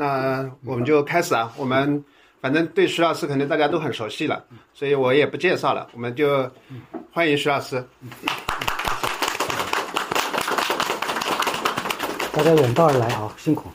[0.00, 1.52] 那我们就开始啊。
[1.58, 2.02] 我们
[2.40, 4.42] 反正对徐老师肯定大家都很熟悉了，
[4.72, 6.50] 所以我也不介绍了，我们就
[7.12, 7.84] 欢迎徐老师。
[12.32, 13.68] 大家远道而来啊，辛苦。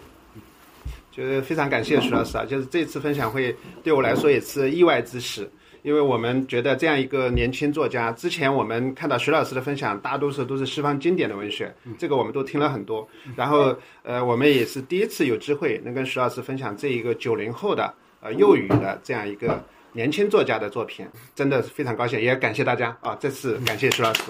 [1.11, 5.47] 就是非常感谢徐老师啊，就是这次分享会对我来说也是意外之喜，
[5.85, 13.07] 因为我们觉得这样一个年轻作家，之前我们看到徐老师的分享，大多数都是西方经典的文学，这个我们都听了很多。
[13.35, 24.21] 然后呃，我们也是第一次有机会能跟徐老师分享这一个九零后的呃幼语的这样一个年轻作家的作品，真的是非常高兴，也感谢大家啊，这次感谢徐老师。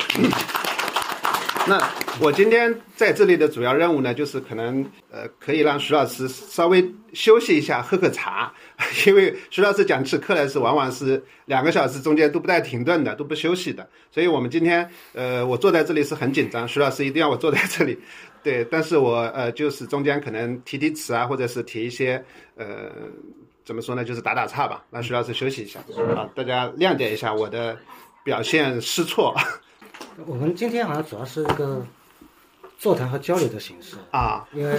[1.68, 1.82] 那
[2.22, 8.54] 我今天在这里的主要任务呢，就是可能呃可以让徐老师稍微休息一下，喝喝茶，
[9.08, 13.88] 因为徐老师讲起课来是往往是两个小时中间都不带停顿的，都不休息的。
[14.12, 17.98] 所以我们今天呃我坐在这里是很紧张，徐老师一定要我坐在这里，
[18.44, 22.24] 对，但是我呃就是中间可能提提词啊，或者是提一些
[22.56, 22.92] 呃
[23.64, 25.80] 怎么说呢，就是打打岔吧，让徐老师休息一下
[26.16, 27.76] 啊，大家谅解一下我的
[28.24, 29.36] 表现失措。
[30.26, 31.86] 我们今天好像主要是一个
[32.78, 34.78] 座谈和交流的形式啊，因为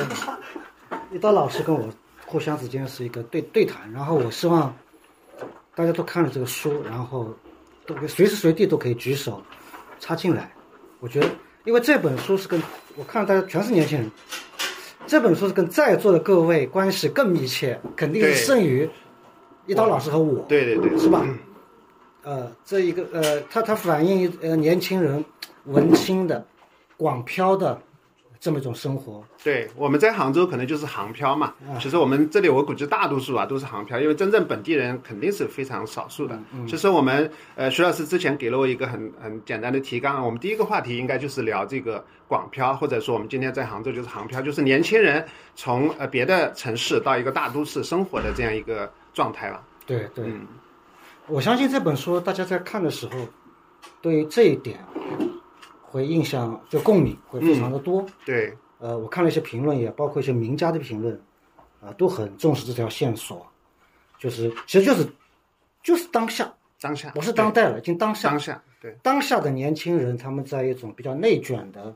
[1.13, 1.89] 一刀老师跟我
[2.25, 4.75] 互相之间是一个对对谈，然后我希望
[5.75, 7.35] 大家都看了这个书，然后
[7.87, 9.43] 都随时随地都可以举手
[10.01, 10.51] 插进来。
[11.01, 11.29] 我觉得，
[11.65, 12.61] 因为这本书是跟
[12.97, 14.11] 我看大家全是年轻人，
[15.07, 18.89] 这本书是跟在座的各位关系更密切，肯定是胜于
[19.67, 21.25] 一刀老师和我，对对对，是吧？
[22.27, 25.25] 呃，这一个呃，它它反映呃年轻人
[25.67, 26.45] 文青的
[26.97, 27.81] 广漂的
[28.41, 29.23] 这么一种生活。
[29.45, 31.55] 对，我们在杭州可能就是杭漂嘛。
[31.81, 36.37] 其实我们这里我估计大多数啊都是杭漂，因为真正本地人肯定是非常少数的。
[36.67, 49.63] 其实我们呃徐老师之前给了我一个很很简单的提纲，我们第一个话题应该就是聊这个广漂，或者说我们今天在杭州就是杭漂，就是年轻人从呃别的城市到一个大都市生活的这样一个状态了。
[49.87, 50.25] 对对。
[51.29, 53.19] 我相信这本书大家在看的时候，
[54.01, 54.79] 对于这一点
[55.83, 58.07] 会印象就共鸣会非常的多。
[58.25, 61.21] 对，呃，我看了一些评论，也包括一些名家的评论，
[61.81, 63.45] 啊，都很重视这条线索，
[64.19, 65.09] 就是其实就是
[65.83, 68.29] 就是当下，当下不是当代了，已经当下。
[68.31, 71.93] 当下对，当下的年轻人他们在一种比较内卷的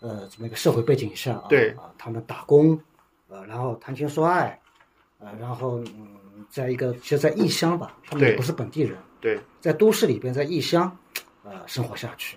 [0.00, 2.80] 呃这么一个社会背景下啊，对啊，他们打工，
[3.28, 4.58] 呃，然后谈情说爱，
[5.18, 6.21] 呃，然后嗯。
[6.52, 8.94] 在一个，其实，在异乡吧，他们也不是本地人。
[9.22, 10.94] 对，在都市里边，在异乡，
[11.44, 12.36] 呃，生活下去，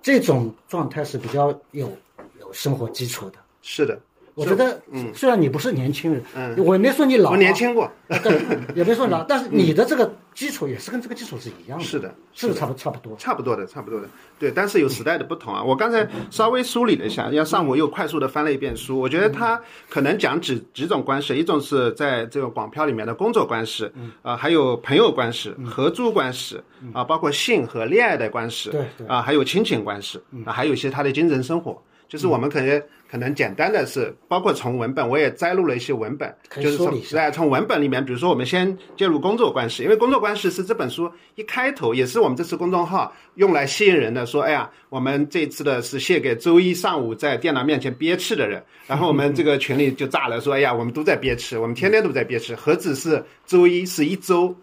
[0.00, 1.90] 这种状态是比较有
[2.38, 3.38] 有生活基础的。
[3.60, 4.00] 是的。
[4.34, 8.40] 我觉得，嗯，虽然你不是年轻人，嗯，我也没说你老，我年轻过， 对，
[8.74, 15.62] 也没说老，但是你的这个基础也是跟这个基础是一样的，是的，是差不差不多，差不多的，差不多的，对，但是有时代的不同啊。
[15.62, 19.60] 我刚才稍微梳理了一下，要上午又快速的翻了一遍书，我觉得他
[19.90, 23.90] 可能讲几几种关系，一种是在这个广漂里面的工作关系，
[24.22, 26.58] 啊，还有朋友关系、合租关系，
[26.94, 31.82] 啊，包括性和恋爱的关系，对，啊，还有亲情关系，啊，还有一些他的精神生活。
[32.12, 54.54] 就是我们可能可能简单的是，包括从文本，我也摘录了一些文本，就是从在从文本里面，比如说我们先介入工作关系，因为工作关系是这本书一开头，也是我们这次公众号用来吸引人的，说哎呀，我们这次的是献给周一上午在电脑面前憋气的人，然后我们这个群里就炸了，说哎呀，我们都在憋气，我们天天都在憋气，何止是周一，是一周。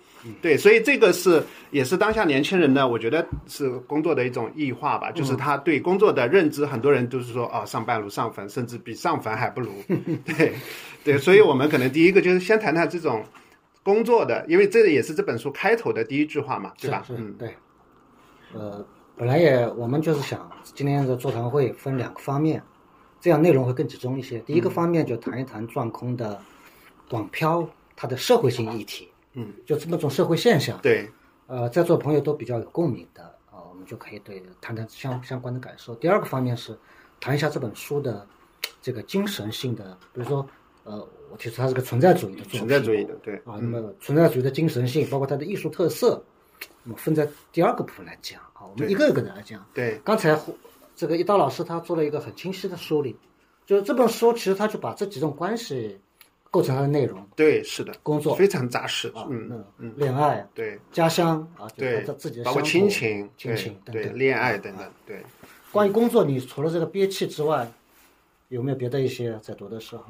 [0.42, 9.72] 对，所以这个是也是当下年轻人呢，我觉得是工作的一种异化吧，就是他对工作的认知，很多人都是说啊，上班如上坟，甚至比上坟还不如。
[10.26, 10.54] 对，
[11.04, 13.24] 对，所以我们可能第一个就是先谈谈这种
[13.82, 17.06] 工作的，因为这个也是这本书开头的第一句话嘛，对吧？
[17.10, 17.56] 嗯，对。
[18.54, 22.62] 呃，本来也我们就是想今天的座谈会分两个方面，
[23.22, 24.40] 这样内容会更集中一些。
[24.40, 26.42] 第一个方面就谈一谈钻空的
[27.10, 29.08] 广漂它的社会性议题。
[29.08, 29.19] 嗯，
[29.66, 31.10] 就这么种社会现象，对，
[31.48, 35.96] 呃，在座朋友都比较有共鸣的啊，我们就可以对谈谈相相关的感受。
[35.96, 36.78] 第二个方面是
[37.20, 38.28] 谈一下这本书的
[38.82, 40.46] 这个精神性的，比如说，
[40.84, 43.36] 呃，我提出它是个存在主义的作品，存在主义的，对。
[43.46, 46.22] 啊，那么存在主义的精神性，包括它的艺术特色，
[46.84, 49.66] 那么分在第二个部分来讲啊，我们一个一个的来讲。
[49.74, 50.38] 对，刚才
[50.96, 53.16] 这个一刀老师他做了一个很清晰的梳理，
[53.66, 56.00] 就是这本书其实他就把这几种关系。
[56.52, 65.24] 构成它的内容，对，是的，工作非常扎实，嗯嗯，恋爱，对，家乡啊，对，他自己的包括亲情、亲情，对，恋爱等等，对。
[65.72, 67.72] 关于工作，你除了这个憋气之外，
[68.48, 70.04] 有没有别的一些在读的时候？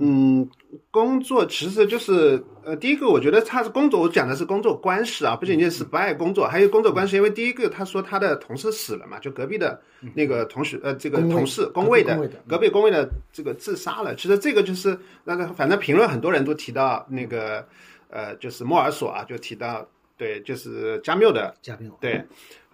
[0.00, 0.48] 嗯，
[0.92, 7.16] 工作其实就是呃，第一个我觉得他是工作，我讲的是工作关系啊，不仅仅是不爱工作，还有工作关系。
[7.16, 9.80] 因为第一个他说他的同事死了嘛，就隔壁的
[10.14, 14.14] 那个同学呃，这个同事工位的工位的隔壁工位的这个自杀了。
[14.14, 17.66] 其实这个就是那个反正评论很多人都提到那个
[18.08, 19.84] 呃，就是莫尔索啊，就提到
[20.18, 22.22] 对，就是加缪的加缪，对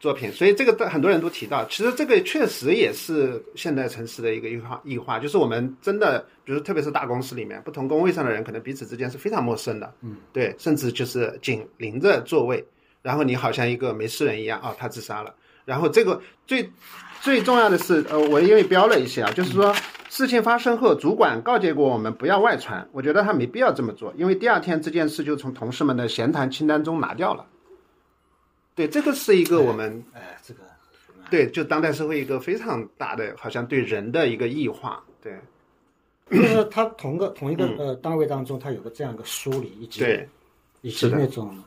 [0.01, 12.65] 作品，所以这个很多人都提到，其实这个确实也是现代城市的一个异化异化，就是我们真的，比如特别是大公司里面，不同工位上的人可能彼此之间是非常陌生的，嗯，对，甚至就是紧邻着座位，
[13.03, 16.71] 然后你好像一个没事人一样啊、他自杀了，然后这个最
[17.23, 19.75] 最重要的是，呃，我因为标了一些啊，就是说
[20.15, 27.45] 事情发生后，主管告诫过我们不要外传，我觉得他没必要这么做，因为第二天这件事就从同事们的闲谈清单中拿掉了。
[28.77, 30.61] 对，这个是一个我们哎，这个
[31.33, 35.03] 对，就当代社会一个非常大的，好像对人的一个异化。
[35.21, 35.37] 对，
[36.31, 40.05] 就是它同个同一个呃单位当中，它有个这样一个梳理，以及
[40.83, 41.61] 以及那种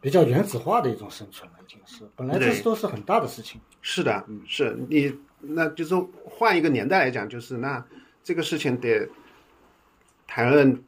[0.00, 3.60] 比较原子化的一种生存了，已经是本来这对都是很大的事情。
[3.82, 5.12] 是的，是你，
[5.48, 5.94] 那就是
[6.24, 7.84] 换一个年代来讲，就是那
[8.22, 9.08] 这个事情得
[10.26, 10.82] 谈论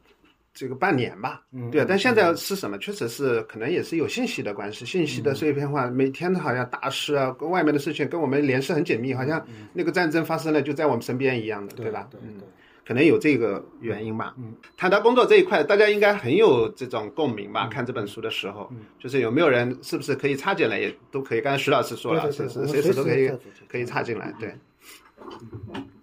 [0.53, 1.41] 这个半年吧，
[1.71, 1.85] 对啊。
[1.87, 2.77] 但现在是什么？
[2.77, 12.07] 确实是可能也是有信息的关系，信息的碎片化，每天好像大事啊，跟外面的事情跟我们联系很紧密，好像那个战争发生了就在我们身边一样的，对吧？
[12.11, 12.47] 对嗯对，
[12.89, 14.33] 可能有这个原因吧。
[14.39, 17.67] 嗯，谈到工作这一块，大家应该很有这种共鸣吧？
[17.67, 21.41] 看这本书的时候，就是有没有人是不是可以插进来，也都可以。
[21.41, 22.61] 刚才徐老师说了，对对对是？
[22.61, 23.31] 是随时都可以
[23.67, 24.33] 可以插进来。
[24.39, 24.55] 对。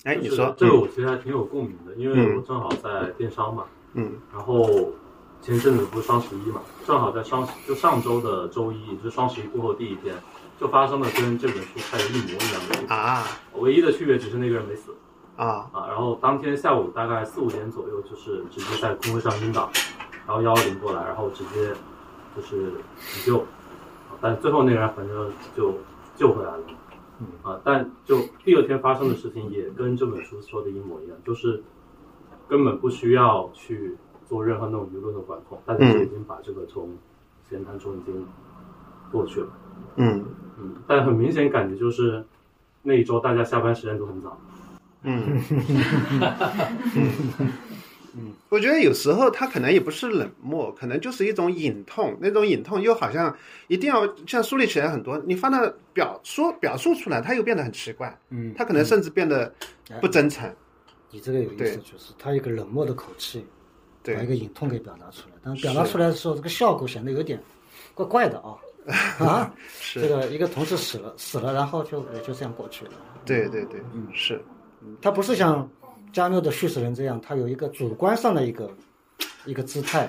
[0.05, 4.13] 哎，你说，这个我其实还挺有共鸣的，因为我正好在电商嘛，嗯。
[4.33, 4.93] 然后
[5.43, 10.15] 前阵子不是双十一嘛，正好在双十就上周的周一，也就是双十一过后第一天，
[10.61, 13.27] 就发生了跟这本书拍的一模一样的事情，啊。
[13.55, 14.95] 唯一的区别只是那个人没死
[15.37, 15.87] 啊啊。
[15.89, 19.71] 然后当天下午大概四五点左右，就是直接在工位上晕倒，
[20.27, 21.73] 然后幺幺零过来，然后直接
[22.35, 25.75] 就是急救，啊但最后那个人反正就
[26.17, 26.63] 救回来了。
[27.19, 31.63] 嗯啊，但就第二天发生的事情也跟这本书说的一模一样，就是
[32.47, 33.97] 根本不需要去
[34.27, 36.95] 做任何那种舆论的管控，大家就已经把这个从
[37.49, 38.27] 闲谈中已经
[39.11, 39.49] 过去了。
[39.97, 40.27] 嗯
[40.59, 42.23] 嗯，但很明显感觉就是
[42.83, 44.39] 那一周大家下班时间都很早。
[45.07, 45.41] 嗯。
[48.49, 53.37] 我觉得有时候他可能也不是冷漠，可能就是一种隐痛，那种隐痛又好像
[53.69, 59.53] 一定要像梳理起来很多，你放到表说表述出来，他又变得很奇怪，嗯，他可能甚至变得
[60.01, 60.51] 不真诚。
[61.11, 63.45] 你这个有意对思，就是他一个冷漠的口气，
[64.05, 67.39] 把一个隐痛给表达出来，但表达出来的时候，这个效果显得有点
[67.95, 68.57] 怪怪的啊。
[69.19, 69.53] 啊！
[69.93, 72.93] 这，个一个同事死了死了，然后就也就这样过去了。
[73.25, 74.07] 对对对，嗯。
[74.15, 74.41] 是，
[75.01, 75.69] 他不是像
[76.13, 78.71] 加缪的叙事人这样，他有一个主观上的一个
[79.45, 80.09] 一个姿态，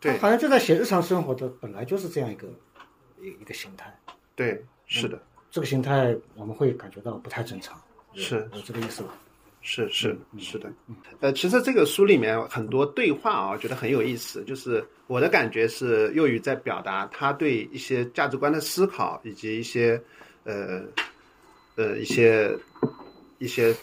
[0.00, 0.18] 对。
[0.18, 2.48] 好像就在写日常生活的，本来就是这样一个
[3.20, 3.92] 一一个形态。
[4.34, 7.80] 对，是的，这个形态我们会感觉到不太正常，
[8.14, 8.48] 是。
[8.54, 9.14] 有这个意思吧？
[9.66, 10.70] 是是是的，
[11.20, 14.44] 呃，其实这个书里面很多对话啊，我觉得很有意思。
[14.44, 19.98] 就是我的感觉是，幼宇在表达他对一些价值观的思考，以及一些
[20.44, 20.82] 呃
[21.76, 22.54] 呃一些
[23.44, 23.74] 一些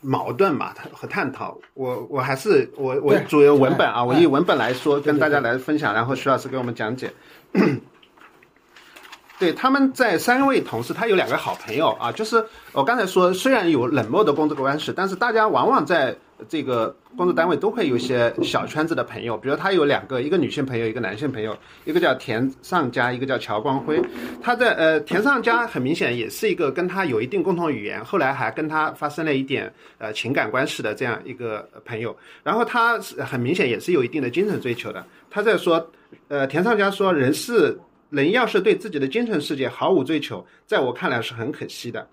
[0.00, 1.56] 矛盾吧他和探讨。
[1.74, 7.10] 我我还是我我主要文本啊，哎我以文本来说，跟大家来分享，然后徐老师给我们讲解。
[9.38, 12.42] 对，他们在三位同事，他有两个好朋友啊，就是
[12.72, 16.16] 我刚才说，虽然有冷漠的工作关系，但是大家往往在
[16.48, 24.00] 这个工作单位都会有一些小圈子的朋友，比如他有两个，一个女性朋友，一个男性朋友，一个叫田尚佳，一个叫乔光辉。
[24.42, 32.16] 他在呃田尚佳很明显也是一个跟他有一定共同语言，后来还跟他发生了一点呃情感关系的这样一个朋友。
[32.42, 35.04] 然后他是很明显也是有一定的精神追求的。
[35.30, 35.90] 他在说，
[36.28, 37.78] 呃田尚佳说人是。
[38.08, 42.06] 人要是对自己的精神世界毫无追求，在我看来是很可惜的。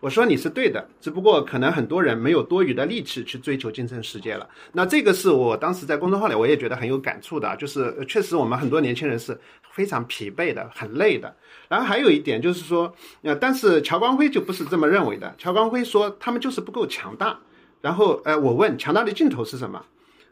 [0.00, 4.48] 我说你是对的，只不过可能很多人没有多余的力气去追求精神世界了。
[4.72, 9.38] 那这个是我当时在公众号里我也觉得很有感触的，就是确实我们很多年轻人是
[9.72, 11.34] 非常疲惫的、很累的。
[11.68, 15.34] 然后还有一点就是说，呃，但是乔光辉就不是这么认为的。
[15.36, 17.38] 乔光辉说他们就是不够强大。
[17.80, 19.84] 然后呃，我问强大的尽头是什么？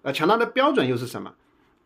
[0.02, 1.32] 呃，强大的标准又是什么？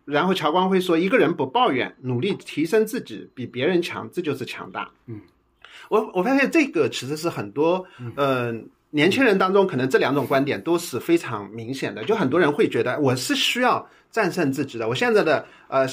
[0.06, 5.20] 然后乔光辉说：“一个人不抱怨，努力提升自己，比别人强，这就是强大。”嗯，
[5.90, 8.54] 我我发现这个其实是很多呃
[8.90, 12.04] 年轻人当中，可能这两种观点都是非常明显的。
[12.04, 15.85] 就很多人会觉得我是需要战胜自己的，我现在的呃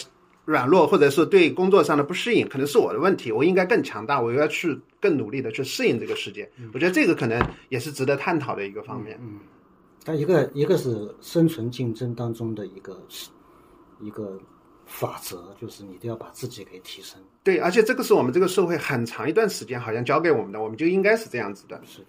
[0.46, 6.48] 软弱或者是对工作上的不适应，可能是我的问题，我应该更强大，我要去更努力的去适应这个世界。
[6.74, 9.20] 我觉得这个可能也是值得探讨的一个方面。
[9.22, 9.40] 嗯，
[10.06, 13.02] 但一个一个是生存竞争当中的一个
[14.00, 14.40] 一个
[14.88, 17.20] 法则，就是你都要把自己给提升。
[17.44, 21.80] 对，而且这个是我们这个社会很长一段时间好像教给我们的，我们就应该是这样子的。
[21.86, 22.08] 是的，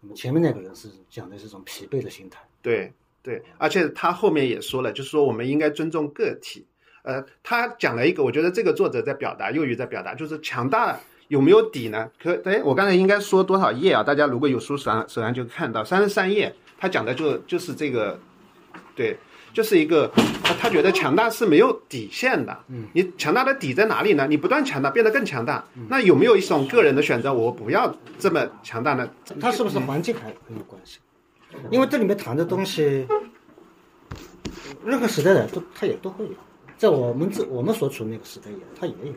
[0.00, 2.40] 我们前面那个人是讲的是一种疲惫的心态。
[2.62, 2.92] 对
[3.22, 6.66] 对，而且他后面也说了，就是说我们应该尊重个体。
[7.02, 12.10] 呃，他讲了一个，我觉得这个作者在表达，幼鱼在表达，就是强大有没有底呢？
[12.22, 14.02] 可哎，我刚才应该说多少页啊？
[14.02, 18.18] 大家如果有书手上手上就看到三十三页，他讲的就就是这个，
[18.94, 19.16] 对，
[19.52, 20.10] 就是一个
[20.42, 22.56] 他他觉得强大是没有底线的。
[22.68, 24.26] 嗯，你强大的底在哪里呢？
[24.28, 27.32] 你不断强大，变得更强大，那有没有一种个人的选择？
[27.32, 29.08] 我不要这么强大呢？
[29.40, 30.98] 他是不是环境还很有关系？
[31.70, 33.06] 因为这里面谈的东西，
[34.84, 36.32] 任何时代的都他也都会有。
[36.78, 39.12] 在我们这我们所处的那个时代也，他也有。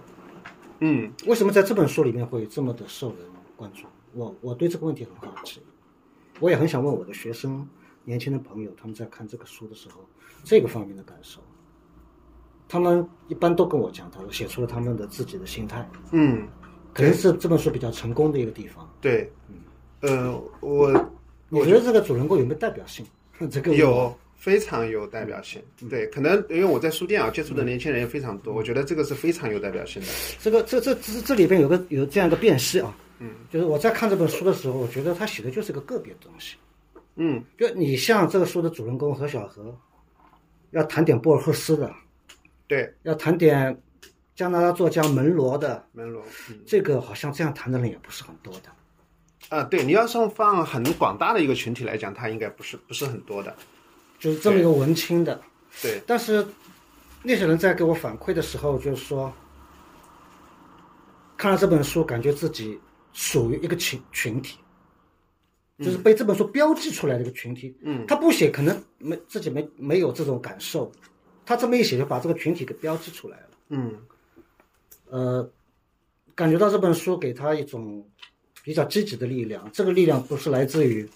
[0.80, 3.20] 嗯，为什么在这本书里面会这么的受人
[3.56, 3.86] 关注？
[4.14, 5.62] 我我对这个问题很好奇，
[6.40, 7.66] 我也很想问我的学生、
[8.04, 10.06] 年轻的朋友，他们在看这个书的时候，
[10.44, 11.40] 这个方面的感受。
[12.68, 16.48] 他们一般都跟我讲，他说写出了他们的自己的心态，嗯，
[16.94, 18.90] 可能是这本书比较成功的一个地方。
[19.02, 19.32] 对，
[20.02, 20.92] 呃，我
[21.50, 23.06] 你觉得这个主人公有没有代表性？
[23.50, 24.16] 这个有。
[24.36, 30.08] 非常有代表性，对，可能因为我在书店啊接触的年轻人也非常多，我觉得这个是非常有代表性的。
[30.38, 36.58] 这个这这这这里边有个有这样一个辨析啊，嗯，就是我在看这本书的时候，我觉得他写的就是个个别的东西，
[37.16, 39.74] 嗯，就你像这个书的主人公何小何，
[40.74, 41.92] 要谈点博尔赫斯的，
[42.68, 43.82] 对，要谈点
[44.36, 46.24] 加拿大作家门罗的，门罗，
[46.66, 48.70] 这个好像这样谈的人也不是很多的。
[49.50, 53.56] 啊，对，你要是放很广大的一个群体来讲，他应该不是不是很多的。
[54.18, 55.40] 就是这么一个文青的，
[55.82, 56.02] 对。
[56.08, 56.48] 但是
[57.22, 59.32] 那些人在给我反馈的时候，就是说，
[61.38, 62.80] 看了这本书，感觉自己
[63.12, 64.58] 属于一个群群体，
[65.80, 67.76] 就是被这本书标记出来的一个群体。
[67.82, 68.06] 嗯。
[68.08, 70.92] 他不写，可能没自己没没有这种感受，
[71.46, 73.50] 他这么一写，就把这个群体给标记出来了。
[73.70, 73.96] 嗯。
[75.10, 75.50] 呃，
[76.36, 78.06] 感觉到这本书给他一种
[78.64, 81.08] 比较积极的力量，这个力量不是来自于。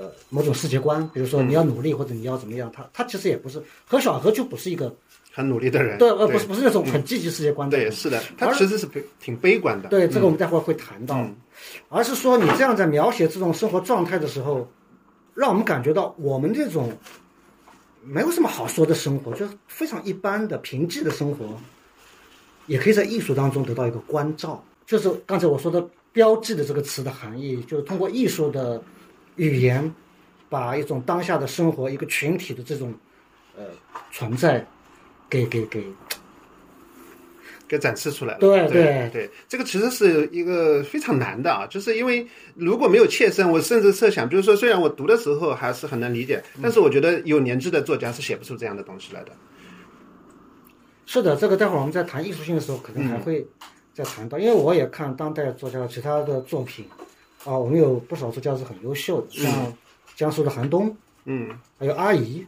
[0.00, 4.90] 呃，某种世界观，比如说你要努力或者你要怎么样，他他其实也不是何小何就不是一个
[5.30, 11.22] 很努力的人，对，呃，不是不是那种很积极世界观的，对，是的，他其实是悲挺悲观的，对，这个我们待会儿会谈到，
[11.90, 14.66] 而是说你这样在描写这种生活状态的时候，
[15.34, 16.90] 让我们感觉到我们这种
[18.02, 21.44] 没有什么好说的生活，就是非常一般的平静的生活，
[22.68, 28.82] 也可以在艺术当中得到一个关照，就是刚才我说的标记的这个词的含义，就是通过艺术的。
[29.40, 29.94] 语言
[30.50, 32.92] 把一种当下的生活、一个群体的这种
[33.56, 33.64] 呃
[34.12, 34.62] 存在，
[35.30, 35.82] 给给给
[37.66, 38.40] 给展示出来了。
[38.40, 49.32] 对对对，这个其实是一个非常难的啊，就是因为如果没有切身，我甚至设想，就是说，虽然我读的时候还是很能理解，但是我觉得有年纪的作家是写不出这样的东西来的。
[51.06, 53.46] 是的，这个待会儿我们在谈艺术性的时候，可能还会
[53.94, 56.84] 再谈到，因为我也看当代作家其他的作品。
[57.44, 59.72] 啊，我们有不少作家是很优秀的，像
[60.14, 60.94] 江苏的韩东，
[61.24, 62.46] 嗯，还有阿姨，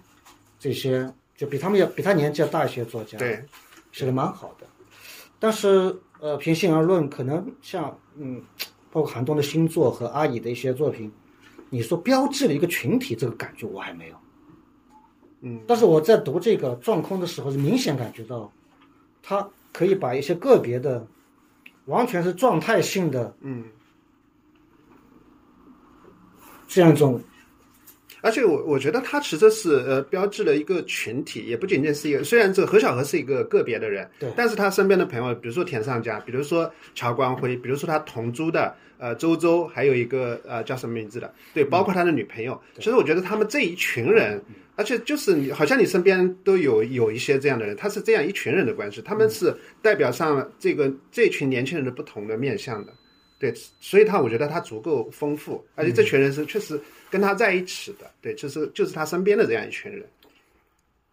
[0.58, 3.42] 这些就比他们要比他年纪要大一些作家，对，
[3.90, 4.66] 写的蛮好的。
[5.38, 8.42] 但是，呃，平心而论，可能像嗯，
[8.90, 11.10] 包括韩东的新作和阿姨的一些作品，
[11.70, 14.16] 你说标志了一个群体，这个感觉我还没有。
[15.40, 18.52] 嗯，但是我在读这个《撞空》的时候，是明显感觉到，
[19.22, 21.06] 他可以把一些个别的，
[21.86, 23.64] 完全是状态性的，嗯。
[26.72, 27.20] 这样一种，
[28.22, 32.24] 而且我我觉得他其实是呃标志了一个群体，也不仅仅是一个。
[32.24, 42.58] 虽然这何小何是一个个别的人，对，但是他身边的朋友，比如说田尚佳，比如说乔光辉，比如说他同租的呃周周，还有一个呃叫什么名字的，对，包括他的女朋友。
[42.76, 44.40] 其实我觉得他们这一群人，
[44.76, 52.92] 而且就是你好像你身边都有有一些这样的人，他是这样一群人的关系，他们是代表上这个这群年轻人的不同的面向的。
[53.42, 56.80] 对，所以他我觉得他足够丰富，而且这群人是确实
[57.10, 60.06] 跟他在一起的，对，就是就是他身边的这样一群人。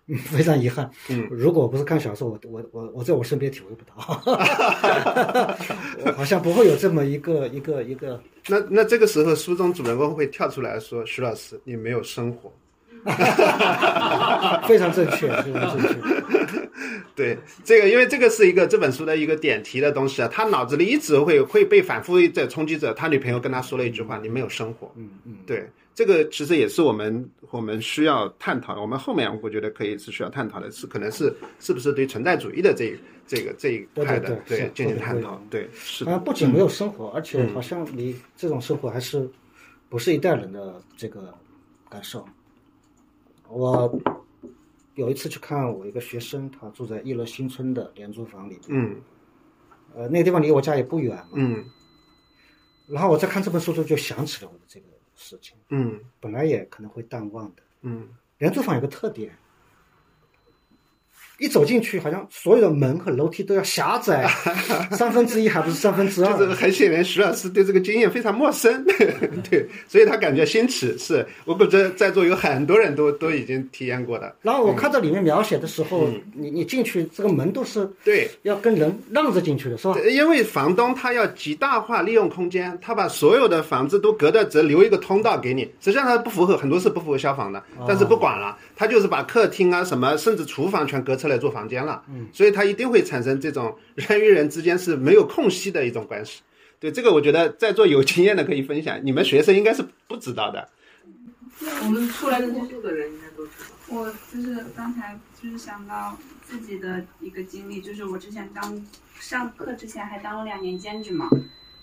[0.05, 3.95] 嗯，非常遗憾，嗯，如果不是看小说，我我我我在我身边体会不到，
[6.15, 8.21] 好像不会有这么一个一个一个。
[8.47, 12.53] 那那这个时候，书中主人公会跳出来说：“徐老师，你没有生活。
[14.67, 16.38] ”非常正确，非常正确。
[17.19, 22.93] 对，这个因为这个是一个这本书的一个点题的东西啊，他脑子里一直会会被反复在冲击着。
[22.93, 28.81] 他女朋友跟他说了一句话：“你没有生活。”嗯嗯，对，这个其实也是我们我们需要探讨的。
[28.81, 32.97] 我们后面我觉得可以是需要探讨的，是可能是是不是对存在主义的这
[33.27, 35.41] 这个这一派的对进行探讨。
[35.49, 36.05] 对，是。
[36.05, 39.29] 啊，不仅没有生活，而且好像你这种生活还是
[39.89, 41.33] 不是一代人的这个。
[41.91, 42.23] 感受。
[43.47, 43.99] 我
[44.99, 49.01] 有一次去看我一个学生，他住在一乐新村的廉租房里面，嗯。
[49.95, 51.29] 呃，那个地方离我家也不远嘛。
[51.35, 51.65] 嗯。
[52.85, 56.01] 然后我在看这本书的时候，就想起了我的这个事情，嗯。
[56.19, 57.63] 本来也可能会淡忘的。
[57.83, 58.09] 嗯。
[58.39, 59.33] 廉租房有个特点，
[61.39, 64.29] 一走进去，好像所有的门和楼梯都要狭窄
[64.91, 66.37] 三分之一，还不是三分之二。
[66.37, 68.83] 就是很显然，徐老师对这个经验非常陌生，
[69.49, 70.97] 对，所以他感觉新奇。
[70.97, 74.35] 是我估计在座有很多人都都已经体验过的。
[74.41, 79.95] 然后我看到里面描写的时候，嗯你你进去，这个门都是对，要跟人让着进去的，是吧？
[80.09, 85.63] 因为房东他要极大化利用空间，他把所有的房子都隔得只留一个通道给你。
[85.79, 92.03] 实际上它不符合很多是不符合消防的，但是不管了，他就是把客厅啊什么，甚至厨房全隔出来做房间了。
[92.09, 96.41] 嗯，所以它一定会产生这种人与人之间是没有空隙的一种关系。
[96.79, 100.67] 对这个，我觉得在座有经验的可以分享，你们学生应该是不知道的。
[101.83, 103.75] 我们出来的工作的人应该都知道。
[103.89, 108.85] 我就是刚才就是想到自己的一个经历，就是我之前当
[109.19, 111.29] 上课之前还当了两年兼职嘛，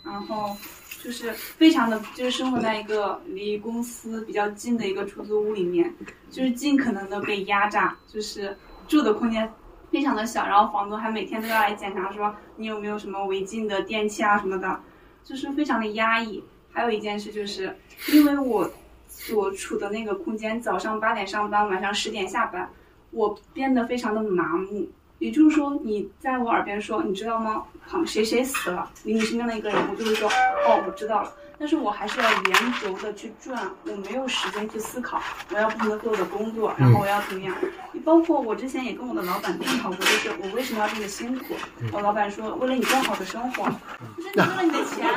[0.02, 0.56] 然后
[1.02, 5.92] 就是非常的就是生活在一个离公司比较近的一个出租屋里面，
[6.30, 8.56] 就是尽可能的被压榨，就是
[8.88, 9.52] 住的空间
[9.90, 14.80] 非常的小，然后房东还每天都要来检查说你有没有什么违禁的电器啊什么的，
[15.24, 16.42] 就是非常的压抑。
[16.72, 17.74] 还有一件事就是
[18.12, 18.70] 因为我
[19.08, 22.68] 所处的那个空间，早上八点上班，晚上十点下班，
[23.10, 24.86] 我变得非常的麻木。
[25.18, 27.64] 也就是说，你在我耳边说，你知道吗？
[27.80, 31.32] 好，谁谁死了，离你身边的一个人，我就会说，哦，我知道了。
[31.58, 35.20] 但是我还是要连轴的去转，我没有时间去思考，
[35.50, 37.54] 我要不停的做我的工作，然后我要怎么样？
[37.92, 41.54] 你包括我之前也跟我的老板探讨过，就是我为什么要这么辛苦？
[41.92, 43.64] 我老板说，为了你更好的生活，
[44.16, 45.08] 就是你为了你的钱，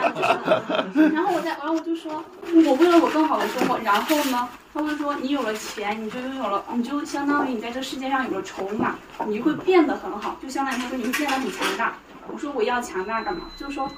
[0.93, 1.09] 就是。
[1.09, 2.23] 然后我在，然后我就说，
[2.65, 4.47] 我为了我更好的生活，然后呢？
[4.71, 11.95] 他会说，你有了钱，你就拥有了，你就相当于你在这世界上有了筹码，你就会变得很好，就相当于他说你会变得很强大。
[12.31, 13.45] 我说我要强大干嘛？
[13.57, 13.91] 就是说，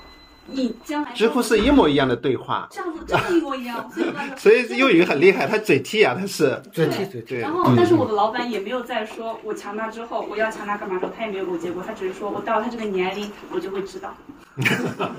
[0.48, 3.90] 你将来几乎是一模一样的对话，这样子真的一模一样。
[4.38, 7.36] 所以所以幼语很厉害，他嘴替啊，他是嘴替嘴替。
[7.36, 14.16] 对然后，但是我的老板也没有再说我强大之后我要强大干嘛之后，他也没有给我结果，他只是说我到了他这个年龄，我就会知道。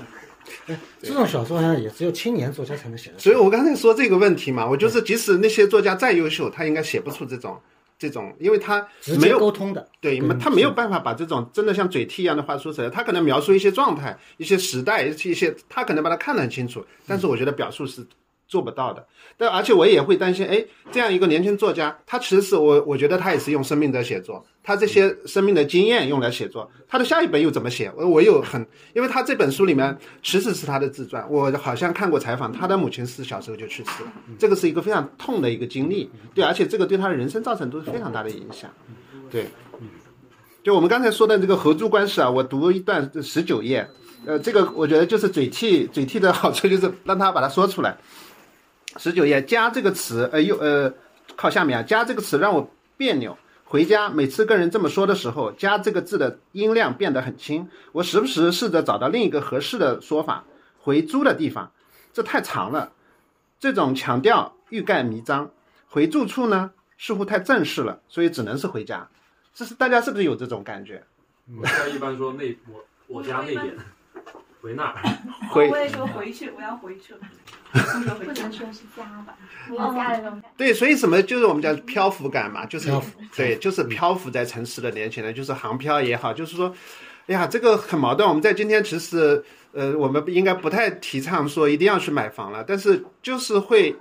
[1.01, 3.17] 这种小说好像也只有青年作家才能写的。
[3.17, 7.57] 所以我刚才说这个问题嘛，我就是即使那些作家再优秀，他应该写不出这种
[8.03, 8.85] 这种，因为他
[9.17, 12.89] 没有沟通的，对跟他没有办法把这种真的像嘴替一样的话说出来。
[12.89, 18.05] 他可能描述一些状态、一些时代、一些他可能把它看得很清楚，但是我觉得表述是
[18.47, 19.05] 做不到的。
[19.37, 27.91] 但而且我也会担心，哎，这样一个年轻作家，他其实是我我觉得他也是用生命在写作，他这些生命的经验用来写作，他的下一本又怎么写？
[27.95, 38.69] 我我有很，因为他这本书里面其实是他的自传，我好像看过采访，他的母亲是小时候就去世了，这个是一个非常痛的一个经历，对，而且这个对他的人生造成都是非常大的影响，
[39.31, 39.47] 对。
[40.63, 43.85] 就我们刚才说的这个合租关系啊，我读一段十九页，
[44.25, 47.97] 呃，这个我觉得就是嘴替，嘴替的好处就是让他把它说出来。
[48.97, 50.93] 十九页“家”这个词，呃，又呃，
[51.35, 53.37] 靠下面啊，“家”这个词让我别扭。
[53.63, 57.69] 回家每次跟人这么说的时候，“家”这个字的音量变得很轻。
[57.91, 60.43] 我时不时试着找到另一个合适的说法，
[60.79, 61.71] 回租的地方，
[62.13, 62.91] 这太长了。
[63.59, 65.49] 这种强调欲盖弥彰。
[65.87, 69.09] 回住处呢，似乎太正式了，所以只能是回家。
[69.53, 71.03] 这是大家是不是有这种感觉？
[71.59, 73.75] 我家一般说那我我家那边，
[74.63, 74.95] 回那儿。
[75.51, 77.19] 回我也说回去，我要回去了。
[77.73, 79.35] 不能说是家吧，
[79.67, 86.73] 没有家的那种感对，所以什么就是我们叫漂浮感嘛，就是漂浮对，就是漂浮在城市的年轻人，就是航漂也好，就是说，
[87.27, 88.27] 哎呀，这个很矛盾。
[88.27, 93.93] 我们在今天其实，呃，我们应该不太提倡说一定要去买房了，但是就是会。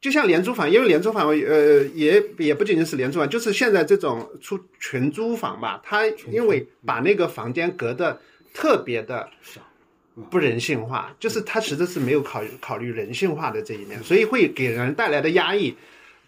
[0.00, 8.16] 就像廉租房，因为廉租房，呃，也也不仅仅是廉租房，就是现在这种出群租房吧，它因为把那个房间隔得
[8.58, 9.28] 特别的
[10.28, 15.72] 不人性化，就是它其实是没有考考虑人性化的这一面，所以会给人带来的压抑。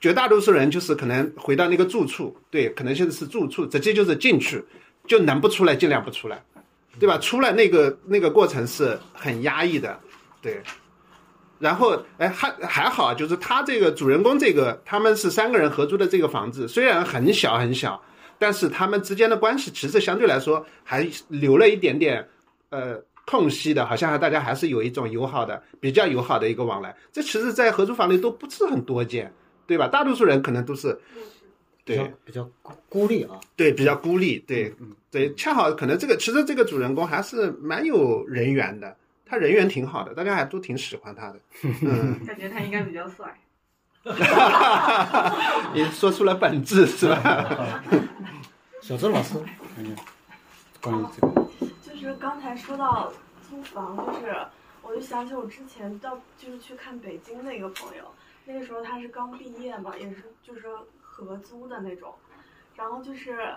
[0.01, 4.63] 绝大多数人就是可能回到那个住处，对，可能现在是住处，直接就是进去，
[5.09, 6.41] 就能不出来尽量不出来，
[7.01, 7.19] 对吧？
[7.19, 9.99] 出来那个那个过程是很压抑的，
[10.41, 10.63] 对。
[11.59, 18.01] 然后，哎，还还好啊，就是他这个主人公这个，他们是三个人合租的这个房子，虽然很小很小，
[18.41, 22.27] 但是他们之间的关系其实相对来说还留了一点点
[22.71, 26.97] 呃空隙的，好像大家还是有一种友好的、比较友好的一个往来。
[27.13, 29.31] 这其实，在合租房里都不是很多见，
[29.67, 29.87] 对吧？
[29.87, 30.99] 大多数人可能都是
[31.85, 33.39] 对比较孤孤立啊。
[33.57, 34.75] 对比较孤立，对
[35.11, 41.39] 对，恰好可能这个其实这个主人公还是蛮有人缘的，他人缘挺好的，大家还都挺喜欢他的。
[41.83, 43.39] 嗯，感觉他应该比较帅。
[45.75, 47.83] 你说出了本质是吧？
[48.81, 49.35] 小周老师，
[49.77, 49.95] 嗯，
[50.81, 51.47] 关于这个，
[51.83, 53.13] 就是刚才说到
[53.49, 54.35] 租房，就是
[54.83, 58.05] 我就想起我之前到就是去看北京的一个朋友，
[58.47, 60.67] 那个时候他是刚毕业嘛，也是就是
[61.03, 62.15] 合租的那种，
[62.75, 63.55] 然后就是，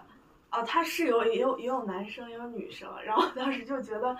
[0.50, 4.18] 啊，他室友也有也有男生也有女生，然后当时就觉得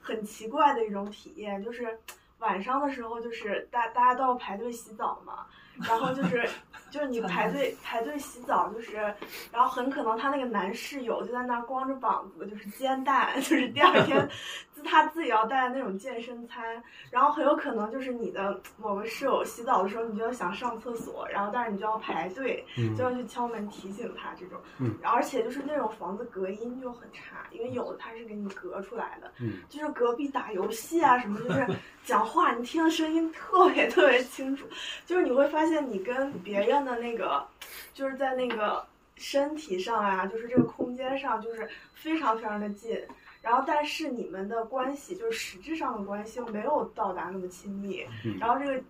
[0.00, 1.98] 很奇怪的一种体验，就是
[2.38, 5.46] 晚上的时候就是大大家都要排队洗澡嘛，
[5.82, 6.48] 然后就是
[6.90, 8.96] 就是你排队排队洗澡，就是
[9.52, 14.28] 然后很可能他那个男室友就在那儿光着膀子，就是煎蛋，就是第二天
[14.82, 22.64] 他自己要带的那种健身餐，然后很有可能就是你的某个室友洗澡的时候，你就要想上厕所，然后但是你就要排队，
[22.96, 31.66] 就要去敲门提醒他这种，嗯而且就是那种房子隔音就很差，因为有的它是给你隔出来的，嗯就是隔壁打游戏啊什么，就是
[32.04, 34.66] 讲话你听的声音特别特别清楚，
[35.04, 37.46] 就是你会发现你跟别人的那个，
[37.92, 38.84] 就是在那个
[39.16, 42.98] 身体上啊，就是这个空间上，就是非常非常的近。
[43.48, 48.04] 然后，但是你们的关系，就是实质上的关系，又没有到达那么亲密。
[48.24, 48.82] 嗯然后这个，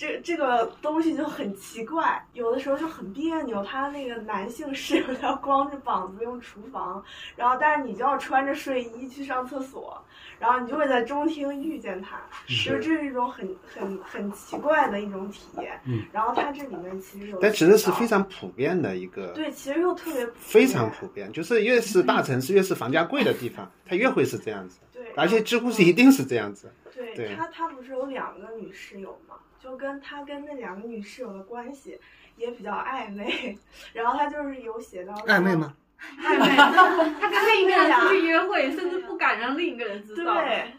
[0.00, 3.62] 这这个东西就很奇怪，有的时候就很别扭。
[3.62, 7.04] 他那个男性室友他要光着膀子用厨房，
[7.36, 10.02] 然后但是你就要穿着睡衣去上厕所，
[10.38, 15.78] 然后你就会在中厅遇见他，就是这是一种很很很奇怪的一种体验。
[15.84, 26.72] 嗯，然后它这里面其实有，但其实是非常普遍的一个，对，其实又特别普非常普遍，就是越是大城市，越是房价贵的地方，它越会是这样子，对，而且几乎是一定是这样子。
[26.92, 29.29] 对对他，他不是有两个女室友嘛？
[29.62, 32.00] 就跟他跟那两个女室友的关系
[32.36, 33.58] 也比较暧昧，
[33.92, 35.54] 然后他就是有写到暧昧？
[35.54, 35.74] 吗？
[36.18, 40.34] 暧昧，他跟另一个人出去约会，甚至不敢让另一个人知道。
[40.34, 40.72] 对，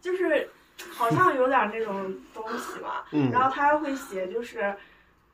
[0.00, 0.50] 就是
[0.90, 3.04] 好像有点那种东西嘛。
[3.12, 4.74] 嗯然后他还会写，就是，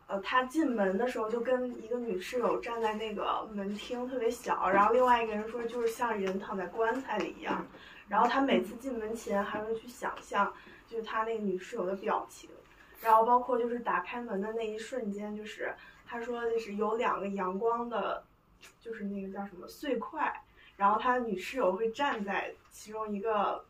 [0.07, 7.67] 呃，他进门的时候就跟一个女室友站在那个门厅特别小，然后另外一个人说就是像人躺在棺材里一样。
[8.09, 10.53] 然后他每次进门前还会去想象，
[10.87, 12.51] 就是他那个女室友的表情，
[13.03, 15.75] 然后包括就是打开门的那一瞬间，就是
[16.07, 18.23] 他说就是有两个阳光的，
[18.81, 20.33] 就是那个叫什么碎块，
[20.77, 23.65] 然后他女室友会站在其中一个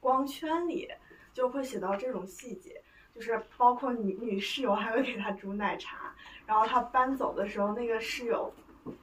[0.00, 0.88] 光圈里，
[1.32, 2.82] 就会写到这种细节，
[3.14, 6.14] 就是包括女女室友还会给他煮奶茶，
[6.46, 8.52] 然后他搬走的时候，那个室友，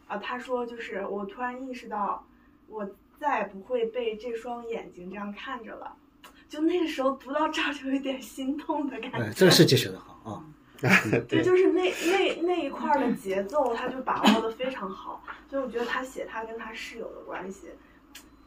[0.08, 2.24] 啊、他说就是我突然意识到，
[2.68, 2.88] 我
[3.20, 5.98] 再也不会被这双眼睛这样看着了。
[6.48, 9.18] 就那个时候读到这儿就有点心痛的感觉。
[9.18, 10.44] 哎，这个是写的好啊。
[10.80, 15.24] 对， 对，就是那那那一块儿的节奏，他就把握的非常好。
[15.50, 17.68] 所以我觉得他写他跟他室友的关系，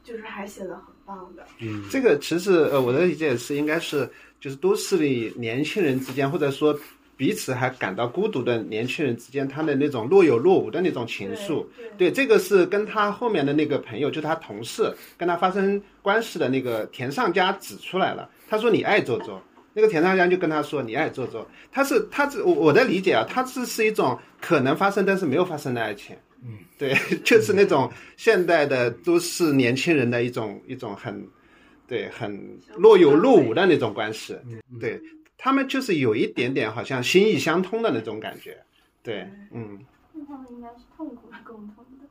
[0.05, 1.47] 就是还写的很棒的。
[1.61, 4.09] 嗯，这个其实呃，我的理解是应该是
[4.39, 6.79] 就是都市里年轻人之间，或者说
[7.19, 11.67] 彼此还感到孤独的年轻人之间，他的那种若有若无的那种情愫。
[11.99, 18.31] 对对，这个是跟他后面的那个朋友，就他同事跟他发生关系的那个田上家指出来了。
[18.49, 19.39] 他说你爱周周，
[19.75, 21.45] 那个田上家就跟他说你爱周周。
[21.73, 26.15] 他是他是我我的理解啊，他是是一种可能发生但是没有发生的爱情。
[26.45, 31.27] 嗯，对， 就是那种现代的都市年轻人的一种一种很，
[31.89, 32.41] 对，很
[32.77, 34.37] 若有若无的那种关系。
[34.79, 35.01] 对
[35.39, 38.63] 他们就是有一点点好像心意相通的那种感觉。
[39.03, 39.79] 对，嗯，
[40.13, 42.07] 那他们应该是痛苦是共通的，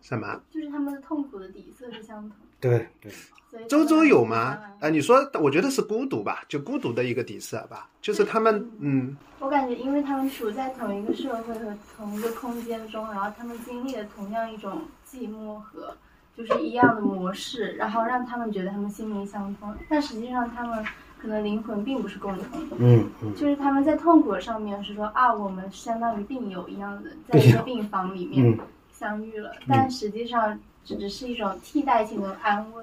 [0.00, 0.40] 什么？
[0.50, 2.36] 就是他们的痛苦的底色是相同的。
[2.58, 3.12] 对对，
[3.50, 4.36] 所以周周有吗？
[4.36, 15.96] 啊呃，你说，我觉得是孤独吧，就孤独的一个底色吧，就是他们，嗯，我感觉，因为他们处在同一个社会和同一个空间中，然后他们经历了同样一种寂寞和
[16.36, 20.84] 就是一样的模式，然后让他们觉得他们心灵相通，但实际上他们
[21.22, 22.76] 可能灵魂并不是共同的。
[22.80, 28.58] 嗯嗯，就是他们在痛苦上面是说啊，我们相当于病友一样的，在一个病房里面嗯
[28.92, 32.82] 相遇了，但实际上只只是一种替代性的安慰。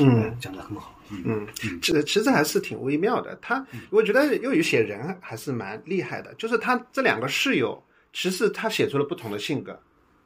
[0.00, 0.94] 嗯讲的很好。
[1.10, 1.48] 嗯嗯，
[1.80, 3.38] 其其实还是挺微妙的。
[3.40, 7.82] 他，我觉得又有些人还是蛮厉害的，就是他这两个室友，
[8.12, 9.78] 其实他写出了不同的性格，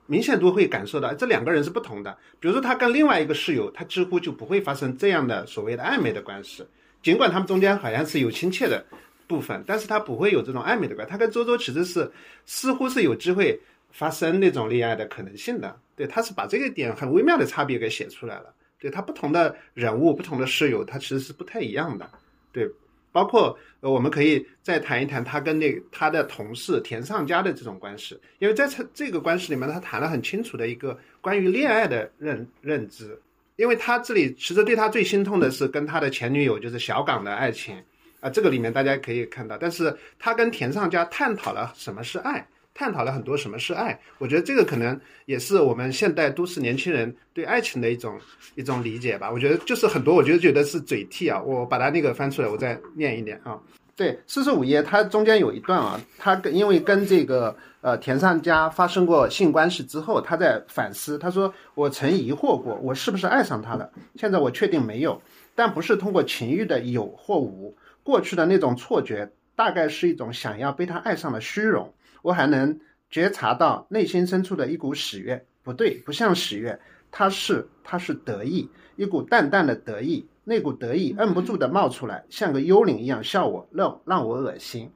[0.07, 2.17] 明显都会感受到这两个人是不同的。
[2.39, 6.65] 比如说他跟另外一个室友，他几乎就不会发生这样的所谓的暧昧的关系，
[7.03, 8.85] 尽管他们中间好像是有亲切的
[9.27, 11.07] 部分，但是他不会有这种暧昧的关。
[11.07, 12.11] 他跟周周其实是
[12.45, 15.77] 似乎是有机会发生那种恋爱的可能性的。
[15.95, 18.53] 对，他是把这个点很微妙的差别给写出来了。
[18.79, 22.09] 对他不同的人物、不同的室友，他其实是不太一样的。
[22.53, 22.71] 对，
[23.11, 33.19] 包括呃，我们可以再谈一谈他跟那他的同事田上家的这种关系，因为在这这个关系里面，他谈了很清楚的一个关于恋爱的认认知。
[33.57, 37.77] 因为他这里其实对他最心痛的是跟他的前女友就是小岗的爱情，
[38.21, 43.99] 啊，这个里面大家可以看到，但是他跟田尚家探讨了什么是爱，探讨了很多什么是爱。
[44.19, 48.21] 我觉得这个可能也是我们现代都市年轻人对爱情的一种
[48.55, 49.31] 一种理解吧。
[49.31, 51.41] 我觉得就是很多，我觉得觉得是嘴替啊。
[51.41, 53.59] 我把它那个翻出来，我再念一念啊。
[53.97, 57.57] 对，四十五页它中间有一段啊，它跟因为跟这个
[57.87, 63.89] 呃田上家发生过性关系之后，他在反思，他说我曾疑惑过，我是不是爱上他了？
[64.17, 65.23] 现在我确定没有，
[65.55, 67.73] 但不是通过情欲的有或无。
[68.03, 71.95] 过去的那种错觉，大概是一种想要被他爱上的虚荣。
[72.23, 72.77] 我还能
[73.09, 76.77] 觉察到内心深处的一股喜悦，不对，不像喜悦，
[77.13, 80.27] 它是它是得意，一股淡淡的得意。
[80.43, 84.91] 那股得意摁不住的冒出来，像个幽灵一样笑我，让让我恶心。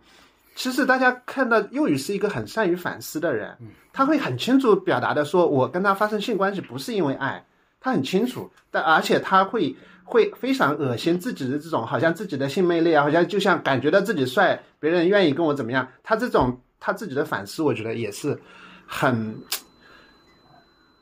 [0.54, 3.56] 其实大家看到幼宇是一个很善于反思的人，
[3.92, 7.44] 他会很清楚表达的说，我跟他发生性关系不是因为爱，
[7.80, 18.38] 他很清楚，但而且他会会非常恶心自己的这种，好像自己的性魅力啊，好像就像感觉到自己帅，别人愿意跟我怎么样，他这种他自己的反思，我觉得也是
[18.86, 19.36] 很。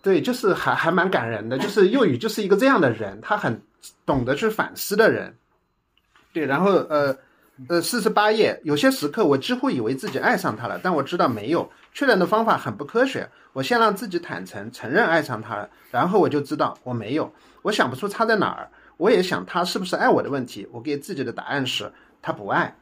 [0.00, 3.60] 对，就是还还蛮感人的，就是幼宇就是一个这样的人，他很
[4.06, 5.36] 懂得去反思的人。
[6.32, 7.14] 对，然后呃
[7.66, 13.28] 呃，四十八页，有些时刻我几乎以为自己爱上他了，但我知道没有，确认的方法很不科学。
[13.52, 17.32] 我先让自己坦诚承认爱上他了，然后我就知道我没有。
[17.62, 20.68] 我想不出差在哪儿，我也想他是不是爱我的问题。
[20.70, 21.90] 我给自己的答案是
[22.22, 22.76] 他不爱。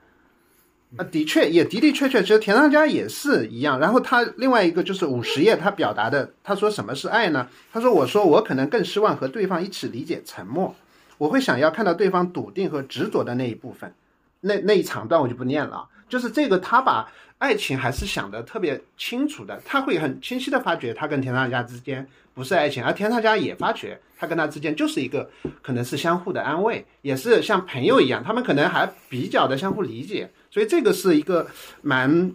[0.98, 3.80] 啊，的确也的的确确，其实田上家也是一样。
[3.80, 7.48] 然后他另外一个就是五十页，他表达的，他说什么是爱呢？
[7.72, 10.74] 他说：“我说我可能更希望和对方一起理解沉默，
[11.18, 13.94] 我会想要看到对方笃定和执着的那一部分。
[14.40, 15.88] 那那一长段我就不念了。
[16.09, 25.29] 就是这个，他把爱情还是想的特别清楚的，他会很清晰的发觉他跟田上家之间不是爱情，而田上家也发觉他跟他之间就是一个
[25.61, 31.49] 可能是相互的安慰，也是像朋友一样，他们可能还比较的相互理解。”所以这个是一个
[31.83, 32.33] 蛮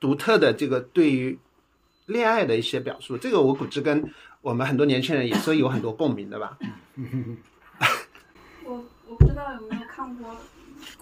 [0.00, 1.38] 独特的这个对于
[2.06, 6.58] 恋爱的一些表述，这个我估计跟我们很多年轻人也是有很多共鸣的吧。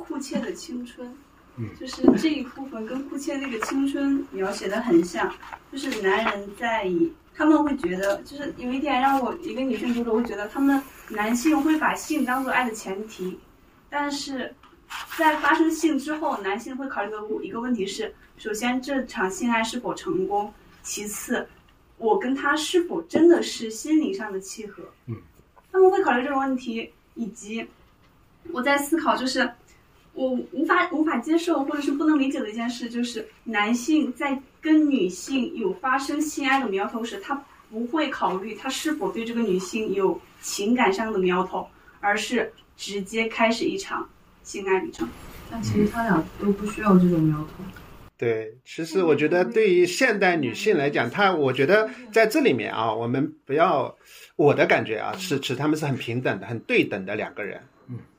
[0.04, 1.12] 库切的青春，
[1.78, 5.32] 就是这一部分跟库切那个青春描写的很像，
[5.72, 13.38] 就是男人在以他们会觉得，就是有一点让我一个女性读者会觉得，他们男性会把性当做爱的前提，
[13.90, 14.54] 但是。
[15.18, 20.50] 在发生性之后，男性会考虑的一个问题是：首先，这场性爱是否成功；
[20.82, 21.46] 其次，
[21.98, 24.82] 我跟他是否真的是心灵上的契合。
[25.04, 25.14] 嗯，
[25.70, 27.68] 他们会考虑这个问题，以及
[28.50, 29.52] 我在思考，就是
[30.18, 41.68] 我无法无法接受或者是不能理解的一件事，就是男性在跟女性有发生性爱的苗头时，他不会考虑他是否对这个女性有情感上的苗头，
[42.00, 44.08] 而是直接开始一场。
[44.44, 45.06] 性爱旅程，
[45.50, 47.62] 但其实他俩都不需要这种苗头。
[48.16, 53.94] 对，其实我觉得对于现代女性来讲，她我觉得在这里面啊，我们不要
[54.36, 57.60] 我的感觉啊，是其实他们是很平等的、很对等的两个人。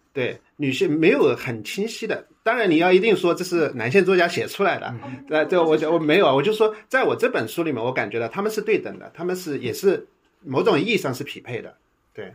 [0.10, 2.26] 嗯，对，女性没有很清晰的。
[2.44, 4.96] 当然，你要一定说这是男性作家写出来的，
[5.30, 10.08] 呃，这我我没有，我就说在我这本书里面，我感觉到他们是对等的，他们是也是
[10.44, 11.78] 某种意义上是匹配的。
[12.14, 12.34] 对。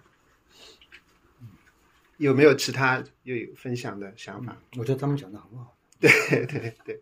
[2.18, 4.56] 有没有其他有分享的想法？
[4.78, 5.74] 我觉得他们讲的很好。
[5.98, 7.00] 对对对，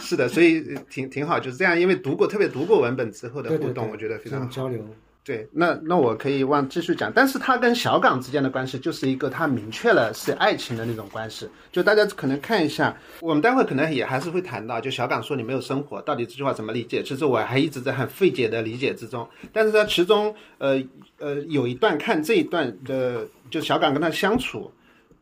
[0.00, 1.78] 是的，所以挺挺好，就是这样。
[1.78, 4.84] 因为读过特别读过文本之后的互动，我觉得非常好交流。
[5.30, 11.48] 对，那那我可以往继续讲，但是他跟小岗之间的关系就是一个他明确了是爱情的那种关系。
[11.70, 17.00] 就大家可能看一下，我们待会可能也还是会谈到，就小岗说你没有生活，到底这句话怎么理解？
[17.00, 19.24] 其实我还一直在很费解的理解之中。
[19.52, 20.82] 但是在其中，呃
[21.20, 24.68] 呃，有一段看这一段的，就小岗跟他相处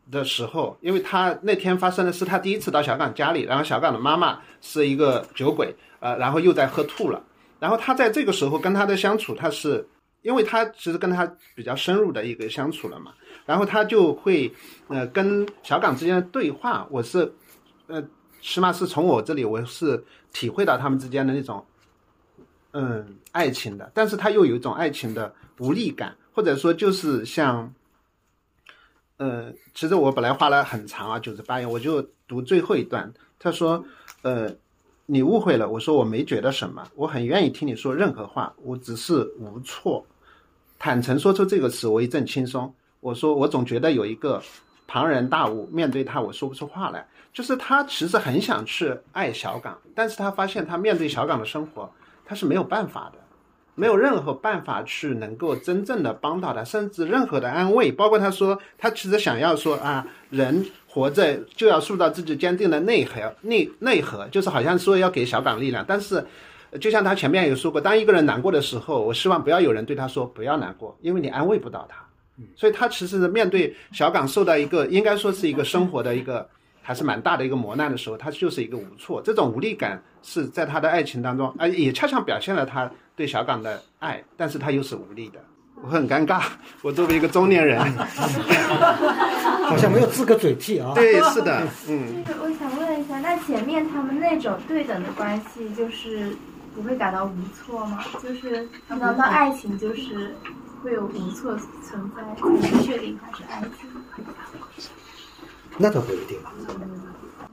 [0.09, 7.21] 的时候，因为他那天发生的是他第一次到小岗家里，然后小岗的妈妈是一个酒鬼，呃，然后又在喝吐了。
[7.59, 9.85] 然后他在这个时候跟他的相处，他是
[10.21, 13.13] 因为他其实跟他比较深入的一个相处了嘛，
[13.45, 14.53] 然后他就会
[14.87, 17.33] 呃跟小岗之间的对话，我是
[17.87, 18.03] 呃
[18.41, 20.03] 起码是从我这里我是
[20.33, 21.65] 体会到他们之间的那种
[22.71, 27.73] 嗯爱情的，但是他又有一种爱情的无力感，或者说就是像
[29.17, 33.85] 呃其实我本来花了很长啊九十八页，我就读最后一段，他说
[34.21, 34.55] 呃。
[35.11, 40.05] 你误会了，我说我没觉得什么，我很愿意听你说任何话，我只是无措。
[40.77, 42.71] 坦诚说出这个词，我一阵轻松。
[42.99, 44.39] 我说我总觉得有一个
[44.85, 47.07] 庞然大物，面对他我说不出话来。
[47.33, 51.91] 就是他其实很想去爱小港，但是他发现他面对小港的生活，
[52.23, 53.17] 他是没有办法的。
[53.79, 66.25] 没有任何办法去能够真正的帮到他，甚至任何的安慰，包括他说他其实想要说啊，人活着就要塑造自己坚定的内核，内内核就是好像说要给小岗力量，但是。
[66.79, 71.95] 就像他前面有说过，当一个人难过的时候，我希望不要有人对他说不要难过，因为你安慰不到他。
[72.55, 76.47] 所以他其实面对小岗受到一个应该说是一个生活的一个
[76.89, 79.21] 还是蛮大的一个磨难的时候，他就是一个无措。
[79.23, 85.39] 这种无力感是在他的爱情当中，啊，也恰恰表现了他对小岗的爱，但是他又是无力的。
[85.83, 86.41] 我很尴尬，
[86.81, 87.79] 我作为一个中年人，
[89.69, 90.93] 好像没有资格嘴替啊。
[90.97, 92.25] 对，是的， 嗯。
[92.25, 96.35] 就是我想问一下，那前面他们那种对等的关系，就是
[96.73, 98.03] 不会感到无措吗？
[98.23, 100.35] 就是难道爱情就是
[100.81, 101.55] 会有无措
[101.87, 103.87] 存在，不确定它是爱情？
[105.79, 106.51] 那倒不一定吧。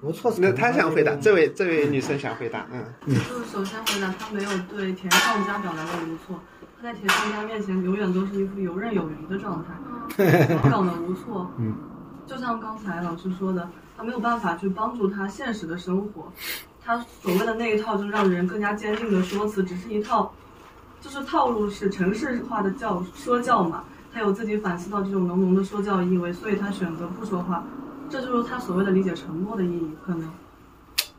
[0.03, 2.85] 无措是那他想回答，这位这位女生想回答，嗯。
[3.07, 6.39] 就是首先回答，他没有对田上家表达过无措，
[6.77, 11.51] 他在田上家面前永远都是一副游刃有余的状态，小岗的无措。
[11.59, 11.75] 嗯。
[12.27, 16.31] 就像刚才老师说的，他没有办法去帮助他现实的生活，
[16.85, 20.33] 他所谓的那一套就让人更加坚定的说辞，只是一套，
[21.01, 23.85] 就是套路是城市化的教说教嘛。
[24.13, 27.63] 他有自己反思到这种浓浓的说教意味，所以他选择不说话，
[28.11, 30.31] 这就是他所谓的理解沉默的意义，可能。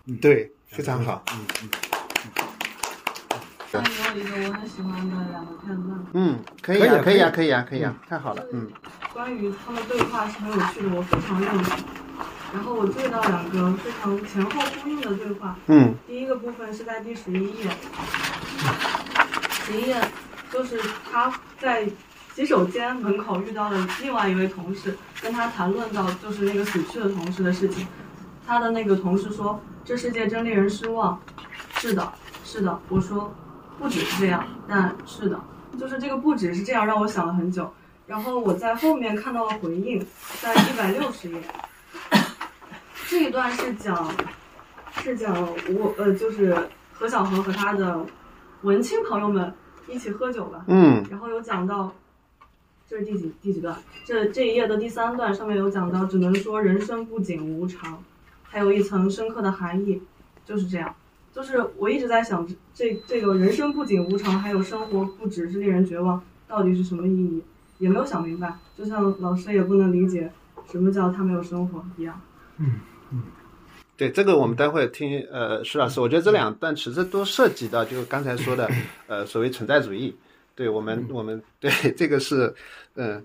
[0.05, 1.69] 嗯对，非常好，嗯嗯。
[3.83, 6.05] 还有一个我很喜欢的两个片段。
[6.13, 8.71] 嗯，可以啊，可以啊，可以啊，可以啊，太好了，嗯。
[9.13, 11.77] 关于他们对话是很有趣的，我非常认同。
[12.53, 15.57] 然后我对到两个非常前后呼应的对话。
[15.67, 15.93] 嗯。
[16.07, 17.69] 第一个部分是在第十一页，
[19.65, 20.01] 十一页
[20.49, 20.79] 就是
[21.11, 21.85] 他在
[22.37, 27.87] 洗手间门口遇到了另外一位同事，跟他谈论到就是那个死去的同事的事情。
[28.45, 31.19] 他的那个同事说：“这世界真令人失望。”
[31.81, 33.33] 是的，是的，我说，
[33.79, 35.39] 不只是这样，但是的，
[35.79, 37.73] 就是这个不只是这样，让我想了很久。
[38.05, 40.05] 然后我在后面看到了回应，
[40.39, 41.41] 在一百六十页，
[43.09, 44.11] 这一段是讲，
[45.01, 45.33] 是讲
[45.69, 46.55] 我呃，就是
[46.93, 48.05] 何小荷和他的
[48.61, 49.51] 文青朋友们
[49.87, 50.63] 一起喝酒吧。
[50.67, 51.03] 嗯。
[51.09, 51.91] 然后有讲到，
[52.89, 53.77] 这是第几第几段？
[54.05, 58.03] 这这一页的第三段上面有讲到，只能说人生不仅无常，
[58.43, 60.01] 还有一层深刻的含义，
[60.45, 60.95] 就是这样。
[61.33, 67.43] 就是我一直在想，这这个人生不仅无常，还有生活不只是令人绝望，到底是什么意义？
[67.79, 70.31] 也没有想明白，就像老师也不能理解
[70.71, 72.19] 什么叫他没有生活一样。
[72.57, 72.79] 嗯
[73.11, 73.21] 嗯，
[73.95, 78.67] 对，这个我们待会听呃徐老师，我觉得这两段其实都涉及到就刚才说的
[79.05, 80.15] 呃所谓存在主义，
[80.57, 82.53] 对我们我们对这个是
[82.95, 83.23] 嗯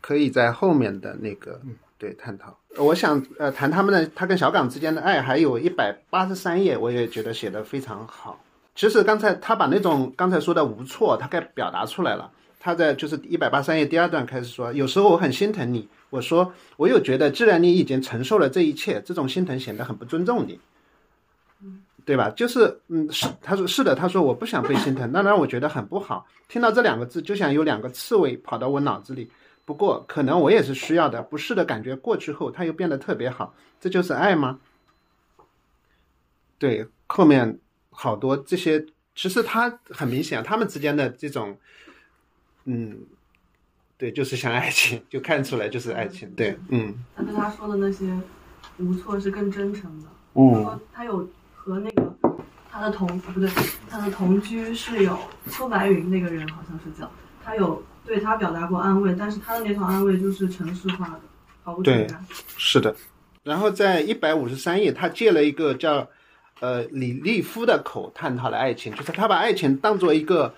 [0.00, 1.60] 可以在后面的那个
[1.98, 2.56] 对探讨。
[2.78, 8.42] 我想呃谈他们的他跟小港之间的爱，还有一百八十三页，我也觉得写的非常好。
[8.74, 12.30] 其实刚才他把那种刚才说的无措，他该表达出来了。
[12.58, 15.88] 他在就是一百八十三页第二段开始说，有时候我很心疼你。
[16.10, 20.60] 我说，我又觉得，既然你已经承受了这一切，这种心疼显得很不尊重你，
[22.04, 22.30] 对吧？
[22.30, 26.26] 就是嗯，是他说是的，他说我不想被心疼，那让我觉得很不好。
[26.48, 29.30] 听到这两个字，就像有两个刺猬跑到我脑子里。
[29.64, 31.22] 不过可能我也是需要的。
[31.22, 34.58] 不适的感觉过去后，他又变得特别好，这就是爱吗？
[36.58, 37.58] 对，后面
[37.90, 38.84] 好多这些，
[39.14, 41.56] 其实他很明显，他们之间的这种。
[42.64, 42.96] 嗯，
[43.98, 46.30] 对，就是像爱情，就看出来就是爱情。
[46.36, 46.94] 对，嗯。
[47.16, 48.04] 他跟他说的那些
[48.78, 50.08] 无措是更真诚的。
[50.34, 50.80] 嗯。
[50.92, 51.28] 他有
[51.64, 52.12] 和那个
[52.68, 53.48] 他的同不对，
[53.88, 55.16] 他的同居室友
[55.48, 57.08] 邱白云那个人好像是叫
[57.44, 61.20] 他有对他表达过安慰，但是他的那套安慰就是程式化的，
[61.62, 62.26] 毫无情感。
[62.56, 62.92] 是的。
[63.44, 66.08] 然后在一百五十三页，他借了一个叫
[66.58, 70.52] 呃李立夫的口探讨了爱情，就是他把爱情当做一个。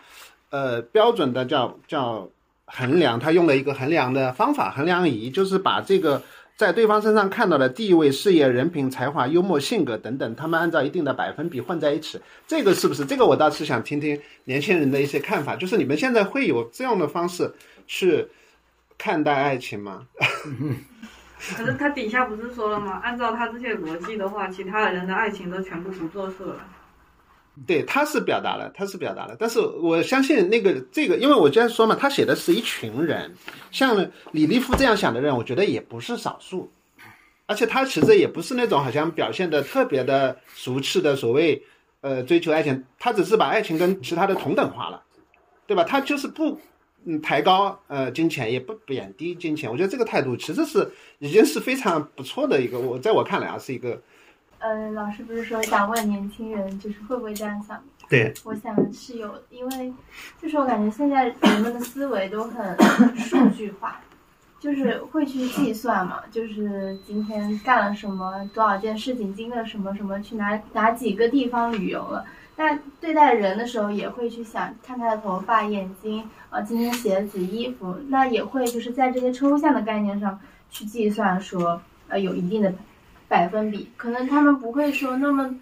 [0.50, 2.28] 呃，标准的叫叫
[2.66, 6.22] 衡量，他用了一个衡量的方法，衡量仪，就是把这个
[6.56, 12.20] 在对方身上看到的地位、事业、人品、才华、幽默、性格等等，他们按照一定的百分比混在一起。
[12.46, 13.04] 这个是不是？
[13.04, 17.52] 这个我倒是想听听年轻人的一些看法，就是你们现在会有这样的方式
[17.86, 18.28] 去
[18.96, 20.06] 看待爱情吗？
[21.56, 23.00] 可是他底下不是说了吗？
[23.02, 26.56] 按照他这些逻辑的话，其他人的爱情都全部不作数了。
[27.68, 33.32] 对，他是表达了，他是表达了，但是我相信那个这个，因为我之前说嘛，他写的是一群人，
[33.70, 36.68] 像李立夫这样想的人，我觉得也不是少数，
[37.46, 41.62] 而且他其实也不是那种好像表现的特别的俗气的所谓
[42.00, 45.00] 呃追求爱情，他只是把爱情跟其他的同等化了，
[45.68, 45.84] 对吧？
[45.84, 46.60] 他就是不
[47.04, 50.90] 嗯抬高呃金钱，也不贬低金钱，我觉得这个态度其实是
[51.20, 54.02] 已经是非常不错的一个，我在我看来啊是一个。
[54.64, 57.78] 呃，老师不是说想问年轻人，就是会不会这样想？
[58.08, 59.92] 对，我想是有，因为
[60.40, 62.74] 就是我感觉现在人们的思维都很
[63.14, 64.00] 数据化，
[64.58, 72.24] 就是会去计算嘛，就是今天干了什么，多少件事情，经历了什么什么，去哪哪几个地方旅游了。
[72.56, 80.40] 那对待人的时候，也会去想看他的头发、眼睛，呃，今天鞋子、衣服，那也会就是在这些抽象的概念上
[80.70, 82.72] 去计算说，呃，有一定的
[83.34, 83.90] 百分比。
[83.96, 85.52] 可能他们不会说那么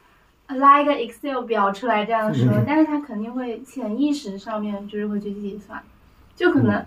[0.49, 5.83] 拉一个 Excel 表出来这样说，嗯但是他肯定会潜意识上面就是会去计算，
[6.37, 6.85] 就可能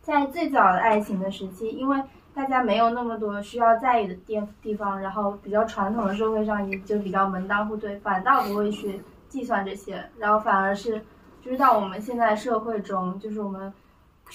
[0.00, 2.02] 在最早的爱情的时期，因为
[2.34, 11.00] 大家没有那么多需要在意的地地方，然后比较传统的社会上也就比较门当户对，反倒不会去计算这些，然后反而是
[11.44, 13.72] 就是到我们现在社会中，就是我们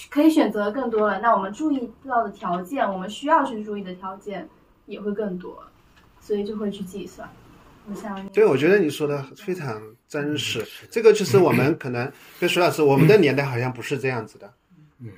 [0.10, 4.48] 可以选择更多了，那我们注意到的条件，我们需要去注意的条件
[4.88, 5.64] 也会更多，
[6.20, 7.30] 所以就会去计算。
[7.88, 10.66] 我想，对，我觉得你说的非常真实。
[10.90, 14.52] 这个就是我们可能跟徐老师，我们的年代好像不是这样子的，
[15.00, 15.10] 嗯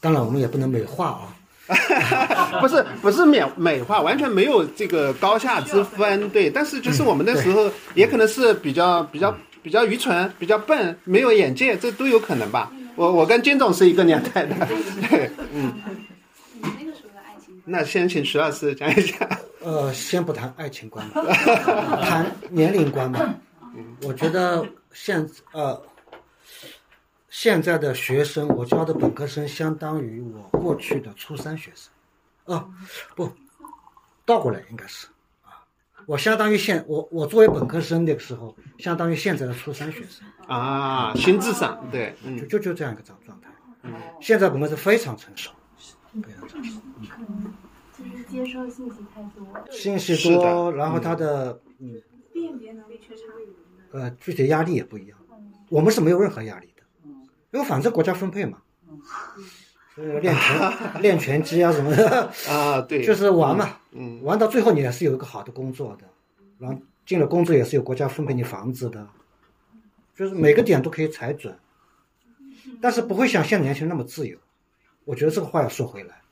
[0.00, 1.36] 当然我们也不能美化啊。
[2.60, 6.28] 不是不是美美化，完全没有这个高下之分。
[6.30, 12.72] 对，但是就是我们那时候也可能是比较比较比较愚蠢、比较笨、没有眼界，这都有可能吧。
[12.96, 14.56] 我我跟金总是一个年代的，
[15.08, 15.72] 对，嗯。
[16.60, 19.28] 你那个时候的爱情观，那先请徐老师讲一讲。
[19.60, 21.22] 呃，先不谈爱情观吧，
[22.02, 23.32] 谈年龄观吧。
[24.02, 25.80] 我觉得现呃
[27.28, 31.92] 现在的学生，我教的本科生相当于我过去的初三学生。
[32.56, 32.66] 啊，
[33.14, 33.30] 不，
[34.24, 35.06] 倒过来应该是
[35.44, 35.62] 啊，
[36.06, 40.26] 我相当于现我我作为本科生那个时候，相当于现在的初三学生。
[40.48, 43.48] 啊，心智上对，嗯就就就这样一个状状态。
[44.20, 45.52] 现在本科生非常成熟，
[46.22, 46.80] 非常成熟。
[46.98, 47.12] 就是
[48.30, 49.46] 接收信息太多。
[49.70, 52.00] 信息多，然后他的嗯。
[52.32, 53.24] 辨别能力缺差。
[53.92, 55.18] 呃具体压力也不一样。
[55.68, 56.82] 我们是没有任何压力的，
[57.50, 58.62] 因为反正国家分配嘛，
[59.94, 66.04] 所以练拳练拳击啊什么的，啊，对， 就是玩嘛，嗯玩到最后你也是有一个好的工作的，
[66.58, 69.06] 然后进了工作也是有国家分配你房子的，
[70.14, 71.56] 就是每个点都可以踩准，
[72.80, 74.38] 但是不会像现在年轻人那么自由。
[75.04, 76.22] 我觉得这个话要说回来，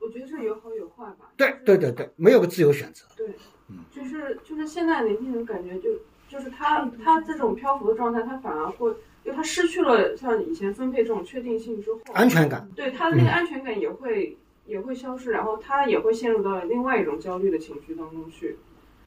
[0.00, 1.23] 我觉得这有好有坏吧。
[1.36, 3.04] 对对对对，没有个自由选择。
[3.16, 3.34] 对，
[3.90, 5.90] 就是就是现在年轻人感觉就
[6.28, 8.90] 就是他他这种漂浮的状态，他反而会，
[9.24, 18.56] 因为他失去了像以前分配这种确定性之后，安全感，对他的那个安全感也会、也会消失，然后他也会陷入到另外一种焦虑的情绪当中去。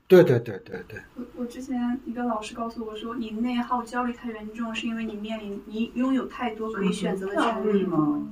[0.07, 8.25] 对对对对对，我我之前一个老师告诉我说，你内耗焦虑太严重，是因为你面临你拥有太多可以选择的权利吗。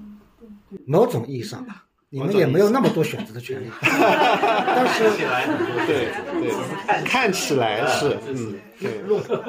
[0.87, 1.84] 某种意义上吧，
[2.15, 6.07] 你们也没有那么多选择的权利，但是起来很多对
[6.39, 9.01] 对，看起来是，嗯，对，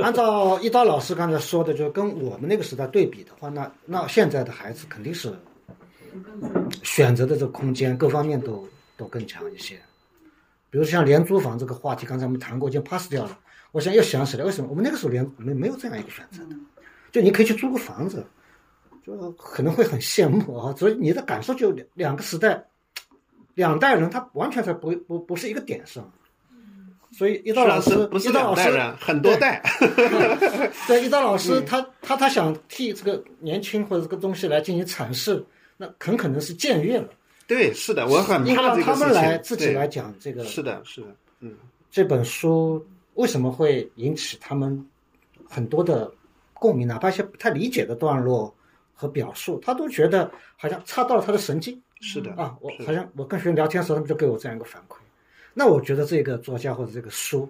[0.02, 5.32] 按照一刀老师刚才说的，就跟我们那个时代对比的话，那那现在的孩子肯定是
[6.82, 9.76] 选择的这个空间各方面都都更强一些。
[10.68, 13.38] 比如像廉租房这个话题，刚才我们谈过，已经 pass 掉了。
[13.70, 16.56] 我现在又想起来，为什么我们那个时候连没没有这样一个选择的？
[17.12, 18.26] 就你可以去租个房子，
[19.06, 20.74] 就可能会很羡慕啊。
[20.76, 22.66] 所以你的感受就两两个时代，
[23.54, 26.10] 两代人他完全在不不不是一个点上。
[27.12, 29.62] 所以一刀老师，不是一刀老师两代人，很多代，
[30.86, 35.42] 对，一刀老师他他他想替这个年轻或者这个东西来进行阐释，
[35.78, 37.08] 那很可能是僭越了。
[37.46, 39.14] 对，是的，我很应该让他怕这个事情。
[39.14, 41.06] 们来自己来讲这个是的，是的，
[41.40, 41.54] 嗯，
[41.90, 42.84] 这本书
[43.14, 44.86] 为什么会引起他们
[45.48, 46.12] 很多的
[46.52, 48.52] 共鸣，哪怕一些不太理解的段落
[48.96, 52.56] 和表述，他都觉得好像插到了他的神经是的啊。
[52.60, 54.96] 我好像我跟学生聊天的时候，他们就给我这样一个反馈。
[55.54, 57.48] 那我觉得这个作家或者这个书，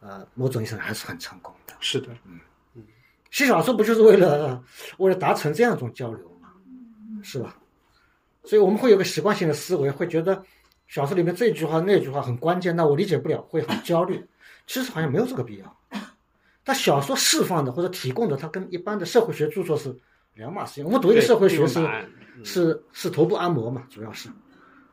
[0.00, 1.74] 呃，某种意义上还是很成功的。
[1.80, 2.38] 是的，嗯
[2.74, 2.84] 嗯
[3.30, 4.62] 写小说不就是为了
[4.98, 6.50] 为了达成这样一种交流吗？
[7.22, 7.56] 是吧？
[8.44, 10.44] 所以我们会有个习惯性的思维，会觉得
[10.86, 14.22] 小说里面这句话那句话很关键，那我理解不了，会很焦虑。
[14.66, 15.76] 其实好像没有这个必要。
[16.62, 19.94] 但小说释放的或者提供的，它跟一般的社会学著作是
[20.34, 20.84] 两码事情。
[20.84, 21.88] 我们读一个社会学是
[22.44, 24.28] 是是头部按摩嘛，主要是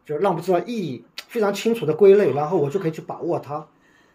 [0.06, 3.66] 就让我们知道意义非常清楚的归类，然后我就可以去把握它。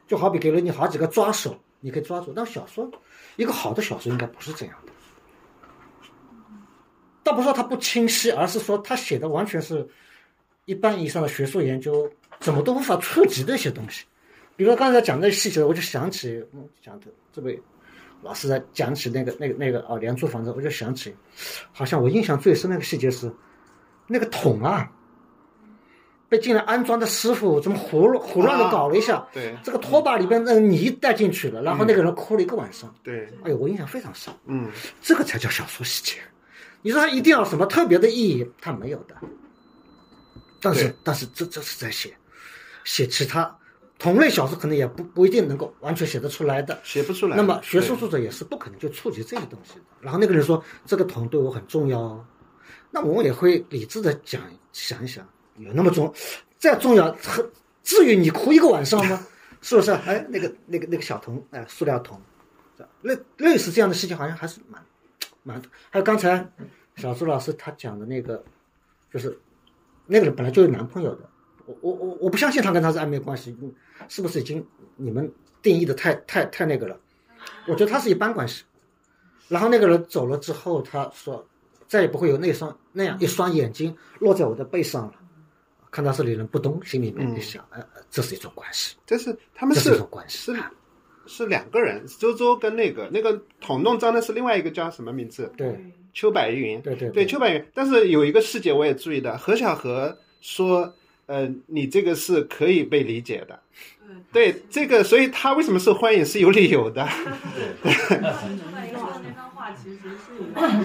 [0.07, 2.33] 就好比给了你好几个抓手，你可以抓住。
[2.33, 2.89] 但小说，
[3.35, 4.93] 一个好的小说应该不是这样的。
[7.25, 9.85] 倒不是说它不清晰，而是说它写的完全是
[10.65, 12.09] 一般意义上的学术研究
[12.39, 14.05] 怎么都无法触及的一些东西。
[14.55, 17.61] 比如说刚才讲那细节，我就想起嗯讲的这位
[18.23, 21.15] 老师在讲起那个那个那个啊廉租房子，我就想起，
[21.73, 23.33] 好像我印象最深那个细节是
[24.07, 24.91] 那个桶啊，
[26.29, 32.93] 被进来安装的师傅怎么胡乱胡乱的搞了一下，对这个拖把里边的泥带进去了，然后那个人哭了一个晚上。
[33.03, 34.33] 对，哎呦，我印象非常深。
[34.47, 36.19] 嗯，这个才叫小说细节。
[36.83, 39.15] 你说它一定要什么特别的意义，它没有的。
[40.61, 42.17] 但是但是这这是在写
[42.83, 43.57] 写其他
[44.07, 46.79] 同类小说，可能也不不一定能够完全写得出来的。
[46.85, 47.37] 写不出来。
[47.37, 49.85] 那么学术作者也是不可能就触及这些东西的。
[50.01, 52.25] 然后那个人说这个桶对我很重要哦，
[52.93, 54.41] 那我也会理智的讲
[54.73, 56.15] 想一想，有那么重
[56.57, 57.45] 再重要，很
[57.83, 59.27] 至于你哭一个晚上吗？
[59.61, 59.91] 是不是？
[59.91, 62.23] 哎，那个那个那个小桶，哎，塑料桶，
[63.03, 64.81] 类类似这样的事情好像还是蛮
[65.43, 65.61] 蛮。
[65.91, 66.49] 还有刚才
[66.95, 68.45] 小朱老师他讲的那个，
[69.13, 69.37] 就是
[70.07, 71.29] 那个人本来就有男朋友的，
[71.67, 73.73] 我我我我不相信他跟他是暧昧关系，嗯
[74.09, 74.65] 是不是已经
[74.97, 75.31] 你们
[75.63, 76.99] 定义的太太太那个了？
[77.67, 78.65] 我觉得他是一般关系。
[79.49, 81.45] 然后那个人走了之后，他说
[81.87, 85.15] 再也不会有那双那样一双眼睛落在我的背上了。
[85.91, 90.53] 看到这里人不懂，心里面就想，呃，呃这是一种关系，这是他们是是一种关系。
[90.53, 90.63] 是
[91.27, 95.51] 是两个人，周周跟那个那个捅弄脏的是另外一个叫什么名字？
[95.57, 95.75] 对
[96.13, 96.81] 邱白云。
[96.83, 97.67] 对对对，邱白云。
[97.73, 100.93] 但是有一个细节我也注意到，何小何说，
[101.27, 103.59] 呃，你这个是可以被理解的。
[104.33, 107.07] 对这个，所以他为什么受欢迎是有理由的。
[107.83, 107.93] 另
[108.73, 108.99] 外一个
[109.35, 109.99] 那其实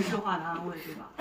[0.10, 1.12] 是化的安慰，对吧？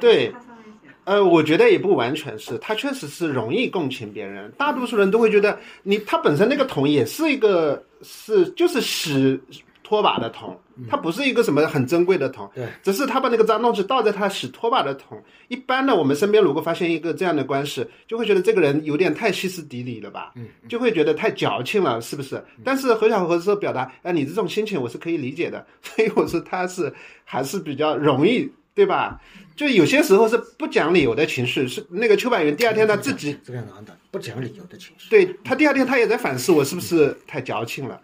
[0.00, 4.50] 对它上面写呃，我觉得也不完全是，他确实是容易共情别人。
[4.58, 9.40] 大多数人都会觉得你他本身那个桶也是一个是就是洗
[9.82, 15.22] 拖把的桶，它不是一个什么很珍贵的桶，对，只是他把那个脏东西倒在他洗拖把的桶。
[15.48, 22.42] 一般呢，我们身边如果发现一个这样的关系，就会觉得这个人有点太歇斯底里了吧，嗯，就会觉得太矫情了，是不是？
[22.64, 26.92] 但是何小何说表达，哎、你这种心情我是可以理解的， 所以我说他是
[27.24, 29.20] 还是比较容易，对吧？
[29.54, 35.10] 就有些时候是不讲理由的情绪，是那个邱百元第二天他自己这个男的不讲理由的情绪。
[35.10, 38.00] 对他第二天他也在反思我是不是太矫情了，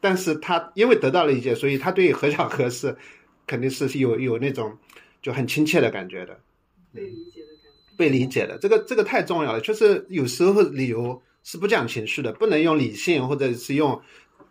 [0.00, 2.96] 但是他因为得到了理解，所以他对何小何是
[3.46, 4.76] 肯定是有有那种
[5.22, 6.38] 就很亲切的感觉的，
[6.92, 7.96] 被理解的感觉。
[7.96, 9.60] 被理解的，这个这个太重要了。
[9.60, 14.00] 就是有时候理由是不讲情绪的，不能用理性或者是用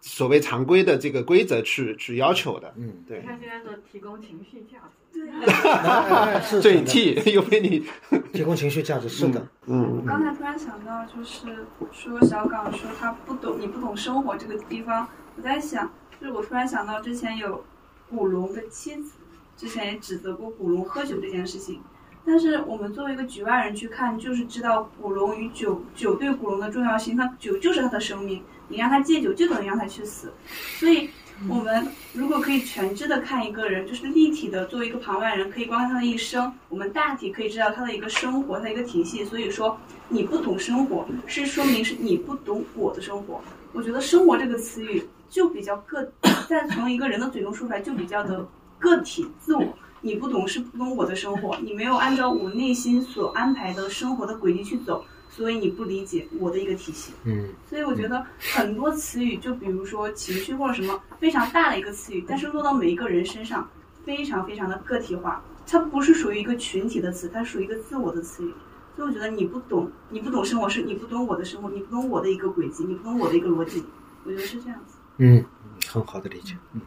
[0.01, 2.73] 所谓常规的这个规则去去要求的。
[2.77, 3.19] 嗯，对。
[3.19, 4.77] 你，看现在说提供情绪价
[5.13, 7.85] 值，哎是嘴真的替 又被你，
[8.33, 9.95] 提供情绪价值是的，嗯。
[9.97, 15.07] 我刚才突然想到，就是说小港说他不懂，你不懂生活这个地方，
[15.37, 17.63] 我在想，就是我突然想到之前有
[18.09, 19.11] 古龙的妻子，
[19.55, 21.79] 之前也指责过古龙喝酒这件事情，
[22.25, 30.33] 但是我们作为一个局外人去看，就是知道古龙与酒酒对古龙的重要性，他酒就是他的生命，你让他戒酒就等于让他去死，
[30.79, 31.09] 所以。
[31.47, 39.23] 我们如果可以全知的看一个人，就是立体的，作为一个旁外人，可以观看他的一生，我们大体可以知道他的一个生活，他的一个体系。
[39.23, 39.79] 所以说，
[40.09, 43.39] 你不懂生活，是说明是你不懂我的生活。
[43.71, 46.11] 我觉得“生活”这个词语就比较个，
[46.47, 48.47] 再从一个人的嘴中说出来就比较的
[48.79, 49.65] 个体自我。
[50.01, 57.11] 你不懂是不懂我的生活，你没有按照我内心所安排的生活的轨迹去走，所以你不理解我的一个体系。
[57.23, 58.23] 嗯，所以我觉得
[58.53, 63.67] 很多词语，就比如说情绪或者什么非常大的一个词语，但是落到每一个人身上，
[64.05, 68.53] 非常非常的个体化，它不是属于一个群体的词，它属于一个自我的词语。
[68.95, 73.83] 所以我觉得你不懂，你不懂生活，是你不懂我的生活，你不懂我的一个轨迹，你不懂我的一个逻辑。
[74.23, 74.96] 我觉得是这样子。
[75.17, 75.43] 嗯，
[75.87, 76.55] 很好的理解。
[76.73, 76.81] 嗯，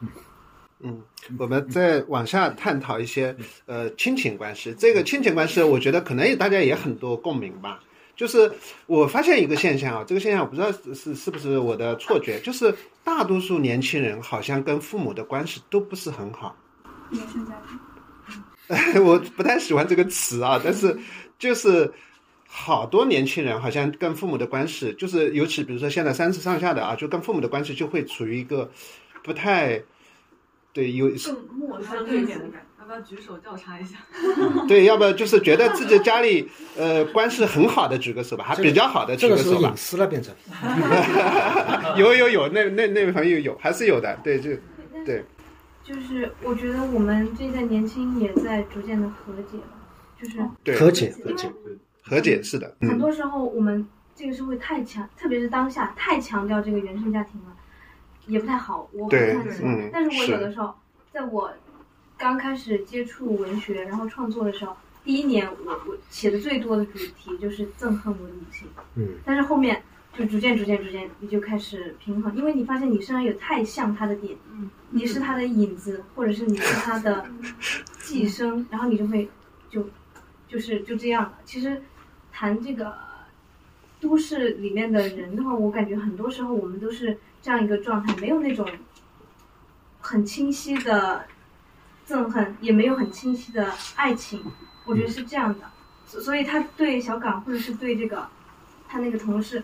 [0.00, 0.08] 嗯
[0.80, 1.02] 嗯，
[1.38, 3.34] 我们再往下探讨一些
[3.66, 4.74] 呃亲情关系。
[4.78, 7.80] 这个亲情关系，我觉得可能也大家也很多共鸣吧。
[8.16, 8.52] 就是
[8.86, 12.72] 我发现一个现象啊，这个现象我不知道是是是不是我的错觉，就是
[13.02, 16.54] 大多数年轻人好像跟父母的关系都不是很好。
[17.10, 17.54] 原生家
[18.68, 20.96] 庭， 我不太喜欢这个词啊，但是
[21.38, 21.92] 就是
[22.56, 28.70] 好多年轻人好像跟父母的关系，就是尤其比如说现在三十上下的啊，就跟父母的关系就会处于一个
[29.24, 29.82] 不太
[30.72, 33.96] 对有更陌生一点的感觉，要不要举手调查一下？
[34.68, 39.76] 对，要不就是觉得自己家里呃关系很好的举个手吧，还比较好的举个手吧这个是隐。
[39.76, 40.32] 私了，变成。
[41.98, 44.50] 有有有，那那那位朋友有还是有的，对，就
[45.04, 45.24] 对，
[45.82, 49.74] 就是我觉得我们这一代年轻也在逐渐的和解了，
[50.22, 51.50] 就是对和解，和解。
[52.06, 57.56] 和解是的，嗯，很多时候我们这个社会太强，特别是当下太强调这个原生家庭了，
[58.26, 59.90] 也不太好，我不对太喜欢嗯。
[59.92, 60.74] 但是我有的时候，
[61.12, 61.50] 在我
[62.18, 69.82] 刚开始接触文学，然后创作的时候，第一年我我写的最多的主题就是憎恨我的母亲，嗯，但是后面
[70.16, 77.26] 就逐渐逐渐逐渐，你就开始平衡，因为你发现你身上有太像他的点，嗯，你是他的影子，或者是你是他的
[77.98, 79.28] 寄生，然后你就会
[79.70, 79.88] 就
[80.46, 81.38] 就是就这样了。
[81.44, 81.82] 其实
[82.36, 82.92] 谈这个
[84.00, 88.68] 都市里面的人的话，我感觉很多时候我们都是这样一个状态，没有那种
[90.00, 91.26] 很清晰的
[92.08, 94.44] 憎恨，也没有很清晰的爱情，
[94.84, 95.60] 我觉得是这样的。
[96.06, 98.26] 所所以他对小岗或者是对这个
[98.88, 99.62] 他那个同事，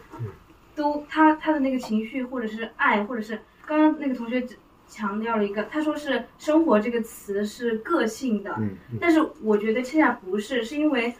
[0.76, 4.56] 都他他的那个情绪或者是爱，或者是刚刚那个同学只
[4.88, 8.76] 强调了一个，他说是生活这个词是个性的，嗯。
[9.00, 11.14] 但是我觉得恰恰不是，是因为，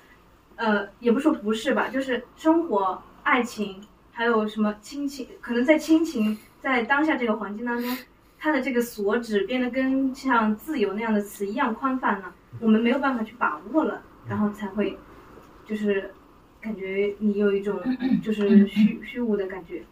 [0.60, 3.80] 呃，也不说不是吧，就是生活、爱情，
[4.12, 7.96] 还有什么亲情，可能在亲情在当下这个环境当中，
[8.38, 14.98] 它的这个所指变得跟像自由那样的词一样宽泛了，我们没有办法去把握了，然后才会，
[15.66, 16.12] 就是
[16.60, 17.80] 感觉你有一种
[18.22, 19.82] 就是虚虚无的感觉，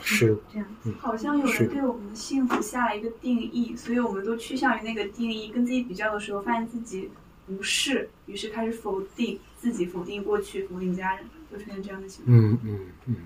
[0.00, 0.66] 是这样。
[0.96, 7.10] 好像有人对我们的幸福下了一个定义，所以我们都趋向于那个定义，跟自己比较的时候，发现自己
[7.46, 12.36] 不是，于是开始否定自己，否定过去，否定家人，会出现这样的情况。
[12.36, 13.16] 嗯嗯嗯，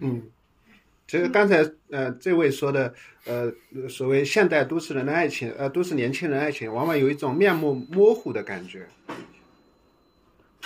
[0.00, 0.22] 嗯，
[1.06, 3.52] 其实刚才呃这位说的呃
[3.88, 8.86] 所谓现代都市人的爱情，呃都市年轻人爱情，往往有一种面目模糊的感觉，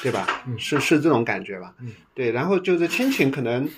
[0.03, 0.45] 对吧？
[0.59, 1.75] 是是这种感觉吧？
[1.81, 2.31] 嗯，对。
[2.31, 3.69] 然后就是亲情，可能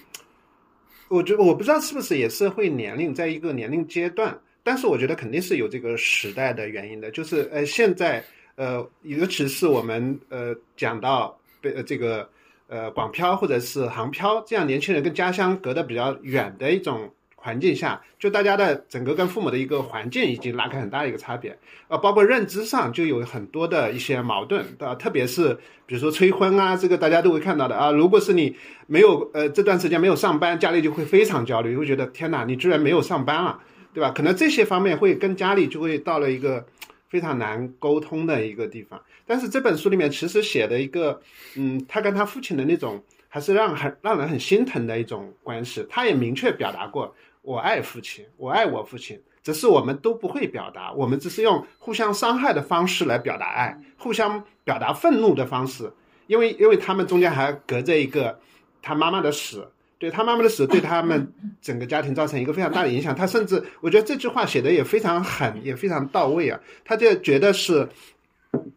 [1.09, 8.25] 我觉得我不知道是不是也是会年龄在一个年龄阶段，但是我觉得肯定是有这个时代的原因的，就是呃现在
[8.57, 12.29] 呃尤其是我们呃讲到被呃这个。
[12.67, 21.57] 呃，广漂或者是杭漂，这样年轻人跟家乡隔得比较远的一种环境下，就大家的整个跟父母的一个环境已经拉开很大的一个差别，
[21.89, 24.95] 呃，包括认知上就有很多的一些矛盾，对吧？
[24.95, 25.53] 特别是
[25.87, 27.91] 比如说催婚啊，这个大家都会看到的啊。
[27.91, 28.57] 如果是你
[28.87, 33.61] 没有呃这段时间没有上班，家里就会非常焦虑，会觉得天哪，你居然没有上班了，
[33.95, 34.11] 对吧？
[34.11, 36.67] 可能这些方面会跟家里就会到了一个
[37.09, 39.01] 非常难沟通的一个地方。
[39.25, 41.23] 但是这本书里面其实写的一个，
[41.55, 45.87] 嗯，他跟他父亲的那种，还是让很让人很心疼的一种关系。
[45.89, 55.91] 他也明确表达过，我爱父亲，我爱我父亲，只是我们都不会表达，我们只是用互相伤害的方式来表达爱，互相表达愤怒的方式。
[56.27, 58.41] 因为因为他们中间还隔着一个
[58.83, 63.15] 他妈妈的死，对他妈妈的死对他们整个家庭造成一个非常大的影响。
[63.15, 66.61] 他甚至我觉得这句话写的也非常狠，也非常到位啊。
[66.85, 67.89] 他就觉得是。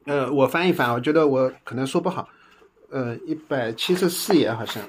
[0.05, 2.27] 呃，我翻一翻，我觉得我可能说不好。
[2.89, 4.81] 呃，一百七十四页好像，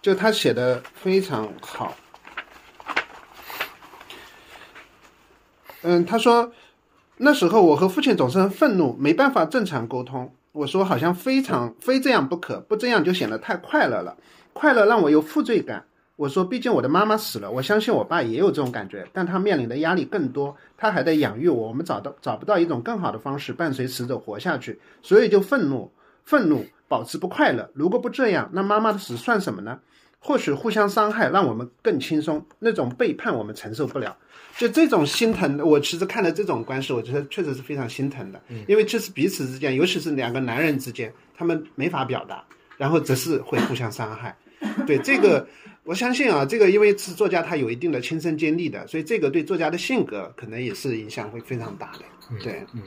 [0.00, 1.96] 就他写的非常好。
[5.82, 6.52] 嗯，他说
[7.16, 10.32] 那时候我和父亲总是很愤怒，没办法正常沟通。
[10.56, 14.16] 我说好像非常非这样不可，不这样就显得太快乐了，
[14.54, 15.84] 快乐让我有负罪感。
[16.16, 25.92] 我说，毕竟我的妈妈死了，我相信我爸也有这种感觉，但他面临的压力更多，他还在养育我，我们找到找不到一种更好的方式伴随死者活下去，所以就愤怒，
[26.24, 27.68] 愤怒，保持不快乐。
[27.74, 29.78] 如果不这样，那妈妈的死算什么呢？
[30.18, 34.16] 或许互相伤害让我们更轻松，那种背叛我们承受不了。
[34.56, 42.44] 就这种心疼，我其实看了这种关系，我觉得确实是非常心疼的，因为这是彼此之间，尤其是两个男人之间，他们没法表达，
[42.76, 44.36] 然后只是会互相伤害。
[44.86, 45.46] 对这个。
[45.88, 52.00] 我相信啊，这个因为是作家，他有一定的亲身经历的，所以这个对作家的性格可能也是影响会非常大的。
[52.42, 52.82] 对，嗯，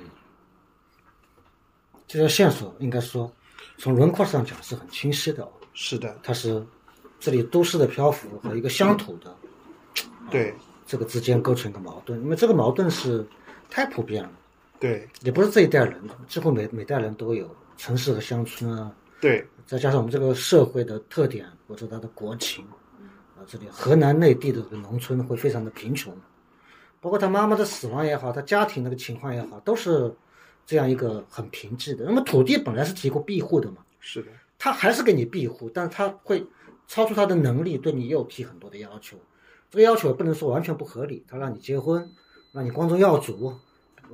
[2.06, 3.32] 这条线索应该说
[3.78, 5.48] 从轮廓上讲是很清晰的。
[5.74, 6.62] 是的，它是
[7.20, 9.36] 这里都市的漂浮和一个乡土的，
[10.32, 10.54] 对
[10.86, 13.26] 这个之间构成一个矛盾，因为这个矛盾是
[13.70, 14.32] 太普遍了。
[14.80, 18.92] 对，也不是这一代人，几乎每每代人都有城市和乡村啊。
[19.20, 22.64] 对，再加上我们这个社会的特点或者它的国情。
[22.66, 22.80] 啊
[23.48, 26.16] 这里河南内地的这个农村会非常的贫穷，
[27.02, 30.14] 包括他妈妈的死亡也好，他家庭那个情况也好，都是
[30.66, 32.04] 这样一个很贫瘠的。
[32.06, 36.46] 那么土地本来是提供庇护的嘛，是的，他还是给你庇护，但是他会
[36.90, 39.16] 超出他的能力，对你又提很多的要求。
[39.70, 42.10] 这个要求不能说完全不合理，他让你结婚，
[42.52, 43.54] 让你光宗耀祖，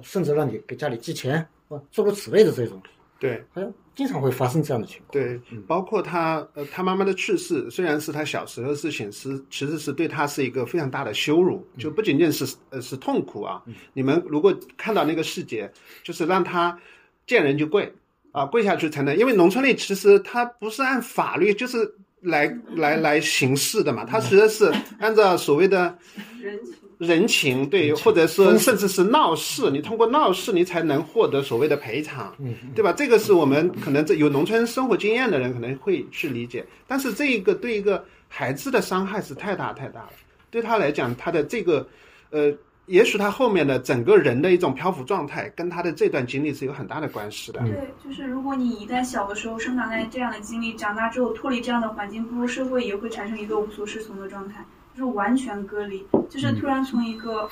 [0.04, 1.48] 甚至让你给家里寄钱，
[1.90, 2.80] 诸如此类的这种。
[3.18, 5.12] 对，好像经常会发生这样的情况。
[5.14, 13.64] 对，包括他呃，他妈妈的去世，虽然是他小时候的事情，是其实是对他是一个非常大的羞辱，就不仅仅是呃是痛苦啊。
[13.94, 15.72] 你们如果看到那个细节，
[16.04, 16.78] 就是让他
[17.26, 17.90] 见人就跪
[18.34, 21.96] 啊，跪下去才能，因为农村里其实他不是按法律就是
[22.26, 25.98] 来来来行事的嘛，他其实是按照所谓的
[26.42, 26.76] 人情。
[26.98, 32.34] 人情对，或者说甚至是闹事，你通过闹事你才能获得所谓的赔偿，
[32.74, 32.94] 对吧？
[32.94, 40.10] 这个是我们可能这有农村生活经验的人可能会去理解，但是这一个对一个孩子的伤害是太大太大了。
[40.50, 41.86] 对他来讲，他的这个
[42.30, 42.50] 呃
[42.88, 47.60] 也许他后面的整个人的一种漂浮状态，跟他的这段经历是有很大的关系的。
[47.62, 54.64] 对，就是如果你一旦小的时候生长在这样的经历，长大之后脱离这样的环境，步入社会，也会产生一个无所适从的状态，
[54.94, 57.50] 就是完全隔离，就是突然从一个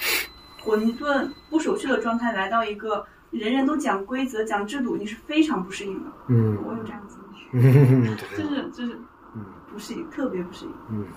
[0.62, 6.12] 混沌不守序的状态来到一个人人都讲规则、讲制度，你是非常不适应的。
[6.28, 6.58] 嗯。
[6.66, 7.68] 我有这样的经历，
[8.08, 9.00] 嗯，就是就是
[9.36, 9.44] 嗯。
[9.72, 11.08] 不适应，特别不适应，嗯，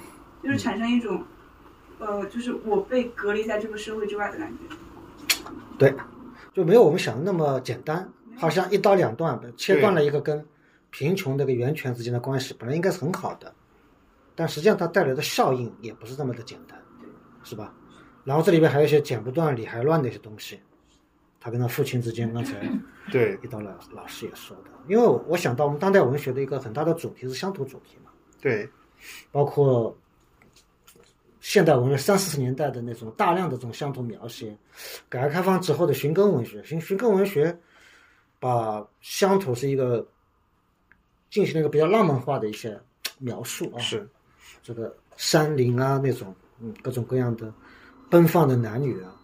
[0.43, 1.23] 就是产生一种
[1.99, 4.77] 呃，就是我被隔离在这个社会之外的感觉。
[5.79, 5.95] 对，
[6.53, 10.45] 就没有我们想的那么简单，好像一刀两断，切断了一个跟
[10.91, 13.53] 贫穷这个源泉之间的关系，本来应该是很好的，
[14.35, 16.81] 但实际上它带来的效应也不是那么的简单，
[17.45, 17.73] 是吧？
[18.25, 20.59] 然后这里边还有一些剪不断理还乱的一些东西，
[21.39, 22.61] 他跟他父亲之间，刚才
[23.13, 28.69] 对一刀老老师也说的，因为我我想到我们当代文学的一个很大的主题是乡土主题嘛，对，
[29.31, 29.97] 包括
[31.49, 34.53] 现代文学三四十年代的那种大量的这种乡土描写，
[35.09, 37.57] 改革开放之后的寻根文学，寻寻根文学
[38.41, 40.05] 把乡土是一个
[41.31, 42.77] 进行了一个比较浪漫化的一些
[43.21, 44.05] 描述啊，是。
[44.61, 47.55] 这个山林啊那种，嗯，各种各样的
[48.11, 49.15] 奔放的男女啊，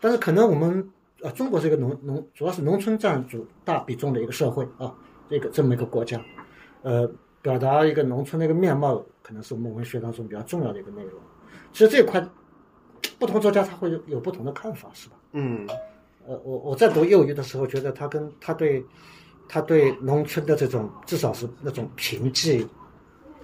[0.00, 0.88] 但是可能我们
[1.20, 4.94] 啊中国是一个农农主要是农村占主大比重的一个社会啊，
[5.28, 6.24] 这个这么一个国家，
[6.82, 7.10] 呃，
[7.42, 11.20] 表达一个农村的一个面貌，可能是我们文学当中比较重要的一个内容。
[11.76, 12.26] 其实这一块，
[13.18, 15.16] 不同作家他会有有不同的看法，是吧？
[15.32, 15.68] 嗯，
[16.26, 18.82] 呃，我我在读幼鱼的时候，觉得他跟他对
[19.46, 22.66] 他对农村的这种至少是那种贫瘠，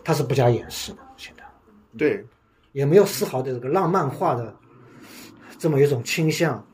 [0.02, 1.44] 他是不加掩饰的，现在
[1.98, 2.26] 对，
[2.72, 4.56] 也没有丝毫的这个浪漫化的
[5.58, 6.66] 这么一种倾向。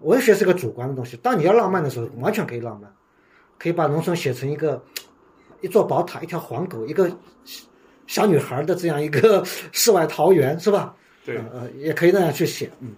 [0.00, 2.94] 文学是个主观的东西，当你要浪漫的时候，完全可以浪漫，
[3.58, 4.84] 可以把农村写成一个
[5.62, 7.10] 一座宝塔、一条黄狗、一个
[8.06, 9.42] 小女孩的这样一个
[9.72, 10.94] 世外桃源，是吧？
[11.26, 11.36] 对。
[11.36, 12.94] 呃，呃也可以那样去写，嗯，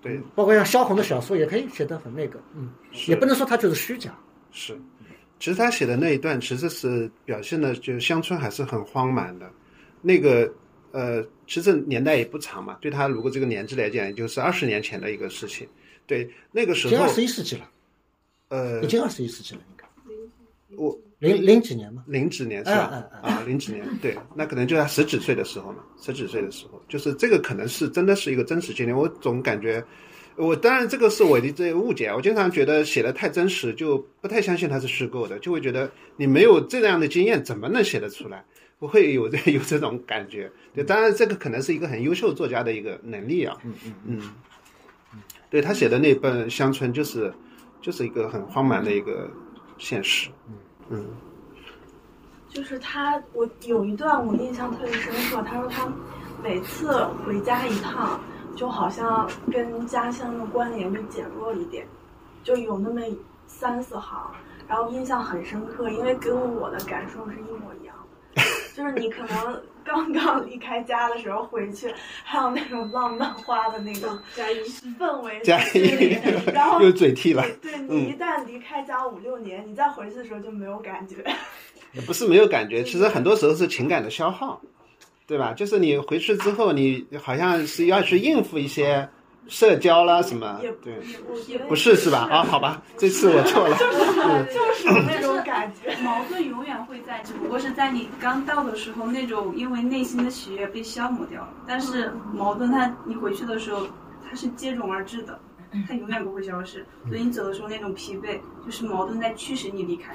[0.00, 2.70] 对，包括像萧红的小说也可以写得很那个，嗯，
[3.08, 4.16] 也不能说它就是虚假，
[4.52, 4.78] 是，
[5.38, 9.50] 其实他写的那一段其实是表现的，就是乡村还是很荒蛮的。
[10.00, 10.50] 那个
[10.92, 15.68] 呃，其实年代也不长嘛，对他如果这个年纪来讲，也就是二十年前的一个事情。
[16.06, 17.70] 对，那个时候已经二十一世纪了，
[18.48, 19.86] 呃已，经二十一世纪了，应该。
[20.76, 22.90] 我零零几年嘛，零几年是吧？
[22.92, 28.92] 嗯嗯啊，零几年，对，那可能就他十几岁的时候嘛，十几岁的时候，就是这个可能是真的是一个真实经历。
[28.92, 29.84] 我总感觉，
[30.36, 38.42] 我当然这个是我的这个误解，我经常觉得写的太真实，就不太相信它是虚构的，就会觉得你没有这样的经验，怎么能写得出来？
[38.78, 40.50] 不会有这 有这种感觉。
[40.74, 43.58] 对，当然这个可能是一个很优秀作家的一个能力啊。
[43.62, 47.30] 嗯嗯嗯，对他写的那本《乡村》，就是
[47.82, 49.30] 就是一个很荒蛮的一个
[49.76, 50.30] 现实。
[50.48, 50.54] 嗯
[50.90, 51.04] 嗯
[52.48, 55.40] 就是他，我有一段我印象特别深刻。
[55.42, 55.86] 他说他
[56.42, 58.18] 每次回家一趟，
[58.56, 61.86] 就好像跟家乡的关联就减弱一点，
[62.42, 63.00] 就有那么
[63.46, 64.32] 三四行，
[64.66, 67.94] 然后印象很深刻，因为跟我的感受是一模一样。
[68.74, 71.92] 就是你可能刚刚离开家的时候回去，
[72.24, 74.20] 还有那种浪漫花的那个
[74.98, 76.18] 氛围加在心里，
[76.52, 77.44] 然后又嘴替了。
[77.60, 81.16] 对你一旦离开家五六年，你再回去的时候就没有感觉。
[81.92, 84.60] 也不是没有感觉，其实很多时候是情感的消耗，
[85.26, 85.52] 对吧？
[85.52, 89.08] 就是你回去之后，你好像是要去应付一些
[89.50, 90.94] 社交啦什么也，对，
[91.48, 92.28] 也不是是吧？
[92.30, 93.76] 啊，好吧，这次我错了。
[93.76, 95.94] 就是就是那种感觉。
[96.02, 101.48] 矛盾永远会在，只不过是在你刚到的时候，那种因为内心的喜悦被消磨掉了。
[101.66, 103.84] 但是矛盾它，你回去的时候，
[104.24, 105.38] 它是接踵而至的，
[105.88, 106.86] 它永远不会消失。
[107.08, 110.14] 所以你走的时候那种疲惫，就是矛盾在驱使你离开。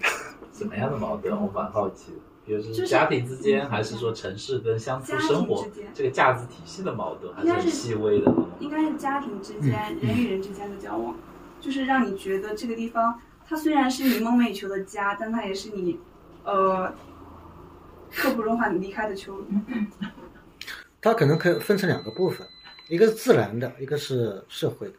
[0.52, 1.32] 什么样的矛盾？
[1.40, 2.18] 我蛮好奇的。
[2.48, 8.32] 比如就是是家庭之间，还是说城市跟乡村生活之间这个价值体系的矛盾，还是很细微的？
[8.58, 11.14] 应该是家庭之间、人与人之间的交往，
[11.60, 16.00] 就是让你觉得这个地方，它虽然是你梦寐以求的家，但它也是你，
[16.42, 16.90] 呃，
[18.10, 19.46] 刻不容缓离开的囚笼。
[21.02, 22.46] 它可能可以分成两个部分，
[22.88, 24.94] 一个是自然的，一个是社会的。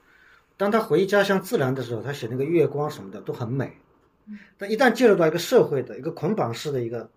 [0.55, 3.75] 当他回忆家乡自然的时候，他写那个月光什么的都很美，
[4.57, 7.09] 但一旦介入到一个社会的一个捆绑式的一个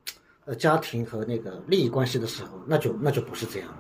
[0.45, 3.79] 呃家庭和那个利益关系的时候，那就那就不是这样了。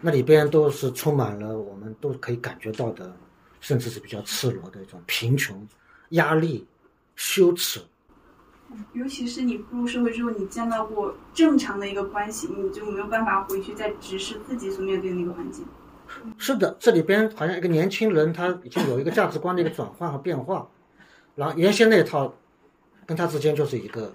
[0.00, 3.14] 那里边都是充满了我们都可以感觉到的，
[3.60, 5.66] 甚至是比较赤裸的一种贫穷、
[6.10, 6.66] 压力、
[7.16, 7.80] 羞耻。
[8.92, 15.64] 尤其是你步入社会之后，你见到过正常的一个关系，你就没有办法回去再直视自己所面对的那个环境。
[16.36, 20.68] 是的，这里边好像一个年轻人，他已经有一个价值观的一个转换和变化，
[21.34, 22.34] 然后原先那一套
[23.06, 24.12] 跟他之间就是一个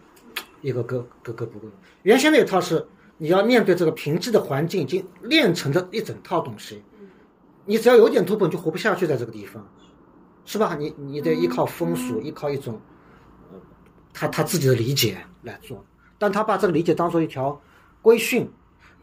[0.62, 1.70] 一个格格格不入。
[2.04, 2.88] 原先那一套是
[3.18, 6.82] 你要面对这个贫瘠的环境，已经练成的一整套东西，
[7.66, 9.68] 你只要有点突破，你就活不下去在这个地方，
[10.46, 10.76] 是吧？
[10.76, 12.80] 你你得依靠风俗，依靠一种，
[13.52, 13.60] 呃，
[14.14, 15.86] 他他自己的理解来做，
[16.18, 17.60] 但他把这个理解当做一条
[18.02, 18.52] 规训，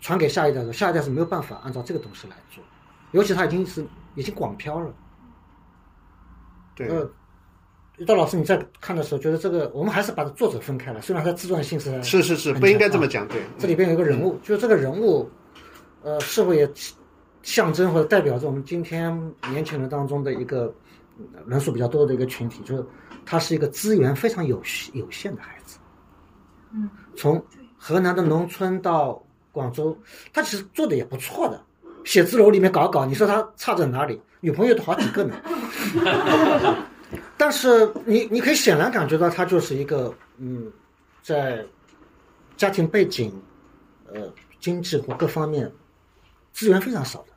[0.00, 2.62] 传给下一代的时候，下一代是没有办法按照这个东西来做，
[3.12, 4.92] 尤其他已经是已经广漂了。
[6.74, 7.10] 对，呃，
[7.98, 15.28] 于道老师，你在看的时候，觉得这个我们还是把作者分开了，虽然他自传性是是是是，不应该这么讲，对，这里边有一个人物，就是这个人物，
[16.02, 16.70] 呃，是否也
[17.42, 19.12] 象征或者代表着我们今天
[19.50, 20.72] 年轻人当中的一个
[21.18, 22.86] 嗯人数比较多的一个群体，就是
[23.26, 25.78] 他是一个资源非常有有限的孩子。
[26.72, 27.42] 嗯，从
[27.76, 29.20] 河南的农村到
[29.50, 29.96] 广州，
[30.32, 31.60] 他其实做的也不错的，
[32.04, 34.20] 写字楼里面搞搞，你说他差在哪里？
[34.40, 35.34] 女朋友都好几个呢。
[37.36, 40.70] 但是你你可以显然感觉到他就是一个嗯，
[41.22, 41.64] 在
[42.56, 43.32] 家庭背景、
[44.12, 45.70] 呃经济或各方面
[46.52, 47.28] 资源非常少的，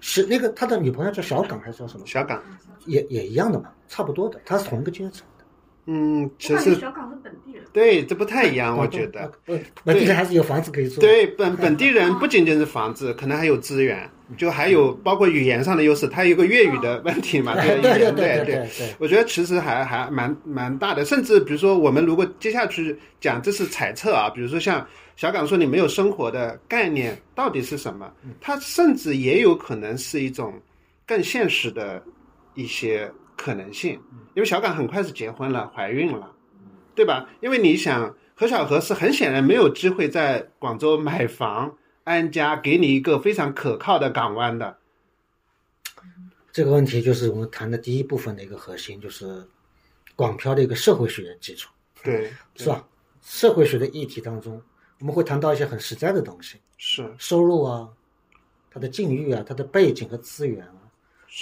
[0.00, 2.04] 是那个他的女朋友叫小岗还是叫什么？
[2.04, 2.42] 小岗
[2.84, 5.24] 也也一样的嘛，差不多的，他是同一个阶层。
[5.86, 7.62] 嗯，我其实小港是本地人。
[7.72, 9.30] 对，这不太一样，我觉得。
[9.46, 11.00] 呃，本地人还是有房子可以住。
[11.00, 14.08] 对本本地人不仅仅是房子，可能还有资源，
[14.38, 18.94] 就还有包括语言上的优势，他有个粤语的问题嘛，对 语言对对对对对。
[18.98, 28.10] 我觉得其实还还蛮蛮大的，甚至比如说我们如果接下去讲，这是猜测啊，比如说像小港说你没有生活的概念到底是什么，
[28.40, 30.54] 它甚至也有可能是一种
[31.06, 32.02] 更现实的
[32.54, 34.00] 一些可能性，
[34.34, 36.32] 因为小岗很快是结婚了，怀孕了，
[36.94, 37.28] 对吧？
[37.40, 44.78] 因为你想何小何是很显然没有机会在广州买房安家，给你一个非常可靠的港湾的。
[46.52, 49.44] 这个问题就是我们谈的第一部分的一个核心，就是
[50.14, 51.70] 广漂的一个社会学基础，
[52.02, 52.86] 对，是吧？
[53.22, 54.62] 社会学的议题当中，
[55.00, 57.88] 我们会谈到一些很实在的东西，是收入啊，
[58.70, 60.76] 他的境遇啊，他的背景和资源啊。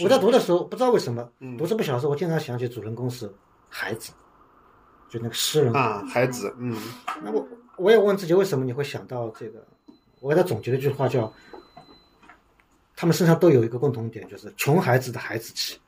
[0.01, 1.57] 我在读的时候，不知道为什么，嗯。
[1.59, 3.31] 读这部小说，我经常想起主人公是
[3.69, 4.13] 孩子，
[5.09, 6.75] 就那个诗人啊，孩子，嗯，
[7.23, 9.67] 那我我也问自己，为什么你会想到这个？
[10.21, 11.31] 我给他总结了一句话叫：
[12.97, 15.79] 他们身上都有一个共同点，就是穷孩子的孩子气。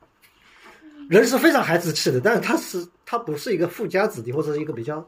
[1.09, 5.07] 人是非常孩子气的，但是他是他不是一个富家子弟或者是一个比较，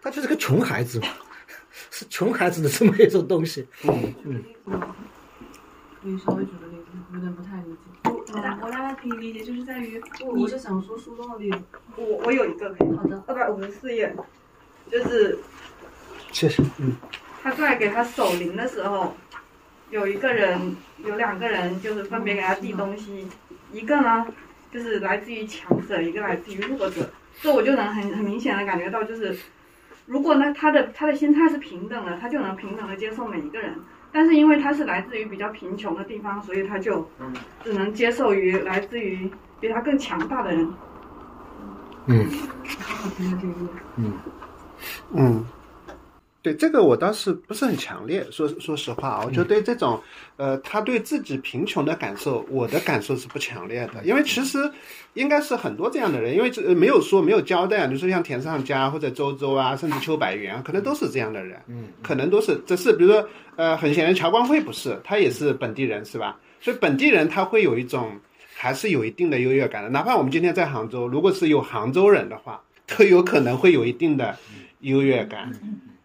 [0.00, 1.08] 他就是个穷孩子嘛，
[1.90, 3.66] 是穷孩子的这么一种东西。
[3.84, 4.14] 嗯。
[4.24, 4.42] 嗯，
[6.02, 7.78] 可以稍微举个例子，有点不太理解。
[8.34, 11.58] 我大我大概可以理解，就是在于我我是想说书中的例子。
[11.96, 14.14] 我我有一个可以，好的，二百五十四页，
[14.90, 15.38] 就是
[16.30, 16.62] 确实。
[16.78, 16.96] 嗯，
[17.42, 19.14] 他在给他守灵的时候，
[19.90, 20.74] 有一个人，
[21.04, 23.28] 有两个人，就是分别给他递东西，
[23.70, 24.26] 一个呢
[24.70, 27.10] 就是来自于强者，一个来自于弱者。
[27.42, 29.38] 这我就能很很明显的感觉到，就是
[30.06, 33.74] 如果呢他的他的心态是平等的，他就能平等的接受每一个人。
[34.12, 37.08] 但是因为他是来自于比较贫穷的地方，所以他就
[37.64, 40.72] 只能接受于来自于比他更强大的人。
[42.06, 42.28] 嗯
[42.78, 43.70] 好好听的这一页。
[43.96, 44.12] 嗯
[45.12, 45.46] 嗯，
[46.42, 50.02] 对这个我倒是不是很强烈，说说实话啊，我就对这种，
[50.36, 54.58] 呃，他对自己贫穷的感受，我的感受是不强烈的，因为其实
[55.14, 66.40] 应该是很多这样的人，因为这呃没有说没有交代，你说像田尚家或者周周啊，甚至邱百元，可能都是这样的人，嗯，可能都是，只是比如说，呃，很显然乔光辉不是，他也是本地人是吧？
[66.60, 68.18] 所以本地人他会有一种
[68.56, 74.36] 还是有一定的优越感的，哪怕我们今天在杭州，如果是有杭州人的话，都有可能会有一定的
[74.80, 75.52] 优越感。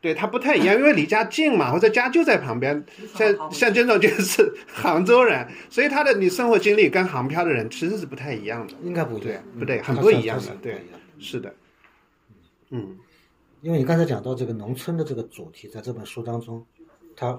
[0.07, 2.81] 对他不太一样，因为离家近嘛，或者家就在旁边。
[3.13, 8.73] 像像这种就是杭州人，所以他的你生活经历跟杭漂的人其实是不太一样的。
[8.83, 10.81] 应该不对对，，不对，嗯很不一样的，对
[11.19, 11.53] 是的，
[12.69, 12.97] 嗯
[13.59, 16.65] 因为你刚才讲到这个农村的这个主题，在这本书当中，
[17.17, 17.37] 它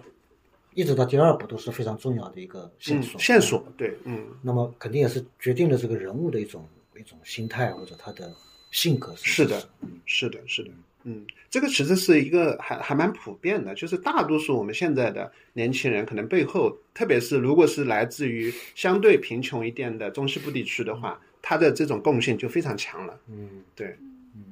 [0.75, 8.31] 一直到第二部都是非常重要的一个线嗯索。，线索，对，嗯那么肯定也是决定了这个人物的一种一种心态或者他的
[8.73, 9.15] 性格。
[9.17, 9.59] 是的，
[10.05, 10.71] 是的，是的，
[11.05, 23.19] 嗯，这个其实是一个还还蛮普遍的，就是大多数我们现在的年轻人，可能背后，特别是如果是来自于相对贫穷一点的中西部地区的话，他的这种共性就非常强了。
[23.29, 23.97] 嗯，对，
[24.35, 24.45] 嗯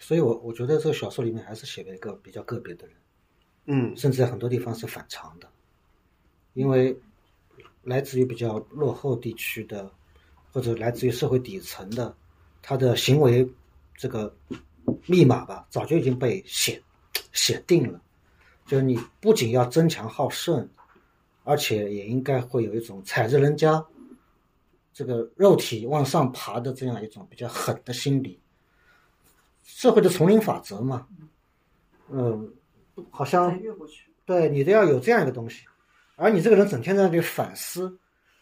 [0.00, 2.96] 所以我我觉得这个小说里面还是写了一个比较个别的人，
[3.66, 5.48] 嗯甚至在很多地方是反常的，
[6.54, 6.98] 因为
[7.84, 9.88] 来自于比较落后地区的，
[10.50, 12.14] 或者来自于社会底层的，
[12.60, 13.48] 他的行为
[13.96, 14.34] 这个
[15.06, 16.82] 密码吧，早就已经被写
[17.32, 18.00] 写定了。
[18.66, 20.68] 就是你不仅要争强好胜，
[21.42, 23.84] 而且也应该会有一种踩着人家
[24.92, 28.40] 这个肉体往上爬的这样一种比较狠的心理。
[29.62, 31.06] 社会的丛林法则嘛，
[32.10, 32.52] 嗯，
[33.10, 33.60] 好像。
[34.26, 35.66] 对你都要有这样一个东西，
[36.16, 37.98] 而你这个人整天在那里反思，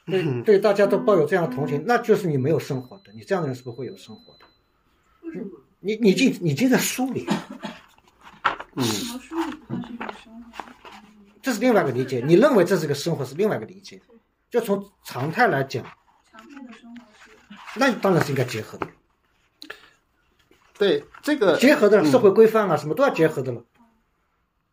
[0.06, 4.46] 对 对，大家都抱有这样的同情，那就是你没有生活的，你这样的人是不会有生活的。
[5.82, 7.26] 你你进你进在书里，
[8.74, 10.62] 嗯， 什么书里不算是一种生活？
[11.42, 12.22] 这是另外一个理解。
[12.24, 14.00] 你认为这是个生活，是另外一个理解。
[14.48, 15.84] 就从常态来讲，
[16.30, 17.02] 常态的生活
[17.72, 18.86] 是那当然是应该结合的，
[20.78, 23.64] 对这个结合的嗯社会规范啊，什么都要结合的了，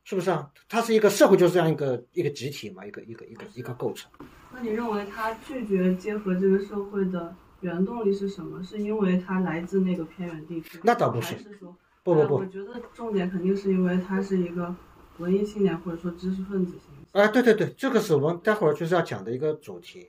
[0.04, 0.52] 是不是啊？
[0.68, 4.12] 它是一个社会，就是这样一个一个集体嘛，一个一个一个一个构成。
[4.54, 8.64] 那你认为他拒绝结合这个社会的原动力是什么？
[8.64, 10.80] 是因为他来自那个偏远地区？
[10.84, 14.74] 那倒不是还是说不不不我觉得重点肯定是因为他是一个
[15.18, 17.22] 文艺青年或者说知识分子型。
[17.22, 20.08] 啊，对对对，这个是我们待会儿就是要讲的一个主题。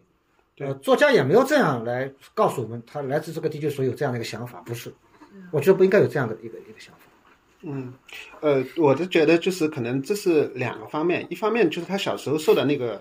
[0.55, 4.93] 对呃，作家也没有这样来告诉我们，他来自这个地区所以有这样的一个想法，不是？
[5.51, 7.01] 我觉得不应该有这样的一个一个想法。
[7.63, 7.93] 嗯，
[8.41, 13.01] 呃，我是觉得就是可能这是两个方面，一方面就是他小时候受的那个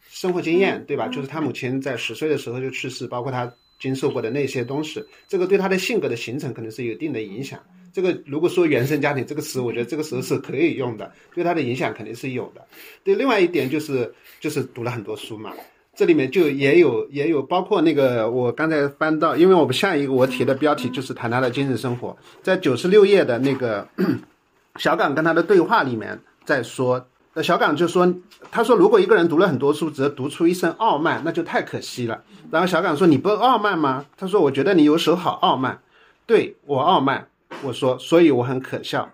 [0.00, 1.08] 生活经验，对吧？
[1.08, 3.50] 就是他母亲在十岁的时候就去世，包括他
[3.80, 7.58] 经受过的那些东西，这个对他的性格的形成可能是有一定的影响。
[7.92, 12.64] 这个如果说原生家庭这个词，我觉得这个时候是可以用的，对他的影响肯定是有的。
[13.02, 15.52] 对，另外一点就是就是读了很多书嘛，
[15.96, 23.88] 这里面就也有也有包括那个我刚才翻到，因为我们下一个我提的标题就是谈他的精神生活，在九十六页的那个
[24.78, 27.04] 小岗跟他的对话里面在说，
[27.34, 28.12] 呃，小岗就说，
[28.50, 32.22] 他说如果一个人读了很多书，只读出一身傲慢，那就太可惜了。
[32.50, 34.04] 然后小岗说你不傲慢吗？
[34.16, 35.80] 他说我觉得你有时候好傲慢，
[36.26, 37.28] 对我傲慢，
[37.62, 39.08] 我说所以我很可笑。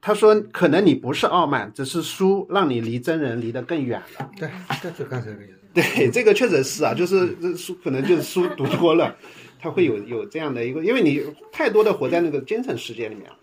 [0.00, 4.30] 他说可能你不是傲慢，只是书让你离真人离得更远了。
[4.36, 4.50] 对，
[4.82, 5.54] 这就刚才这个意思。
[5.74, 9.14] 对，这个确实是啊，就是这书可能就是书读多了，
[9.60, 11.22] 他会有有这样的一个，因为你
[11.52, 13.36] 太多的活在那个精神世界里面了。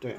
[0.00, 0.16] 对，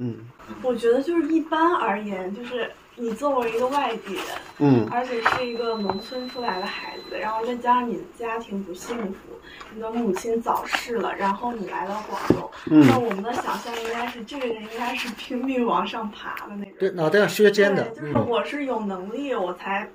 [0.00, 0.16] 嗯
[0.62, 4.24] 我觉得就是一般而言，就是你作为一个外地人，
[4.58, 9.38] 嗯而且是一个农村出来的孩子，然后再加上你的家庭不幸福，
[9.74, 16.74] 你的母亲早逝了，然后你来到广州，嗯那我们的想象应该是这个人应该是拼命往上爬的那种。
[16.78, 17.84] 对，脑袋要削尖的。
[17.90, 19.88] 对，就是嗯，我是有能力我才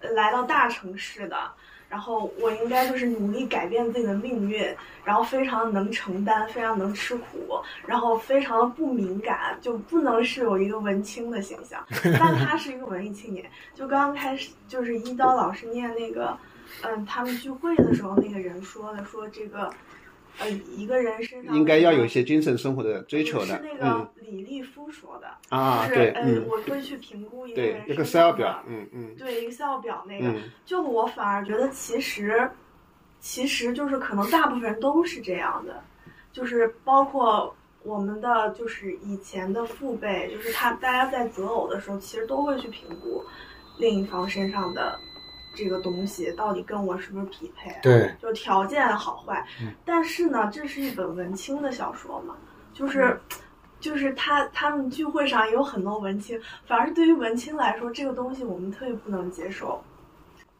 [0.00, 1.36] 呃来到大城市的，
[1.94, 4.66] 然后我应该就是努力改变自己的命运，
[5.04, 11.86] 然后非常能承担，非常能吃苦，然后非常的不敏感，就不能是有一个文青的形象，
[12.18, 13.48] 但他是一个文艺青年。
[13.76, 16.36] 就刚刚开始就是一刀老师念那个，
[16.82, 19.72] 嗯，他们聚会的时候那个人说的，说这个。
[20.38, 23.88] 呃，一个人身上应该要有一些精神生活的追求的是那。
[23.88, 24.04] 嗯。
[24.04, 26.44] 个李立夫说的啊就是嗯。
[26.48, 29.14] 我会去评估一个对人，一个 Excel 的表，嗯嗯。
[29.16, 30.42] 对 Excel 表那个，嗯。
[30.64, 32.50] 就我反而觉得其实，
[33.20, 35.82] 其实就是可能大部分人都是这样的，
[36.32, 43.22] 就是包括我们的就是以前的父辈，就是他大家在择偶的时候，其实都会去评估
[43.78, 44.98] 另一方身上的
[45.54, 49.46] 这个东西到底跟我是不是匹配，对，就条件好坏。
[49.60, 52.36] 嗯但是呢，这是一本文青的小说嘛，
[52.72, 53.18] 就是。
[53.80, 59.78] 就是他他们聚会上也有很多文青，反而是对于文青来说，这个东西我们特别不能接受。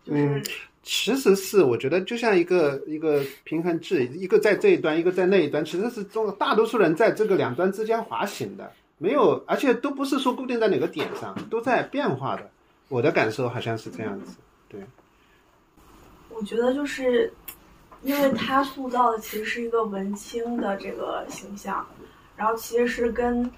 [0.04, 0.42] 嗯，
[0.82, 12.50] 其实是我觉得就像一个一个平衡质，一个在这一端，一个在那一端，其实是中大多数人在这个两端之间滑行的，没有，而且都不是说固定在哪个点上，都在变化的。
[12.90, 14.36] 我的感受好像是这样子，
[14.74, 14.86] 对，
[16.30, 17.32] 我觉得就是，
[18.02, 21.86] 因为他塑造的其实是一个文青的这个形象，
[22.36, 23.50] 然后其实是跟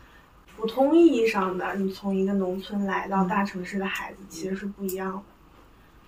[0.56, 5.22] 普通意义上的你从一个农村来到大城市的孩子其实是不一样的。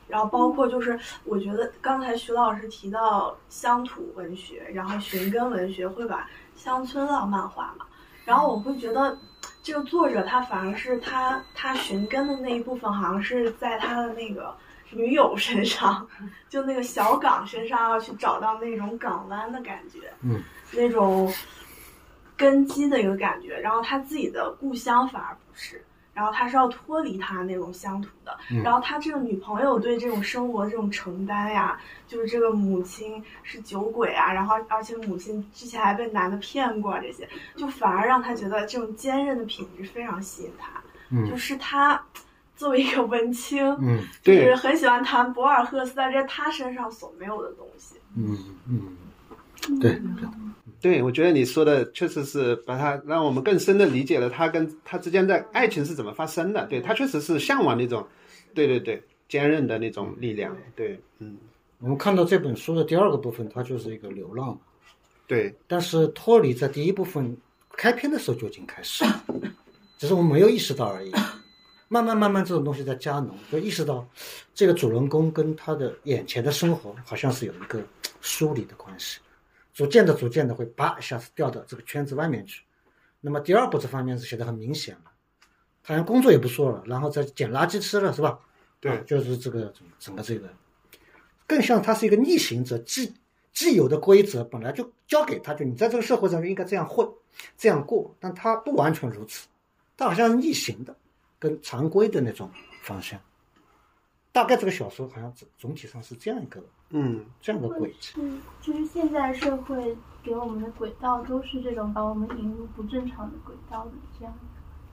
[0.09, 7.85] 然后包括就是，我觉得刚才徐老师提到乡土文学，然后寻根文学会把乡村浪漫化嘛，
[8.25, 9.19] 然后我会觉得
[9.63, 14.57] 这个作者他反而是他他寻根的那一部分，好像是在他的那个
[14.91, 16.07] 女友身上，
[16.49, 21.33] 就那个小港身上要去找到那种港湾的感觉，嗯，那种
[22.37, 23.59] 根基的一个感觉。
[23.59, 25.85] 然后他自己的故乡反而不是，
[26.15, 28.37] 然后他是要脱离他那种乡土的。
[28.51, 40.71] 嗯然后他这个女朋友对这种生活这种承担呀，就是这个母亲是酒鬼啊，然后而且母亲之前还被男的骗过，这些就反而让他觉得这种坚韧的品质非常吸引他。
[41.11, 42.03] 嗯就是他
[42.59, 47.95] 作为一个文青，嗯就是对很喜欢谈博尔赫斯，在这是他身上所没有的东西。
[48.17, 48.37] 嗯
[48.69, 50.03] 嗯，对，
[50.81, 56.67] 对，我觉得你说的确实是把他让我们更深的理解了他跟他之间的爱情是怎么发生的。
[56.67, 58.05] 对他确实是向往那种，
[58.55, 60.57] 对对对，坚韧的那种力量。
[60.75, 61.37] 对，嗯，
[61.79, 64.59] 我们看到这本书的第二个部分，它就是一个流浪，
[65.29, 67.37] 对，但是脱离在第一部分
[67.77, 69.25] 开篇的时候就已经开始了，
[69.97, 71.13] 只是我们没有意识到而已。
[71.89, 74.07] 慢慢慢慢这种东西在加浓，就意识到
[74.55, 77.83] 这个主人公跟他的眼前的生活好像是有一个
[78.21, 79.19] 疏离的关系，
[79.73, 82.63] 逐渐的逐渐的会叭一下子掉到这个圈子外面去。
[83.21, 85.11] 那么第二步这方面是写的很明显了，
[85.83, 88.39] 他连工作也不做了，然后再捡垃圾吃了，是吧？
[88.81, 88.93] 对。
[88.93, 90.49] 啊就是这个整整个这个，
[91.47, 93.13] 更像他是一个逆行者，既
[93.53, 97.09] 既有的规则本来就交给他，就你在这个社会上就应该这样混，
[97.57, 99.49] 这样过，但他不完全如此，
[99.97, 100.95] 他好像是逆行的，
[101.39, 102.51] 跟常规的那种
[102.83, 103.19] 方向。
[104.33, 108.15] 大概这个小说好像总总体上是这样一个嗯这样的轨迹。
[108.17, 114.35] 嗯，就是现在社会给我们的轨道都是这种把我们引入不正常的轨道的这样。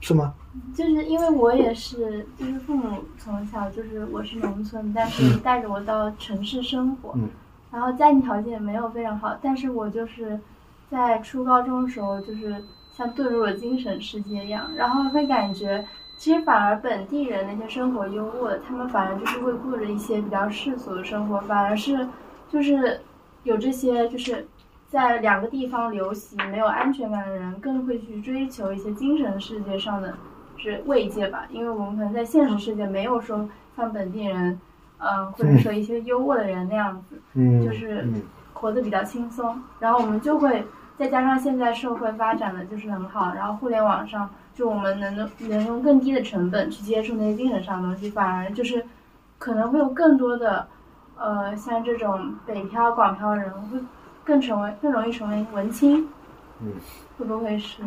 [0.00, 0.34] 是吗？
[0.74, 7.28] 就是因为我也是，就是父母从小就是我是农村，但是带着我到城市生活，嗯
[7.72, 10.38] 然后家庭条件也没有非常好，但是我就是
[10.90, 15.86] 在初高中的时候，就是像遁入了精神世界一样，然后会感觉，
[16.16, 22.06] 其实反而本地人那些生活优渥的，他们反而就是会过着一些比较世俗的生活，反而是
[22.48, 23.00] 就是
[23.44, 24.46] 有这些就是
[24.88, 30.14] 在两个地方流徙没有安全感的人，更会去追求一些精神世界上的
[30.56, 34.60] 是慰藉吧，因为我们可能在现实世界没有说像本地人，
[34.98, 38.22] 嗯、或者说一些优渥的人那样子，嗯，就是嗯。
[38.58, 40.64] 活得比较轻松，然后我们就会
[40.96, 48.82] 再加上现在社会发展的就是很好，然后互联网上就我们能能用更低的成本去接触那些精神上的东西，反而就是
[49.38, 50.66] 可能会有更多的
[51.18, 53.78] 呃像这种北漂、广漂人会
[54.24, 56.08] 更成为更容易成为文青，
[56.60, 56.72] 嗯，
[57.18, 57.82] 会不会是？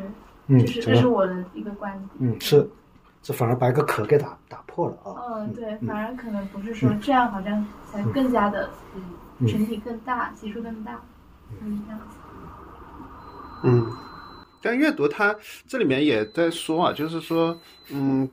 [0.46, 2.32] 嗯，就是这这个是我的一个观点。
[2.32, 2.70] 嗯是，
[3.22, 5.22] 这反而把一个壳给打打破了啊。
[5.38, 11.00] 嗯，对，嗯反而可能不是说这样，好像才更加的嗯群体更大，基数更大，
[11.62, 12.18] 嗯，这样子。
[13.64, 13.92] 嗯，
[14.62, 15.36] 但阅读它
[15.68, 18.30] 这里面也在说啊，就是说，嗯，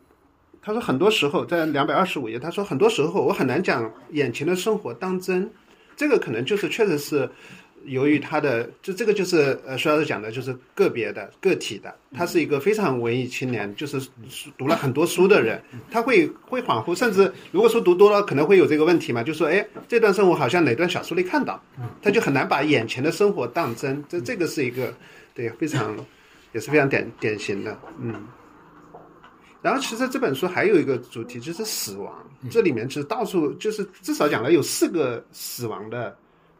[0.61, 5.51] 他说很多时候在两百二十五页，他说很多时候我很难讲眼前的生活当真，
[5.97, 7.31] 这个可能就是确实是
[7.85, 14.01] 由于他的，就这个就是呃徐老师讲的，就是个别的个体的，他是一个非常文艺青年，就是
[14.59, 21.63] 读了很多书的人，他会会恍惚，甚至如果书读多了，可能会有这个问题嘛，就说哎这段生活好像哪段小说里看到，
[22.03, 24.93] 他就很难把眼前的生活当真，这这个是一个
[25.33, 25.97] 对非常
[26.57, 28.27] 也是非常典典型的，嗯。
[29.61, 32.15] 然后其实这本书还有一个主题就是死亡，
[32.51, 36.17] 这里面其实到处就是至少讲了有四个死亡的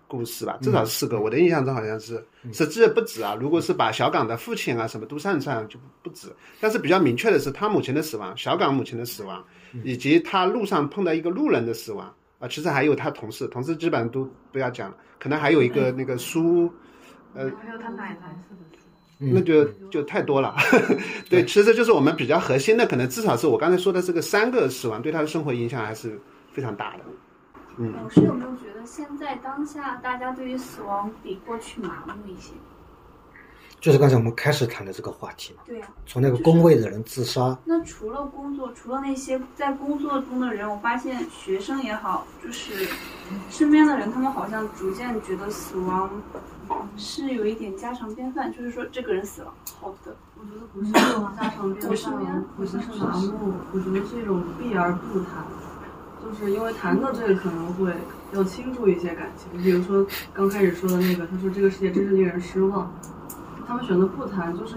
[0.07, 2.23] 故事吧，至少四个，我的印象中好像是，
[2.53, 3.35] 实际不止啊。
[3.41, 6.29] 如果是把小港的父亲啊什么都算上就不止，
[6.61, 9.43] 但是比较明确的是他母亲的死亡，小港母亲的死亡，
[9.83, 16.71] 以及他路上碰到一个路人的死亡啊，其实还有他同事，同事基本上都不要讲了，可能还有一个那个书，
[17.35, 18.37] 呃，还有他奶奶。
[19.19, 20.55] 那就就太多了，
[21.31, 26.21] 对，其实就是我们比较核心的，可能至少是我刚才说的这个三个死亡对他的生活影响还是
[26.53, 27.05] 非常大的。
[27.79, 32.53] 嗯，老师有没有觉得现在当下大家对于死亡比过去麻木一些？
[33.79, 42.89] 就是刚才我们开始谈的这个话题嘛，对呀、从那个工位的人自杀，那除了工作，除了那些在工作中的人，我发现学生也好，就是
[43.51, 46.11] 身边的人，他们好像逐渐觉得死亡
[46.97, 55.45] 是有一点家常便饭，就是说这个人死了，好的，我觉得不是这种家常便饭，不是是麻木，我觉得是一种避而不谈，
[56.25, 57.93] 就是因为谈到这个可能会
[58.33, 62.91] 要倾注一些感情，比如说刚开始说的那个，他说这个世界真是令人失望，
[63.67, 64.77] 他们选择不谈，就是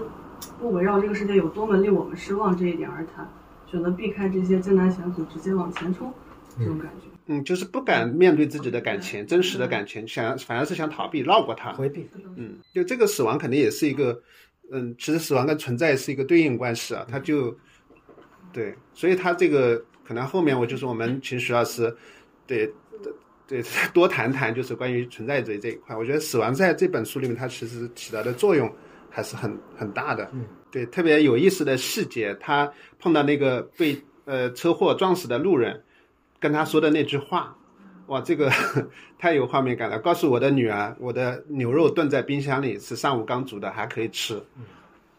[0.58, 3.28] 不围绕这个世界有多么令我们失望这一点而谈，
[3.66, 6.12] 选择避开这些艰难险阻，直接往前冲，
[6.58, 7.09] 这种感觉。
[7.32, 11.72] 嗯，就是不敢面对自己的感情，真实的感情，想反而是想逃避、绕过它。
[11.74, 12.04] 回避。
[12.36, 14.20] 嗯，就这个死亡肯定也是一个，
[14.72, 17.56] 嗯，其实死亡跟存在是一个对应关系啊，它就，
[18.52, 21.96] 对，所以它这个可能后面我就是我们请徐老师，
[22.48, 22.68] 对，
[23.46, 23.62] 对，
[23.94, 25.94] 多谈谈就是关于存在主义这一块。
[25.96, 28.68] 我觉得死亡在这本书里面它其实起到的作用
[29.08, 30.28] 还是很很大的。
[30.32, 35.80] 嗯，对，特别有意思的细节，他碰到那个被呃车祸撞死的路人。
[36.40, 37.54] 跟他说的那句话，
[38.06, 38.50] 哇，这个
[39.18, 39.98] 太有画面感了。
[39.98, 44.42] 告诉我的女儿，我的牛肉炖在冰箱里，是上午刚煮的，还可以吃。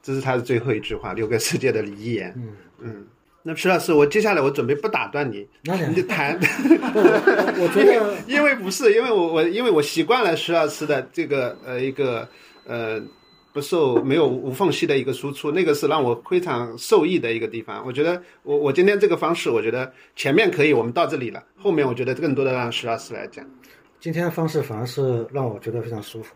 [0.01, 2.33] 这是他的最后一句话，留给世界的遗言。
[2.35, 2.49] 嗯
[2.79, 3.07] 嗯。
[3.43, 6.37] 那徐老师，我接下来我准备不打断你，你就谈。
[6.41, 12.27] 我觉得，因为不是，因为我我因为我习惯了徐老师的这个呃一个
[12.65, 13.01] 呃。
[13.53, 17.83] 不受没有无缝隙的一个输出，那个是让我非常受益的一个地方。
[17.85, 23.45] 我觉得我我今天这个方式，我觉得前面可以，我们到这里了，后面我觉得更多的让徐老师来讲。
[23.99, 26.33] 今天的方式反而是让我觉得非常舒服，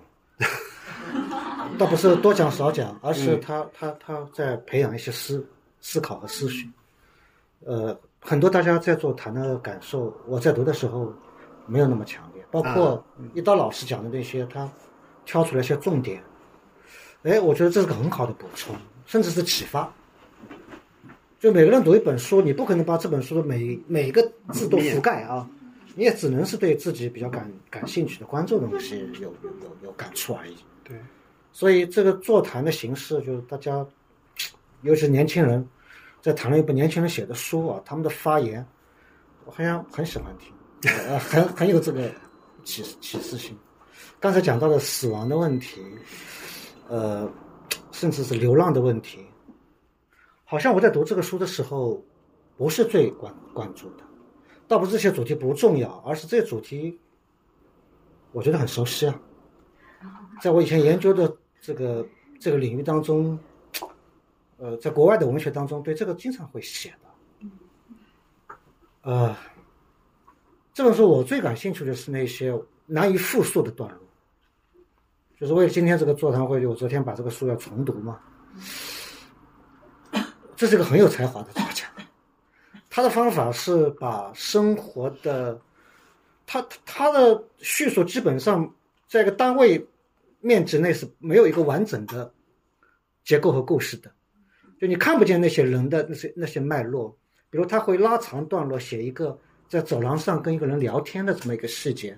[1.78, 5.44] 倒不是多讲少讲，而是他他他在培养一些思
[5.82, 6.70] 思考和思绪。
[7.66, 11.12] 呃，很多大家在座谈的感受，我在读的时候
[11.66, 14.70] 没有那么强烈，包括一刀老师讲的那些，他
[15.26, 16.22] 挑出来一些重点，
[17.26, 18.76] 哎，我觉得这是个很好的补充，
[19.08, 19.92] 甚至是启发。
[21.40, 24.22] 就每个人读一本书，你不可能把这本书的每每个
[24.54, 25.50] 字都覆盖啊，
[25.96, 30.56] 你也只能是对自己比较感感兴趣的、关注的东西有有有有感触而已。
[30.84, 30.96] 对，
[31.52, 33.84] 所以这个座谈的形式，就是大家，
[34.84, 35.68] 尤其是年轻人，
[36.22, 38.64] 在谈论一本年轻人写的书啊，他们的发言，
[39.46, 42.12] 我好像很喜欢听，呃，很很有这个
[42.64, 43.58] 启启示性。
[44.20, 45.82] 刚才讲到的死亡的问题，
[46.88, 47.32] 呃，
[47.92, 49.26] 甚至是流浪的问题，
[50.44, 52.04] 好像我在读这个书的时候，
[52.58, 54.04] 不是最关关注的，
[54.68, 57.00] 倒不是这些主题不重要，而是这些主题，
[58.32, 59.20] 我觉得很熟悉啊。
[60.42, 62.06] 在我以前研究的这个
[62.40, 63.40] 这个领域当中，
[64.58, 67.50] 呃，在国外的文学当中，对这个经常会写的。
[69.02, 69.36] 呃，
[70.74, 72.54] 这本书我最感兴趣的是那些
[72.86, 74.05] 难以复述的段落，
[75.40, 78.20] 就是为了今天这个座谈会，就我昨天把这个书要重读嘛。
[80.56, 81.86] 这是个很有才华的作家，
[82.90, 85.60] 他的方法是把生活的，
[86.48, 88.74] 他他的叙述基本上
[89.08, 89.86] 在一个单位
[90.40, 92.34] 面积内是没有一个完整的
[93.26, 94.10] 结构和故事的，
[94.80, 97.18] 就你看不见那些人的那些那些脉络。
[97.50, 99.38] 比如他会拉长段落写一个
[99.70, 102.18] 在走廊上跟一个人聊天的这么一个细节，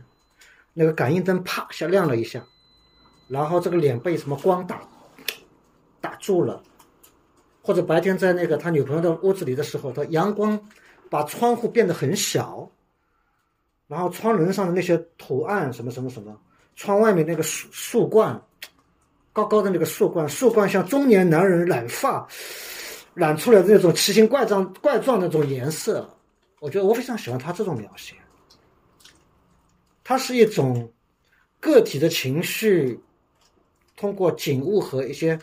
[0.74, 2.44] 那个感应灯啪一下亮了一下，
[3.28, 4.82] 然后这个脸被什么光打
[6.02, 6.62] 打住了，
[7.62, 10.60] 或者白天在那个他女朋友的屋子里的时候，他阳光
[11.10, 12.70] 把窗户变得很小，
[13.88, 16.38] 然后窗棱上的那些图案什么什么什么，
[16.76, 18.42] 窗外面那个树树冠，
[19.34, 22.28] 高高的那个树冠，树冠像中年男人染发。
[23.14, 26.08] 染出来的那种奇形怪状、怪状那种颜色，
[26.60, 28.14] 我觉得我非常喜欢他这种描写。
[30.04, 30.94] 它是一种
[31.60, 33.00] 个体的情绪，
[33.98, 35.38] 通过景物和一些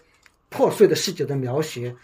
[0.49, 1.95] 破碎的细节的描写，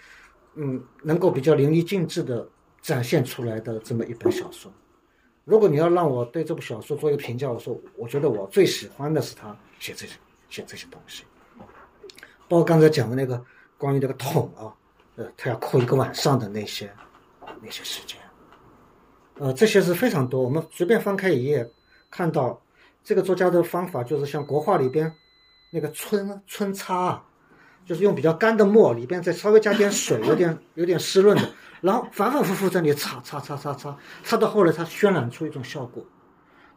[0.56, 2.46] 嗯，能够比较淋漓尽致的
[2.82, 4.70] 展现出来的这么一本小说。
[5.46, 10.12] 如果你要让我对这部小说做一个评价，我说，我觉得我最喜欢的是他写这些
[10.50, 11.24] 写这些东西，
[12.46, 13.42] 包括刚才讲的那个
[13.78, 14.76] 关于那个桶啊。
[15.16, 16.90] 呃，他要哭一个晚上的那些
[17.60, 18.16] 那些时间，
[19.34, 20.40] 呃，这些是非常多。
[20.40, 21.68] 我们随便翻开一页，
[22.10, 22.58] 看到
[23.04, 25.12] 这个作家的方法就是像国画里边
[25.70, 27.24] 那个皴皴擦啊，
[27.86, 36.04] 就是用比较干的墨，里边再稍微加点水，有点有点湿润的，然后反反复复在那里擦擦擦擦擦，擦到后来它渲染出一种效果，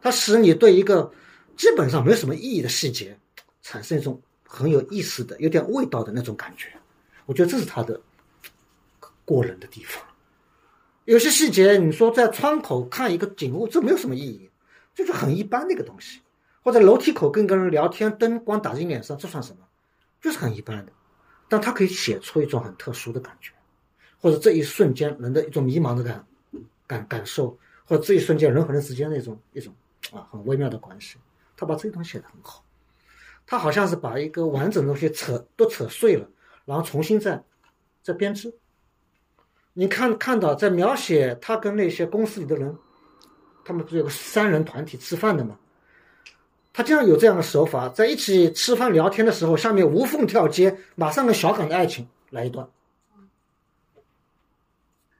[0.00, 1.12] 它使你对一个
[1.56, 3.18] 基本上没有什么意义的细节
[3.62, 6.70] 产生一种很有意思的、有点味道的那种感觉。
[7.26, 8.00] 我觉得这是他的。
[9.26, 10.04] 过人的地方，
[11.06, 14.50] 有些细节，你说在窗口看一个景物，这没有什么意义，
[14.94, 16.18] 就是很一般的一个东西；
[16.64, 19.58] 或者楼梯口跟一个人聊天，灯光打进脸上，这算什么？
[20.20, 20.92] 就是很一般的。
[21.46, 23.52] 但他可以写出一种很特殊的感觉，
[24.18, 26.26] 或者这一瞬间人的一种迷茫的感
[26.86, 29.72] 感感受，或者这一瞬间人和人之间的一种一种
[30.10, 31.18] 啊很微妙的关系。
[31.54, 32.64] 他把这东西写得很好，
[33.46, 36.26] 他好像是把一个完整的东西扯都扯碎了，
[36.64, 37.44] 然后重新再
[38.02, 38.52] 再编织。
[39.74, 42.74] 你看看到在描写他跟那些公司里的人，
[43.64, 45.58] 他们不是有个三人团体吃饭的吗？
[46.74, 52.68] 他经常有这样的手法，在一起吃饭聊天的时候，下面无缝跳接，马上跟小岗的爱情来一段，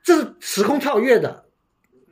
[0.03, 1.47] 这是时空跳跃的，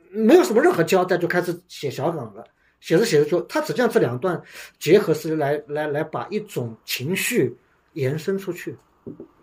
[0.09, 2.43] 没有什么任何交代就开始写小岗了，
[2.79, 4.41] 写着写着就他只将这两段
[4.79, 7.55] 结合是来来来把一种情绪
[7.91, 8.75] 延伸出去，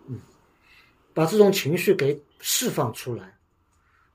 [0.07, 0.19] 嗯，
[1.13, 2.21] 把这种情绪给。
[2.43, 3.37] 释放出来。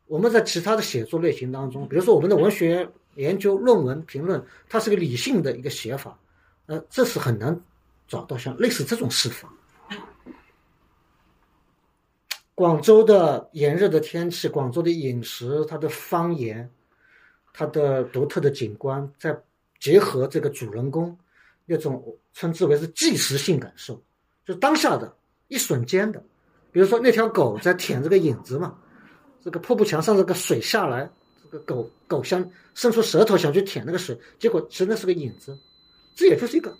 [0.09, 2.85] 我们在其他的写作类型当中，比如说我们的文学
[3.17, 6.19] 研究、论文评论，它是个理性的一个写法，
[6.67, 7.61] 呃，这是很难
[8.07, 9.53] 找到像类似这种释放。
[12.55, 16.71] 广州的炎热的天气，广州的饮食，它的方言，
[17.53, 19.39] 它的独特的景观，再
[19.79, 21.15] 结合这个主人公
[21.67, 22.03] 那种
[22.33, 24.03] 称之为是即时性感受，
[24.47, 25.15] 就当下的
[25.49, 26.23] 一瞬间的。
[26.73, 28.79] 比如说那条狗在舔这个影子嘛，
[29.43, 31.11] 这个瀑布墙上这个水下来，
[31.51, 35.59] 这个狗狗想伸出舌头想去舔那个水，结果其实那是个影子，
[36.15, 36.77] 这也就是一个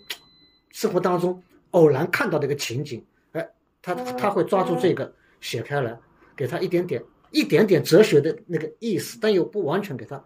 [0.71, 1.41] 生活当中
[1.71, 3.49] 偶然看到的一个情景，哎，
[3.81, 5.99] 他他会抓住这个写开来，
[6.35, 10.23] 给他一点点一点点哲学的那个意思，但又不完全给他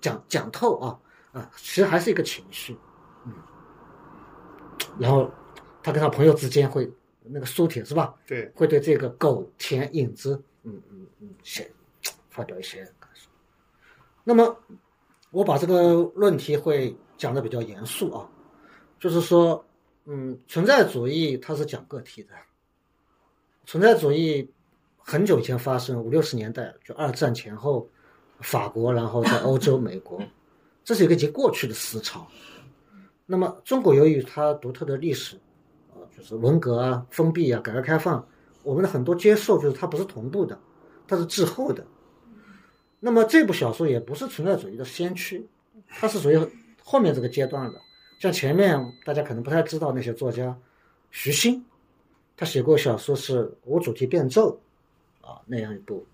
[0.00, 0.98] 讲讲透啊
[1.32, 2.76] 啊，其实还是一个情绪，
[3.24, 3.32] 嗯，
[4.98, 5.30] 然后
[5.82, 6.90] 他跟他朋友之间会。
[7.28, 8.14] 那个书帖是吧？
[8.24, 11.68] 对，会对这个狗舔影子，嗯嗯嗯，写
[12.30, 12.88] 发表一些。
[14.28, 14.58] 那么，
[15.30, 18.28] 我把这个论题会讲的比较严肃啊，
[18.98, 19.64] 就是说，
[20.04, 22.30] 嗯，存在主义它是讲个体的，
[23.66, 24.50] 存在主义
[24.98, 27.88] 很久以前发生，五六十年代就二战前后，
[28.40, 30.20] 法国，然后在欧洲、美国，
[30.82, 32.26] 这是一个已经过去的思潮。
[33.26, 35.36] 那么，中国由于它独特的历史，
[35.92, 38.26] 啊，就是文革啊、封闭啊、改革开放，
[38.64, 40.58] 我们的很多接受就是它不是同步的，
[41.06, 41.86] 它是滞后的。
[42.98, 45.46] 那么这部小说也不是存在主义的先驱，
[45.88, 46.38] 它是属于
[46.82, 47.80] 后面这个阶段的。
[48.18, 50.56] 像前面大家可能不太知道那些作家，
[51.10, 51.62] 徐新，
[52.36, 54.58] 他写过小说是《无主题变奏》，
[55.26, 56.04] 啊，那样一部，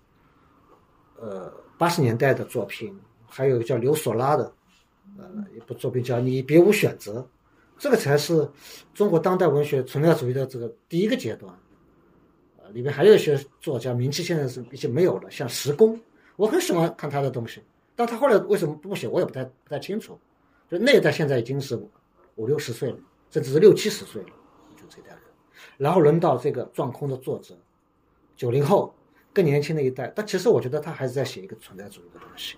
[1.17, 2.93] 呃，八十年代的作品，
[3.25, 4.51] 还有叫刘索拉的。
[5.17, 7.19] 呃，一部作品叫《你别无选择》，
[7.77, 8.49] 这个才是
[8.93, 11.53] 中国当代文学存在主义的这个第一个阶段。
[12.57, 15.99] 呃，里面还有一些作家名气现在是已经没有了，像石工，
[16.35, 17.61] 我很喜欢看他的东西，
[17.95, 20.19] 但他后来为什么不写，我也不太不太清楚。
[20.69, 21.79] 就那一代现在已经是
[22.35, 22.97] 五六十岁了，
[23.29, 24.29] 甚至是六七十岁了，
[24.75, 25.19] 就这代人。
[25.77, 27.55] 然后轮到这个《撞空》的作者，
[28.35, 28.93] 九零后
[29.33, 32.55] 更年轻的一代，但其实我觉得他还是在写一个存在主义的东西，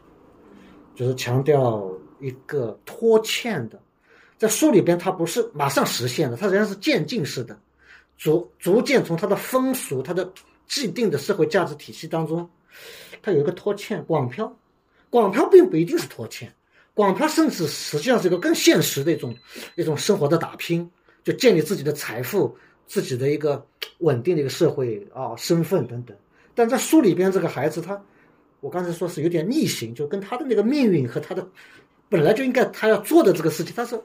[0.96, 1.92] 就是强调。
[2.22, 3.78] 一个拖欠的，
[4.38, 7.60] 在书里边，它不是马上实现的，它仍然是渐进式的，
[8.18, 10.32] 逐逐渐从它的风俗、它的
[10.66, 12.50] 既定的社会价值体系当中，
[13.22, 14.04] 它有一个拖欠。
[14.06, 14.56] 广漂，
[15.10, 16.54] 广漂并不一定是拖欠，
[16.94, 19.36] 广漂甚至实际上是一个更现实的一种
[19.76, 20.90] 一种生活的打拼，
[21.24, 22.58] 就建立自己的财富、
[22.88, 23.66] 自己的一个
[24.00, 26.16] 稳定的一个社会啊身份等等。
[26.54, 28.02] 但在书里边，这个孩子他，
[28.62, 31.48] 我刚才说是有点逆行，就跟他的那个命运和他的。
[32.08, 34.00] 本来就应该他要做的这个事情，他是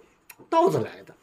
[0.48, 1.14] 倒着来的，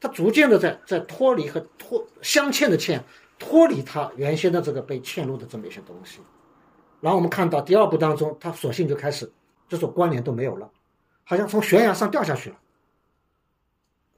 [0.00, 3.00] 他逐渐的在在脱离和脱镶嵌的嵌，
[3.40, 6.20] 脱离他原先的这个被嵌入的这么一些东西。
[7.02, 9.30] 然后我们看到第二部当中，他索性就开始
[9.68, 10.70] 这种关联都没有了，
[11.24, 12.56] 好像从悬崖上掉下去了，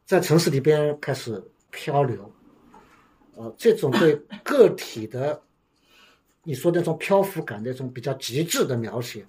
[0.04, 1.42] 在城市里边开始
[1.72, 2.32] 漂流。
[3.34, 5.42] 呃，这种对个体的
[6.44, 9.26] 你说那种漂浮感那种比较极致的描写，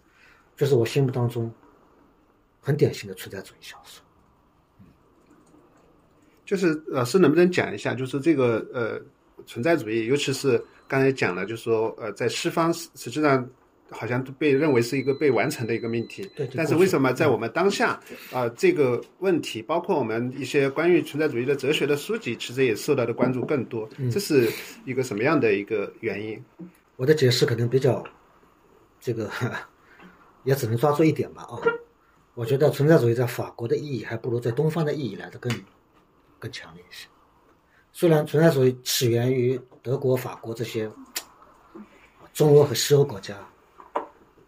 [0.55, 1.51] 就是我心目当中。
[2.67, 4.03] 很典型的存在主义小说，
[6.47, 8.99] 就是老师能不能讲一下，就是这个呃
[9.45, 13.47] 存在主义，尤其是刚才讲了，就是说呃在西方实际上
[13.89, 16.49] 好像都被认为是一个被完成的一个命题，对。
[16.55, 17.99] 但是为什么在我们当下
[18.31, 24.51] 啊这个问题，包括我们一些关于存在主义的哲学的书籍，其实也受到的关注更多，这是
[24.85, 26.43] 一个什么样的一个原因？
[26.95, 28.03] 我的解释可能比较
[28.99, 29.29] 这个，
[30.43, 31.59] 也只能抓住一点吧啊。
[32.33, 35.51] 我觉得存在主义在法国的意义还不如在东方的意义来的更
[36.37, 37.07] 更强烈一些。
[37.97, 40.91] 虽然存在主义起源于德国、法国这些
[42.33, 43.37] 中欧和西欧国家，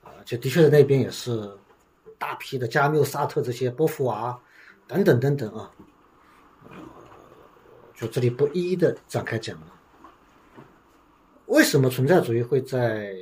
[0.03, 1.49] 啊，就的确在那边也是
[2.17, 4.37] 大批的加缪、沙特这些波伏娃
[4.85, 5.71] 等等等等啊，
[7.95, 9.73] 就这里不一一的展开讲了。
[11.45, 13.15] 为什么存在主义会在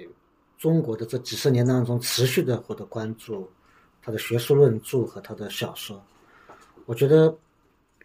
[0.58, 3.48] 中国的这几十年当中持续的获得关注？
[4.02, 6.04] 他的学术论著和他的小说，
[6.88, 7.38] 我觉得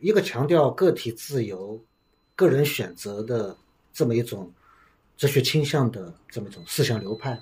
[0.01, 1.83] 一个强调个体自由、
[2.41, 3.55] 个人选择的
[3.93, 4.51] 这么一种
[5.17, 7.39] 哲学倾向的这么一种思想流派，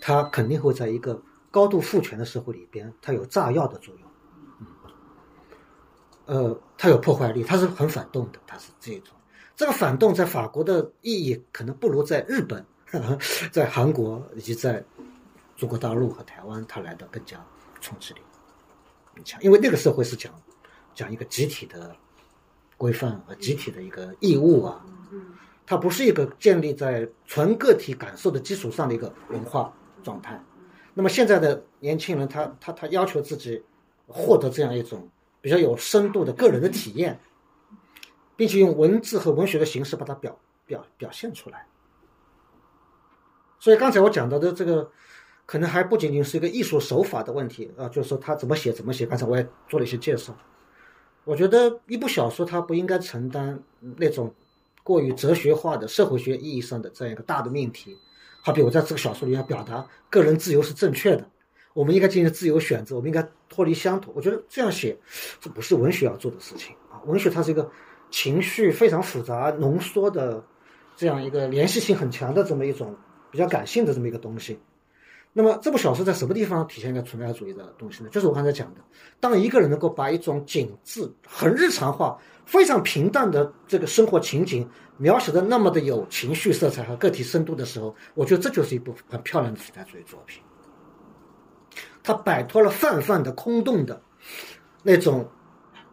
[0.00, 1.20] 它肯定会在一个
[1.50, 4.10] 高度父权的社会里边，它有炸药的作用。
[4.60, 4.66] 嗯，
[6.24, 9.14] 呃，它有破坏力，它是很反动的，它是这种。
[9.54, 12.64] 这个反动在法国的意义可能不如在日本、
[13.52, 14.82] 在韩国以及在
[15.56, 17.44] 中国大陆和台湾它来的更加。
[17.80, 18.20] 冲击力
[19.14, 20.32] 很强，因为那个社会是讲
[20.94, 21.94] 讲一个集体的
[22.76, 24.84] 规范和集体的一个义务啊，
[25.66, 29.72] 它不是一个建立在纯个体感受的基础上的一个文化
[30.02, 30.42] 状态。
[30.92, 33.62] 那么现在的年轻人，他他他要求自己
[34.06, 35.08] 获得这样一种
[35.40, 37.18] 比较有深度的个人的体验，
[38.36, 41.66] 并且用文字和文学的形式把它表表表现出来。
[43.58, 44.90] 所以刚才我讲到的这个。
[45.46, 49.04] 可能还不仅仅是一个艺术手法的问题啊，就是说他怎么写怎么写。
[49.04, 50.34] 刚才我也做了一些介绍。
[51.24, 53.58] 我觉得一部小说它不应该承担
[53.96, 54.32] 那种
[54.82, 57.96] 过于哲学化的社会学意义上的这样一个大的命题。
[58.42, 61.26] 好比我在这个小说里要表达个人自由是正确的，
[61.72, 64.12] 我们应该进行自由选择，我们应该脱离乡土。
[64.14, 64.94] 我觉得这样写，
[65.40, 67.00] 这不是文学要做的事情啊。
[67.06, 67.70] 文学它是一个
[68.10, 70.44] 情绪非常复杂、浓缩的
[70.94, 72.94] 这样一个联系性很强的这么一种
[73.30, 74.58] 比较感性的这么一个东西。
[75.36, 78.08] 那么这部小说在什么地方体现一个存在主义的东西呢？
[78.10, 78.80] 就是我刚才讲的，
[79.18, 82.16] 当一个人能够把一种景致很日常化、
[82.46, 90.40] 非常平淡的这个生活情景描写的那么的有情绪色彩和个体深度的时候，我觉得这就是一部很漂亮的存在主义作品。
[92.04, 94.00] 它摆脱了泛泛的、空洞的
[94.84, 95.28] 那种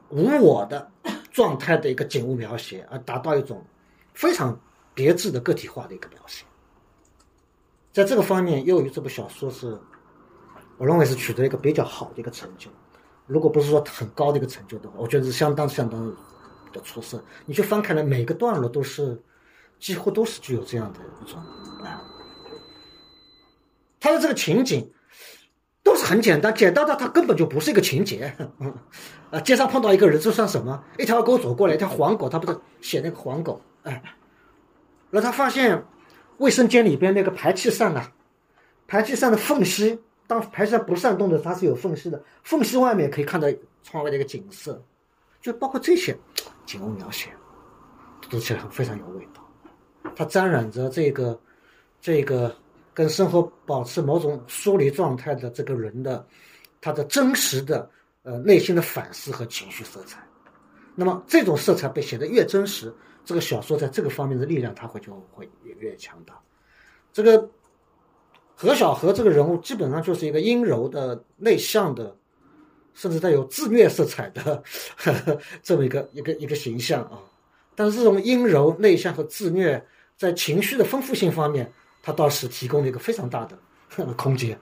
[0.10, 0.88] 无我的
[1.32, 3.66] 状态的一个景物描写，而达到一种
[4.14, 4.56] 非常
[4.94, 6.46] 别致的个体化的一个描写。
[7.92, 9.78] 在这个方面，又有这部小说是，
[10.78, 12.70] 我认为是取得一个比较好的一个成就。
[13.28, 16.16] 如果不是说很高的一个成就的话，我觉得是相当相当
[16.74, 17.24] 的出色。
[17.46, 19.22] 你去翻开来，每个段落都是
[19.80, 21.40] 几乎都是具有这样的一种
[21.84, 22.02] 啊，
[24.00, 24.92] 它的这个情景
[25.84, 28.34] 都是很简单，简单到它根本就不是一个情节。
[29.32, 30.84] 啊，街上碰到一个人，这算什么？
[30.98, 34.02] 一条狗走过来，一条黄狗，他不是写那个黄狗，哎，
[35.10, 35.82] 然后他发现
[36.42, 38.12] 卫生间里边那个排气扇啊，
[38.88, 43.48] 排气扇的缝隙，当排气扇不扇动的，它是有缝隙的，缝隙外面可以看到
[43.84, 44.84] 窗外的一个景色，
[45.40, 46.18] 就包括这些
[46.66, 47.30] 景物描写，
[48.28, 49.48] 读起来很非常有味道。
[50.16, 51.40] 它沾染着这个
[52.02, 52.56] 这个
[52.92, 56.26] 跟生活保持某种疏离状态的这个人的
[56.82, 57.88] 他的真实的
[58.24, 60.20] 呃内心的反思和情绪色彩。
[60.96, 62.92] 那么这种色彩被写得越真实，
[63.24, 66.40] 这个小说在这个方面的力量，它会就会越来越强大。
[67.14, 67.50] 这个
[68.56, 72.16] 何小何这个人物基本上就是一个阴柔的、内向的，
[72.94, 74.64] 甚至带有自虐色彩的
[74.98, 77.20] 呵呵 这么一个一个一个形象啊。
[77.76, 79.84] 但是这种阴柔、内向和自虐，
[80.18, 81.72] 在情绪的丰富性方面，
[82.04, 83.58] 它倒是提供了一个非常大的
[84.16, 84.60] 空间。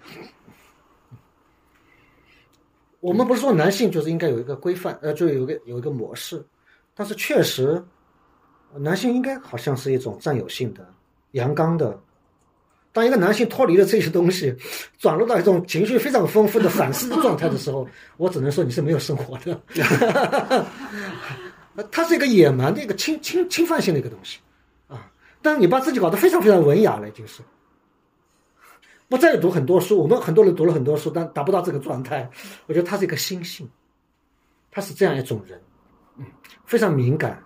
[2.99, 6.45] 我们不是说男性就是应该有一个规范，呃，就有一个有一个模式，
[6.93, 7.81] 但是确实，
[8.75, 10.87] 男性应该好像是一种占有性的、
[11.31, 11.99] 阳刚的。
[12.91, 14.55] 当一个男性脱离了这些东西，
[14.97, 17.87] 转入到一种情绪非常丰富的反思的状态的时候，
[18.17, 19.61] 我只能说你是没有生活的。
[21.91, 24.39] 它是一个野蛮的一个侵侵侵犯性的一个东西
[24.87, 25.09] 啊！
[25.41, 27.41] 但是你把自己搞得非常非常文雅了，已经是。
[29.07, 32.29] 不再读很多书，我们很多人读了很多书，但达不到这个状态。
[32.65, 33.69] 我觉得他是一个心性，
[34.71, 35.61] 他是这样一种人，
[36.17, 36.25] 嗯，
[36.65, 37.41] 非常敏感、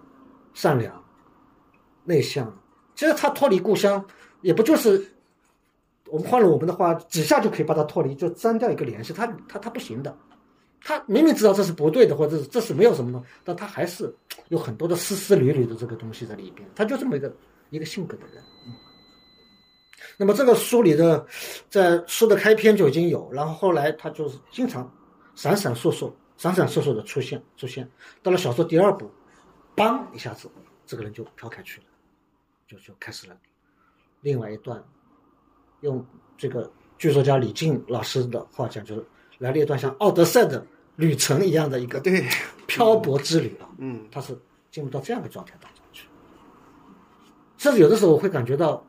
[0.55, 1.02] 善良、
[2.03, 2.51] 内向。
[2.95, 4.05] 其实他脱离故乡，
[4.41, 5.03] 也不就是
[6.07, 9.11] 我们换了我们的话，几下就可以把他脱离，就删掉一个联系。
[9.11, 10.15] 他他他不行的，
[10.81, 14.13] 他明明知道这是不对的，或者是这是没有什么的，但他还是
[14.49, 16.67] 有很多的丝丝缕缕的这个东西在里边。
[16.75, 17.35] 他就这么一个
[17.69, 18.43] 一个性格的人。
[18.67, 18.73] 嗯
[20.17, 21.25] 那么这个书里的，
[21.69, 24.91] 在书的开篇就已经有，然后后来他就是经常
[25.33, 27.89] 闪闪烁烁、闪闪烁烁的出现出现。
[28.21, 29.09] 到了小说第二部，
[29.75, 30.51] 梆一下子，
[30.85, 31.85] 这个人就飘开去了，
[32.73, 33.37] 就就开始了
[34.21, 34.83] 另外一段，
[35.81, 36.03] 用
[36.35, 39.05] 这个剧作家李静老师的话讲，就是
[39.37, 42.27] 来了一段像奥德赛的旅程一样的一个对
[42.65, 43.69] 漂泊之旅啊。
[43.77, 44.35] 嗯，他是
[44.71, 46.07] 进入到这样的状态当中去，
[47.57, 48.83] 甚至有的时候我会感觉到。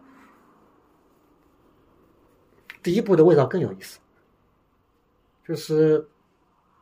[2.82, 3.98] 第一部的味道更有意思，
[5.48, 6.06] 就是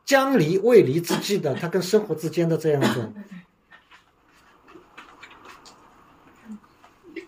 [0.04, 3.14] 将离未离之际的，他跟生活之间的这样一种。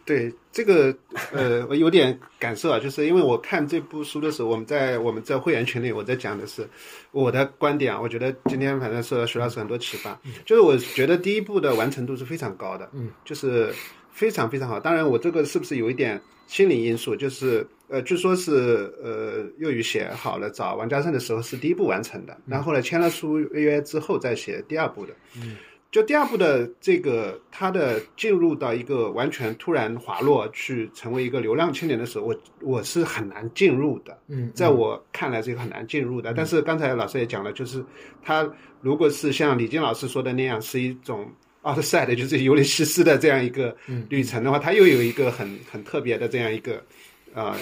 [0.05, 0.95] 对这个，
[1.33, 6.69] 呃，我有点感受啊，就是因为我看这部书的时候，我们在我们在会员群里，我在讲的是
[7.11, 8.01] 我的观点啊。
[8.01, 13.73] 我觉得今天反正受到徐老师很多启发，就是我觉得第一部的完成度是非常高的，嗯，就是
[14.13, 14.79] 非常非常好。
[14.79, 17.17] 当然，我这个是不是有一点心理因素？
[17.17, 25.57] 就是呃，据说是呃，幼宇写好了找王家胜的时候是第一部完成的，然后后来签了书约之后再写第二部的，嗯。
[25.95, 34.19] 就第二部的这个，他的进入到一个完全突然滑落，去成为一个流浪青年的时候，我我是很难进入的。
[34.27, 36.35] 嗯，在我看来是很难进入的。
[36.35, 37.81] 但是刚才老师也讲了，就是
[38.25, 38.45] 他
[38.81, 41.31] 如果是像李静老师说的那样，是一种
[41.63, 43.77] 奥德赛的，就是尤利西斯的这样一个
[44.09, 46.85] 旅程的话，它又有一个很很特别的这样一个
[47.35, 47.55] 呃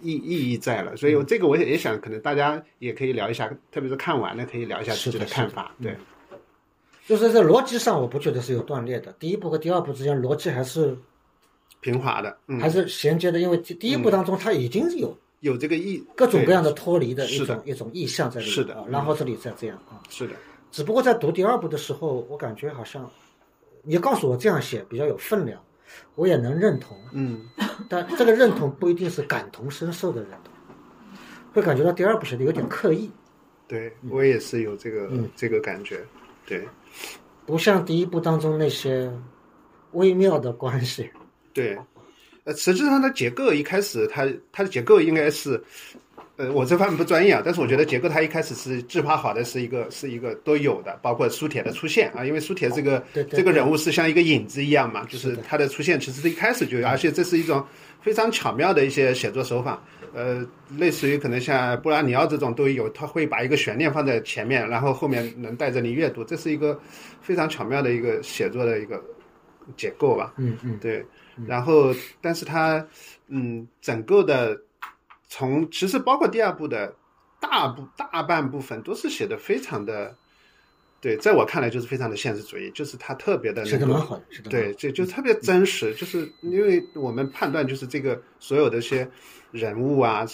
[0.00, 0.96] 意意义在了。
[0.96, 5.74] 所以这个我也也想，可能大家也可以聊一下，特别是看完了可以聊一下自己的看法。
[5.82, 5.96] 对。
[7.06, 9.12] 就是在逻辑上，我不觉得是有断裂的。
[9.18, 10.96] 第一部和第二部之间逻辑还是
[11.80, 13.40] 平滑的，嗯、还是衔接的。
[13.40, 18.54] 因为第一部当中，它已经有有这个意各种各样的脱离的一种一种意象在里面。
[18.54, 20.00] 是的啊然后这里再这样啊。
[20.08, 20.34] 是的，
[20.70, 23.10] 只不过在读第二部的时候，我感觉好像
[23.82, 25.60] 你告诉我这样写比较有分量，
[26.14, 26.96] 我也能认同。
[27.12, 27.48] 嗯，
[27.90, 30.54] 但这个认同不一定是感同身受的认同，
[31.52, 33.10] 会感觉到第二部写的有点刻意，
[33.66, 36.00] 对我也是有这个、嗯这个感觉。
[36.44, 36.68] 对
[37.46, 39.10] 不像第一部当中那些
[39.92, 41.10] 微妙的关系。
[41.52, 41.78] 对，
[42.44, 45.62] 呃，实际上它的结构一开始它它的结构应该是
[46.36, 57.62] 呃，我这方面不专业啊，但是我觉得结构它一开始是计划好的，是一个是一个都有的，包括苏铁的出现啊，因为苏铁这个这个人物是像一个影子一样嘛，就是他的出现其实是一开始就有，而且这是一种
[58.02, 59.82] 非常巧妙的一些写作手法。
[60.14, 60.46] 呃，
[60.76, 66.78] 类似于可能像布拉尼奥这种都有，他会把一个悬念放在前面，然后后面能带着你阅读，这是一个
[67.22, 69.02] 非常巧妙的一个写作的一个
[69.74, 70.34] 结构吧。
[70.36, 71.02] 嗯嗯，对，
[71.46, 72.86] 然后但是它，
[73.28, 74.60] 嗯，整个的
[75.28, 76.94] 从其实包括第二部的
[77.40, 80.14] 大部大半部分都是写的非常的，
[81.02, 89.06] 对，在我看来就是非常的现实主义，就是它特别的写能够的蛮好的，写的对，这就特别真实，就是因为我们判断就是这个所有的一些
[89.50, 90.24] 人物啊，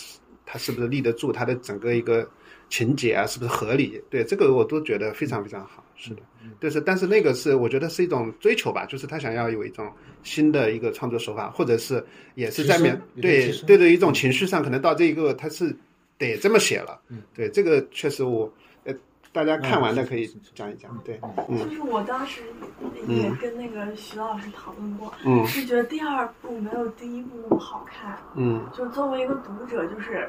[0.44, 2.28] 他是不是立得住，他的整个一个
[2.68, 3.98] 情节啊，是不是合理？
[4.10, 5.82] 对，这个我都觉得非常非常好。
[5.96, 6.22] 是的，
[6.60, 9.90] 就是但是那个是我觉得是一种追求吧，就是他想要有一种
[10.22, 12.04] 新的一个创作手法，或者是
[12.34, 15.74] 也是在面对对的一种情绪上，可能到这一个他是
[16.18, 17.00] 得这么写了。
[17.08, 18.52] 嗯，对，这个确实我呃，
[19.38, 20.90] 大家看完的可以讲一讲。
[21.04, 22.42] 对，嗯就是我当时
[23.06, 28.18] 也跟那个徐老师讨论过，嗯是觉得第二部没有第一部那么好看。
[28.34, 30.28] 嗯就作为一个读者，就是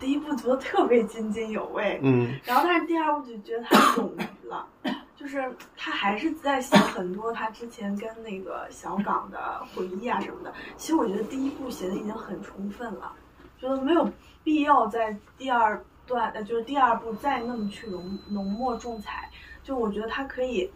[0.00, 4.66] 第一部读的特别津津有味，嗯然后但是第二部就觉得他冗余了，
[5.14, 10.52] 就是他还是在写很多他之前跟那个小港的回忆啊什么的。
[10.76, 13.12] 其实我觉得第一部写的已经很充分了，
[13.60, 14.10] 觉得没有
[14.42, 15.80] 必要在第二
[16.10, 19.30] 段，呃，就是第二部再那么去浓浓墨重彩。
[19.62, 20.68] 就我觉得它可以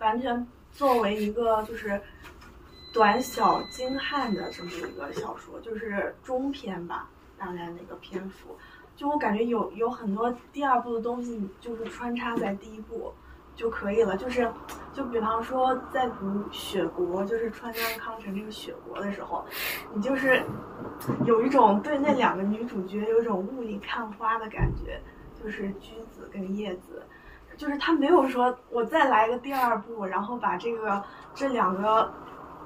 [0.00, 2.00] 完全作为一个就是
[2.92, 7.08] 短小精悍的这么一个小说，就是中篇吧，
[7.38, 8.56] 大概那个篇幅。
[8.96, 13.14] 就我感觉有有很多第二部的东西，就是穿插在第一部
[13.60, 14.16] 就可以了。
[14.16, 14.50] 就是
[14.94, 19.44] 就比方说在读《雪国》，就是川端康成这个《雪国》的时候，
[19.92, 20.42] 你就是
[21.26, 24.98] 有一种对那两个女主角有一种雾里看花的感觉，
[25.42, 27.02] 就是君子跟叶子。
[27.58, 31.02] 就是他没有说我再来个第二部，然后把这个
[31.34, 32.10] 这两个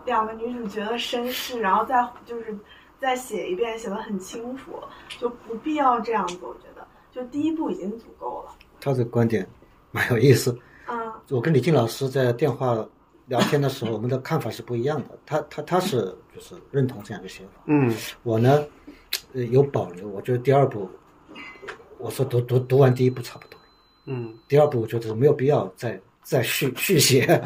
[0.05, 2.57] 两个女主角的身世，然后再就是
[3.01, 6.51] 再写一遍，写的很清楚，就不必要这样做。
[6.51, 8.53] 我觉得，就第一部已经足够了。
[8.81, 9.45] 他的观点
[9.91, 10.57] 蛮有意思。
[10.89, 12.86] 嗯我跟李静老师在电话
[13.27, 15.19] 聊天的时候，我们的看法是不一样的。
[15.24, 18.62] 他他他是就是认同这样一个写法，嗯我呢
[19.32, 20.06] 呃有保留。
[20.09, 20.90] 我觉得第二部，
[21.98, 23.59] 我说读读读完第一部差不多，
[24.06, 27.43] 嗯，第二部我觉得没有必要再再续续写。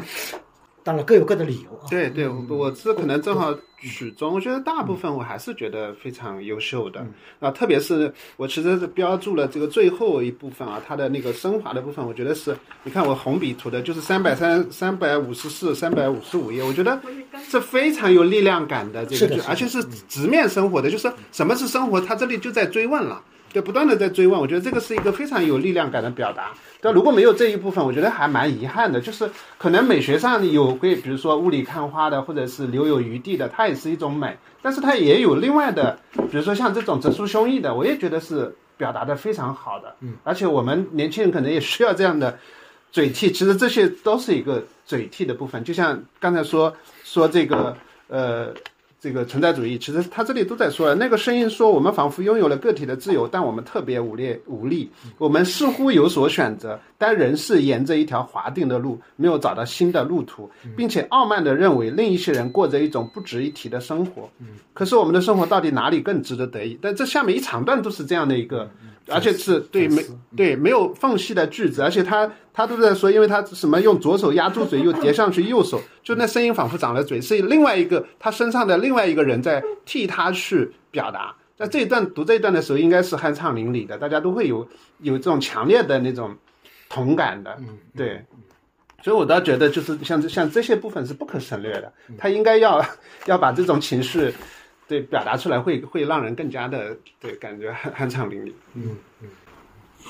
[0.89, 1.85] 当然各有各的理由啊。
[1.87, 7.05] 对对，我我这可能正好曲中，我觉得大部分我还是觉得非常优秀的。
[7.39, 16.99] 啊，特别是我其实是标注了这个最后一部分啊，它的那个升华的部分，我觉得是，你看我红笔涂的就是三百三三百五十四、三百五十五页，我觉得
[17.47, 19.47] 是非常有力量感的这个剧，是的是的。
[19.47, 23.21] 而且是直面生活的，就是什么是生活，它这里就在追问了。
[23.51, 26.51] 对，不断的在追问，我觉得这个是一个非常有力量感的表达。
[26.81, 29.01] 但如果没有这一部分，我觉得还蛮遗憾的。
[29.01, 34.37] 就是可能美学上有会，比如说雾里看花的，或者是留有余地的，它也是一种美。
[34.61, 39.95] 但是它也有另外的，比如说像这种直抒胸臆的，我也觉得是表达的非常好的。
[40.01, 42.37] 嗯，而且我们年轻人可能也需要这样的
[42.91, 43.31] 嘴替。
[43.31, 45.63] 其实这些都是一个嘴替的部分。
[45.63, 46.73] 就像刚才说
[47.03, 47.75] 说这个
[48.07, 48.53] 呃。
[49.01, 50.93] 这个存在主义，其实他这里都在说了。
[50.93, 54.89] 那个声音说，我们仿佛拥有了个体的自由，但我们特别无力无力。
[55.17, 64.29] 我们似乎有所选择，但仍是沿着一条划定的路，没有找到新的路途，并且傲慢地认为另一些人过着一种不值一提的生活。
[64.73, 66.77] 可是我们的生活到底哪里更值得得意？
[66.81, 68.69] 但这下面一长段都是这样的一个，
[69.09, 70.05] 而且是对没
[70.35, 81.35] 对没有缝隙的句子，而且他他都在说，因为他什么用左手压住嘴，又叠上去右手，就那声音仿佛长了嘴，是另外一个他身上的另外一个人在替他去表达。
[81.57, 84.65] 在这一段读这一段的时候，应该是酣畅淋漓的，大家都会有
[84.99, 86.33] 有这种强烈的那种
[86.87, 87.57] 同感的，
[87.95, 88.23] 对。
[89.01, 92.85] 所以我倒觉得，就是像这像这些部分是不可省略的，他应该要
[93.27, 94.33] 要把这种情绪
[94.89, 98.51] 对表达出来会，会让人更加的对感觉酣 酣畅淋漓。
[98.73, 99.29] 嗯嗯。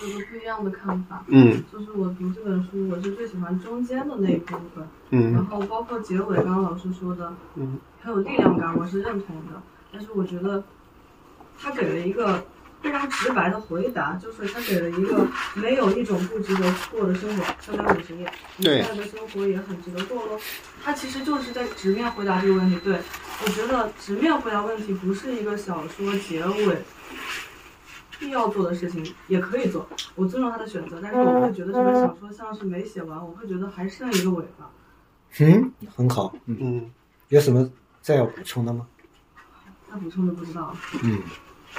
[0.02, 1.62] 有个不一样的看法，嗯。
[1.72, 5.34] 就是我读这本书，我是最喜欢中间的那一部分，嗯。
[5.34, 9.62] 然后包括结尾，刚刚老师说的，嗯，很有力量感，我是认同的。
[9.92, 10.64] 但是我觉得
[11.58, 12.42] 他给了一个
[12.82, 15.26] 非常直白的回答，就是他给了一个
[15.56, 20.40] 没有一种不值得过的生活，三百五十页，你对现在的生活也很值得过喽。
[20.84, 22.78] 他其实就是在直面回答这个问题。
[22.84, 23.00] 对
[23.44, 26.78] 我觉得直面回答问题不是一个小说结尾。
[28.20, 34.70] 必要做的事情也可以做，我尊重他的选择，但是我会觉得这本小说像是没写完，我会觉得还剩一个尾巴。
[35.40, 36.36] 嗯，很好。
[36.46, 36.92] 嗯，嗯，
[37.30, 38.86] 有什么再要补充的吗？
[39.90, 40.76] 再补充的不知道。
[41.02, 41.18] 嗯，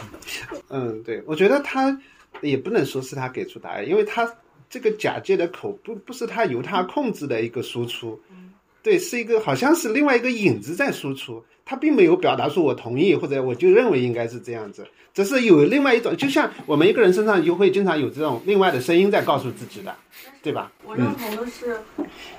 [0.68, 1.96] 嗯，对，我觉得他
[2.40, 4.30] 也不能说是他给出答案，因为他
[4.68, 8.20] 这个假借的口不不是他由他控制的一个输出，
[8.82, 19.94] 对，是一个好像是另外一个影子在输出，他并没有表达出我同意或者我就认为应该是这样子，只是有另外一种，就像我们一个人身上就会经常有这种另外的声音在告诉自己的，
[20.42, 20.70] 对吧？
[20.84, 21.76] 我认同的是，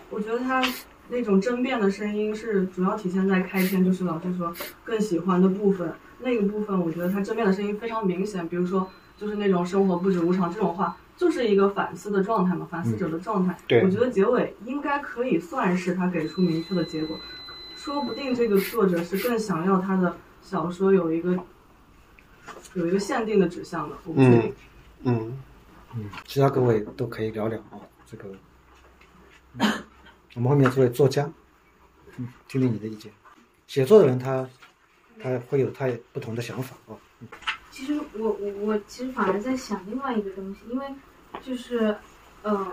[0.09, 0.63] 我觉得他
[1.09, 4.53] 那种争辩的声音是主要体现在开篇，就是老师说
[4.85, 13.57] 更喜欢的部分，那个部分我觉得他正面的声音非常明显，比如说就是那种生活不止无常这种话，就是一个反思的状态嘛，反思者的状态。
[13.67, 17.17] 对我觉得结尾应该可以算是他给出明确的结果，
[17.75, 21.37] 说不定这个作者是更想要他的小说有一个
[22.73, 24.53] 有一个限定的指向的，我不确定。
[25.03, 25.39] 嗯
[25.95, 27.75] 嗯，其他各位都可以聊聊啊，
[28.05, 28.29] 这个，
[29.59, 29.69] 嗯
[30.35, 31.29] 我们后面作为作家，
[32.17, 33.11] 嗯，听听你的意见。
[33.67, 34.47] 写作的人他
[35.19, 36.95] 他会有他不同的想法啊。
[37.71, 40.85] 其实我我我其实反而在想另外一个东西，因为
[41.41, 41.95] 就是
[42.43, 42.67] 呃，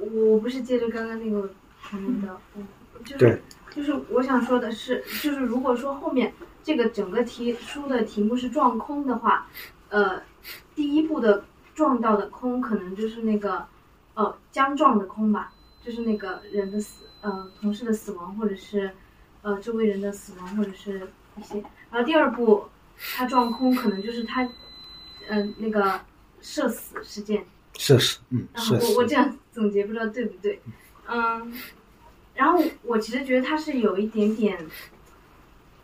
[0.00, 1.50] 我不是接着刚刚那个
[1.82, 2.66] 谈论的，嗯，
[3.04, 6.32] 就是对就是我想说的是，就是如果说后面
[6.64, 9.46] 这个整个题书的题目是撞空的话，
[9.90, 10.22] 呃，
[10.74, 11.44] 第一步的
[11.74, 13.66] 撞到的空可能就是那个
[14.14, 15.52] 呃将撞的空吧，
[15.84, 18.90] 就是那个人的死呃同事的死亡，或者是
[19.42, 21.06] 呃周围人的死亡，或者是
[21.38, 22.64] 一些，然后第二步
[23.16, 24.50] 他撞空可能就是他嗯、
[25.28, 26.00] 呃那个
[26.40, 27.44] 社死事件，
[27.74, 30.60] 社死，嗯，然后我我这样总结不知道对不对，
[31.06, 31.52] 嗯，
[32.34, 34.58] 然后我其实觉得它是有一点点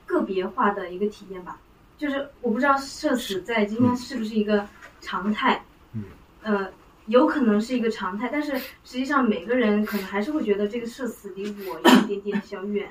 [0.06, 1.59] 个别化的一个体验吧，
[1.98, 4.66] 就是我不知道社死在今天是不是一个
[5.01, 6.05] 常态，嗯，
[6.43, 6.70] 呃，
[7.06, 12.89] 有可能是一个常态，但是实际上每个人可能还是会觉得这个社死离我有一点点小远，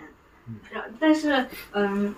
[0.71, 2.13] 然但是嗯，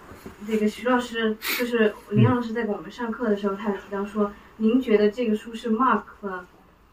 [0.48, 6.46] 这个徐老师就是林老师在给我们上课的时候，他有提到说，您觉得这个书是 mark 了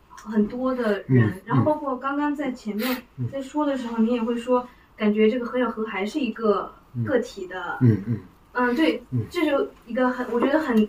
[0.08, 7.04] 很多的人，嗯然后包括刚刚在前面嗯在说的时候，您也会说，感觉这个何小何还是一个嗯。
[7.04, 8.20] 个体的，嗯嗯。
[8.52, 10.86] 嗯，对嗯，这就一个很，我觉得很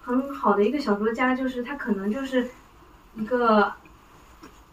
[0.00, 2.48] 很好的一个小说家，就是他可能就是
[3.16, 3.72] 一个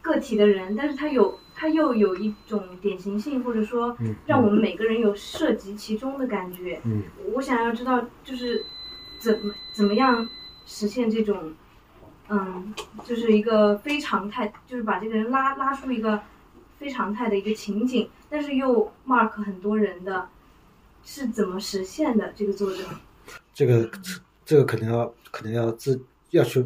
[0.02, 6.80] 个体的人，但是他有他又有一种典型性，或者说嗯让我们每个人有涉及其中的感觉。
[6.86, 7.02] 嗯
[7.34, 8.64] 我想要知道，就是
[9.20, 10.30] 怎么怎么样
[10.68, 11.52] 实现这种，
[12.30, 12.74] 嗯，
[13.04, 16.22] 就是一个非常态，就是把这个人拉拉出一个
[16.78, 20.30] 非常态的一个情景，但是又 mark 很多人的，
[21.04, 22.32] 是怎么实现的？
[22.36, 22.84] 这个作者，
[23.52, 23.90] 这个
[24.46, 26.64] 这个可能要可能要自要去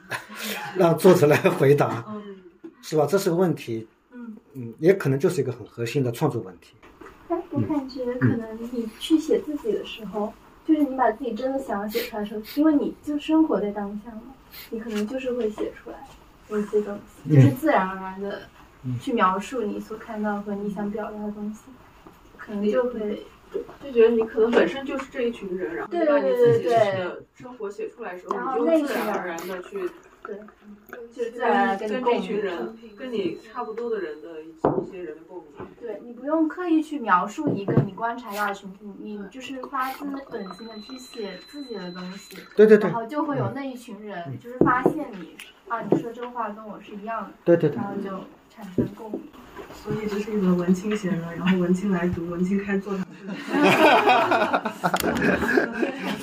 [0.76, 2.36] 让作者来回答，嗯
[2.80, 3.04] 是吧？
[3.04, 3.86] 这是个问题，
[4.28, 6.74] 嗯嗯，也可能就是一个很核心的创作问题。
[7.28, 10.32] 但我感觉可能你去写自己的时候，
[10.66, 14.34] 就是你把自己真的想要写出来的时候，因为你就生活在当下嘛，
[14.70, 15.98] 你可能就是会写出来
[16.58, 18.42] 一些东西，就是自然而然的
[19.00, 21.60] 去描述你所看到和你想表达的东西，
[22.38, 23.22] 可能就会
[23.84, 29.78] 就觉得你可能本身就是这一群人，然后对把你自己的生活写出来的时候，然后你就自然而然的去
[30.28, 32.76] 对，就自然而然跟这群人。
[32.96, 35.66] 跟你差不多的人的一一些人的共鸣。
[35.80, 45.36] 对你不用刻意去描述一个你观察到的群体，你就是发自本心的去写自己的东西，对对对然后就会有那一群人，就是发现你
[45.68, 48.24] 啊，你说这话跟我是一样的，对对对然后就
[48.58, 49.20] 产生共。
[49.84, 53.14] 所以这是一本文青写的，然后文青来读，文青开座谈会。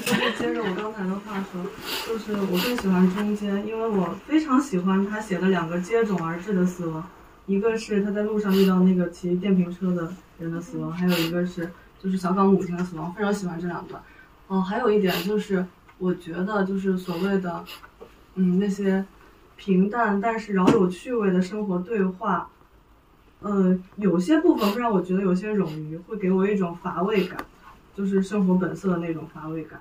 [0.06, 1.66] 就是接着我刚才的话说，
[2.06, 7.04] 就是我更喜欢中间，因为我非常喜欢他写的两个接踵而至的死亡，
[7.46, 11.72] 一个是他在路上遇到那个骑电瓶车的人的死亡，还有一个是
[12.04, 14.02] 就是小岗母亲的死亡，非常喜欢这两段。
[14.48, 15.66] 哦，还有一点就是，
[15.98, 17.64] 我觉得就是所谓的，
[18.36, 19.04] 嗯，那些
[19.58, 22.50] 平淡但是饶有趣味的生活对话，
[23.42, 27.38] 呃，有些部分会让我觉得有些冗余，会给我一种乏味感，
[27.96, 29.80] 就是生活本色的那种乏味感。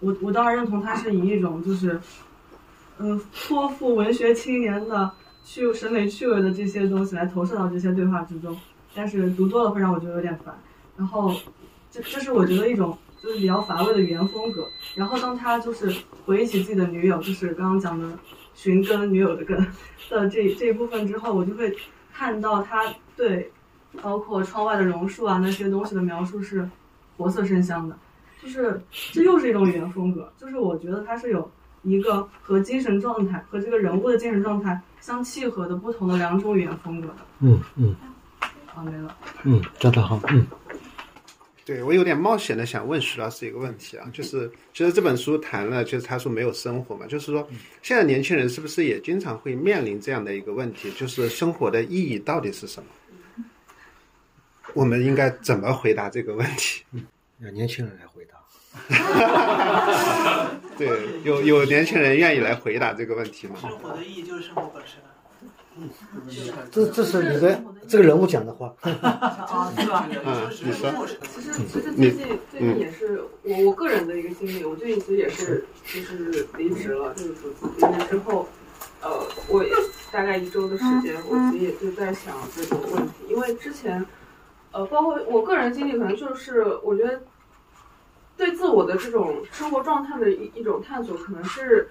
[0.00, 1.98] 我我当然认同他是以一种就是，
[2.98, 5.10] 呃，颇富文学青年的
[5.44, 8.54] 趣审美趣味的这些东西来投射到这些对话之中，
[8.94, 10.54] 但是读多了会让我觉得有点烦。
[10.96, 11.34] 然后，
[11.90, 14.66] 这这是我觉得一种就是比较乏味的语言风格。
[14.94, 15.94] 然后当他就是
[16.24, 18.08] 回忆起自己的女友，就是刚刚讲的
[18.56, 19.56] 寻根女友的根
[20.10, 21.72] 的这这一部分之后，我就会
[22.12, 22.82] 看到他
[23.14, 23.52] 对
[24.02, 26.68] 包括窗外的榕树啊那些东西的描述是
[27.16, 27.96] 活色生香的，
[28.42, 31.48] 就是这又是一种语言风格，就是我觉得它是有
[31.82, 37.16] 一个和精神状态和这个人物的精神状态相契合的不同的两种语言风格的。
[37.40, 37.94] 嗯嗯
[38.74, 39.14] 啊，没了。
[39.44, 40.46] 嗯，讲得好，嗯
[41.66, 47.46] 对我有点冒险的想问徐老师一个问题啊，就是其实这本书谈了，就是他说没有生活嘛，就是说
[47.82, 52.88] 现在年轻人是不是也经常会面临这样的一个问题，就是生活的意义到底是什么？
[54.74, 56.84] 我们应该怎么回答这个问题？
[57.40, 58.36] 让年轻人来回答。
[60.78, 60.88] 对，
[61.24, 63.56] 有有年轻人愿意来回答这个问题吗？
[63.60, 65.00] 生活的意义就是生活本身。
[66.70, 68.74] 这这是你的这个人物讲的话。
[68.80, 70.08] 啊， 是吧？
[70.24, 70.90] 嗯，你说。
[71.34, 77.30] 其实其实最近最近也是我我个人的一个经历，我最近其实也是就是离职了，就是
[77.76, 78.48] 离职之后，
[79.02, 79.10] 呃，
[79.48, 79.64] 我
[80.10, 84.04] 大概一周的时间，我其实也就在想这个问题，因为之前，
[84.72, 87.22] 呃，包括我个人经历，可能就是我觉得
[88.36, 91.88] 对自我的这种生活状态的一一种探索，可能是，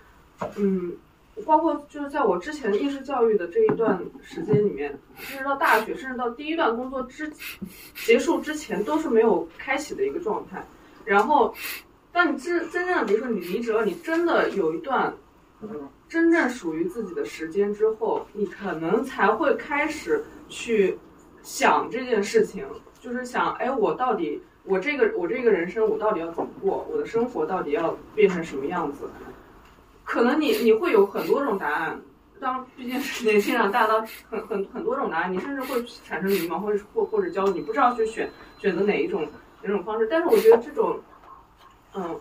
[0.55, 0.93] 嗯。
[1.43, 7.29] 包括就是在我之前应试教育的这一段时间里面，甚至到大学，甚至到第一段工作之
[8.05, 10.65] 结束之前，都是没有开启的一个状态。
[11.03, 11.53] 然后，
[12.11, 15.13] 当你真真正的，比如说你离职了，你真的有一段
[16.07, 20.97] 真正属于自己的时间之后，你可能才会开始去
[21.43, 22.65] 想这件事情，
[22.99, 26.87] 就是想，哎，我到底我这个我这个人生我到底要怎么过？
[26.89, 29.09] 我的生活到底要变成什么样子？
[30.05, 31.99] 可能你你会有很多种答案，
[32.39, 33.99] 当毕竟是年轻人，大到
[34.29, 38.29] 很很很多种答案，你甚至会产生迷茫，或者或或者焦虑，你不知道去选
[38.59, 39.27] 选择哪一种
[39.63, 40.07] 哪种方式。
[40.09, 41.01] 但是我觉得这种，
[41.95, 42.19] 嗯，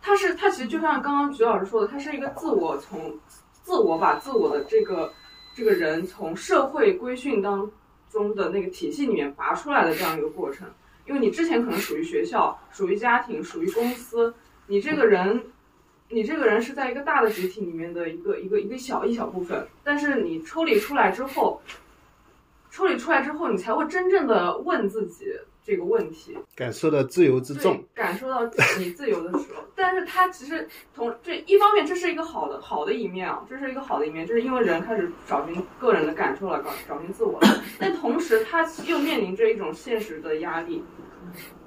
[0.00, 3.14] 它是它其实就像刚刚徐老师说的，它是一个自我从
[3.62, 5.12] 自我把自我的这个
[5.54, 7.70] 这个人从社会规训当
[8.10, 10.66] 中的那个体系里面拔出来的这样一个过程。
[11.06, 14.34] 因为你之前可能属于学校，属于家庭，属于公司，
[14.66, 15.44] 你这个人。
[16.12, 21.62] 你这个人是在一个大的集体里面的一个一个一个小一小部分，但是你抽离出来之后，
[22.70, 25.26] 抽离出来之后，你才会真正的问自己
[25.64, 28.44] 这个问题，感受到自由之重，感受到
[28.76, 29.62] 你自由的时候。
[29.76, 37.62] 但是他其实同这一方面，这是一个好的好的一面啊，这是一个好的一面，就是因为人开始找寻个人的感受了，找找寻自我了。
[37.78, 40.82] 但同时，他又面临着一种现实的压力，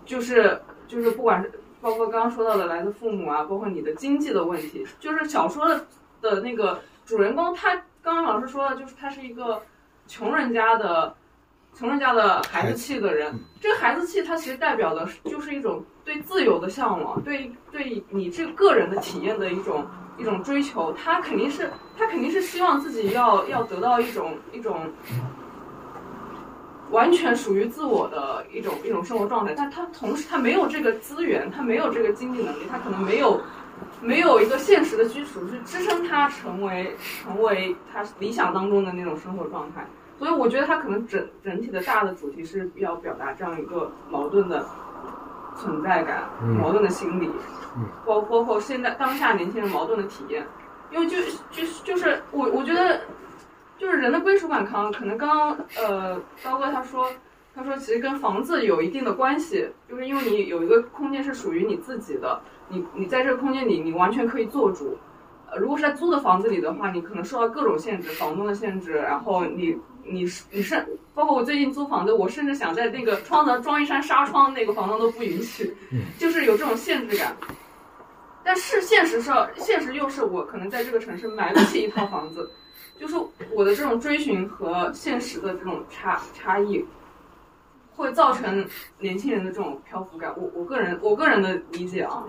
[0.06, 1.49] 就是就是不管是。
[1.84, 5.85] 包括刚刚说到的来自父母啊，包括你的经济的问题，就是小说的
[6.22, 9.61] 的那个主人公，他刚刚老师说的，就是他是一个
[10.07, 11.14] 穷人家的
[11.76, 13.38] 穷人家的孩子气的人。
[13.60, 19.85] 这个孩子气，它其实代表的就是一种对自由的向往，对对你这个个人的体验的一种
[20.18, 20.93] 一种追求。
[20.93, 24.89] 他肯定是他肯定是希望自己要要得到一种一种。
[26.94, 33.41] 完全属于自我的一种一种生活状态，但他同时他没有这个资源，他没有这个经济能力，他可能没有
[33.99, 39.86] 没有一个现实的基础去支撑他成为成为他理想当中的那种生活状态。
[40.20, 44.64] 所以我觉得他可能整整体的大的主题是要表达这样一个矛盾的
[45.57, 46.30] 存在感，
[46.61, 47.28] 矛盾的心理，
[48.06, 50.45] 包包括现在当下年轻人矛盾的体验。
[50.91, 51.18] 因为就
[51.49, 53.02] 就就是我我觉得。
[53.78, 57.10] 就是人的归属感强，可能刚刚呃刀哥他说，
[57.54, 64.98] 他说其实跟房子有一定的关系，就是因为你有一个空间是属于你自己的，你你在这个空间里你完全可以做主。
[65.52, 70.84] 呃，如果是在租的房子里的话，你可能受到各种限制，房东的限制，然后你你是你是
[71.14, 75.76] 包括我最近租房子，我甚至想在那个窗子装一扇纱窗，那个房东都不允许，
[76.18, 77.36] 就是有这种限制感。
[78.44, 82.50] 但是现实是，现实又是我可能在这个城市买不起一套房子。
[82.99, 83.15] 就是
[83.53, 86.86] 我的这种追寻和现实的这种差差异，
[87.95, 88.65] 会造成
[88.99, 90.34] 年轻人的这种漂浮感。
[90.38, 92.24] 我我个人我个人的理解啊，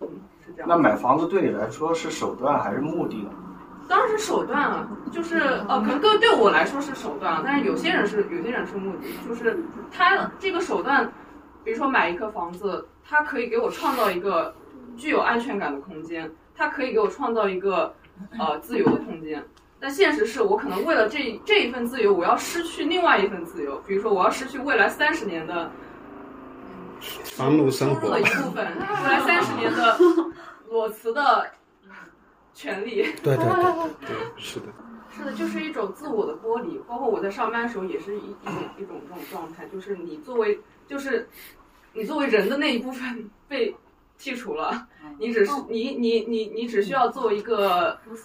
[0.00, 0.08] 嗯，
[0.44, 0.68] 是这样。
[0.68, 3.30] 那买房子对你来说是手段还是目的呢？
[3.88, 9.58] 当然是手段了，就是呃，可能对对我来说是手段，但是有些人是有些人是目的，就是
[9.90, 11.10] 他这个手段，
[11.64, 14.54] 比如说买一个房子，它可以给我创造一个
[14.94, 17.94] 具有安全感的空间，它可以给我创造一个
[18.38, 19.42] 呃自由的空间。
[19.80, 23.80] 但现实是我可能为了这这一份自由，我要失去另外一份自由。
[23.86, 25.70] 比如说，我要失去未来三十年的
[27.36, 29.96] 房奴生活的一部分，未来三十年的
[30.68, 31.48] 裸辞的
[32.54, 33.02] 权利。
[33.22, 34.66] 对对对对，是的。
[35.10, 36.78] 是的，就是一种自我的剥离。
[36.86, 41.28] 包括我在上班的时候，也是一一种一种这种状态，就是你作为就是
[41.92, 43.74] 你作为人的那一部分被
[44.18, 44.86] 剔除了，
[45.18, 47.96] 你只是你你你你只需要做一个。
[48.04, 48.16] 公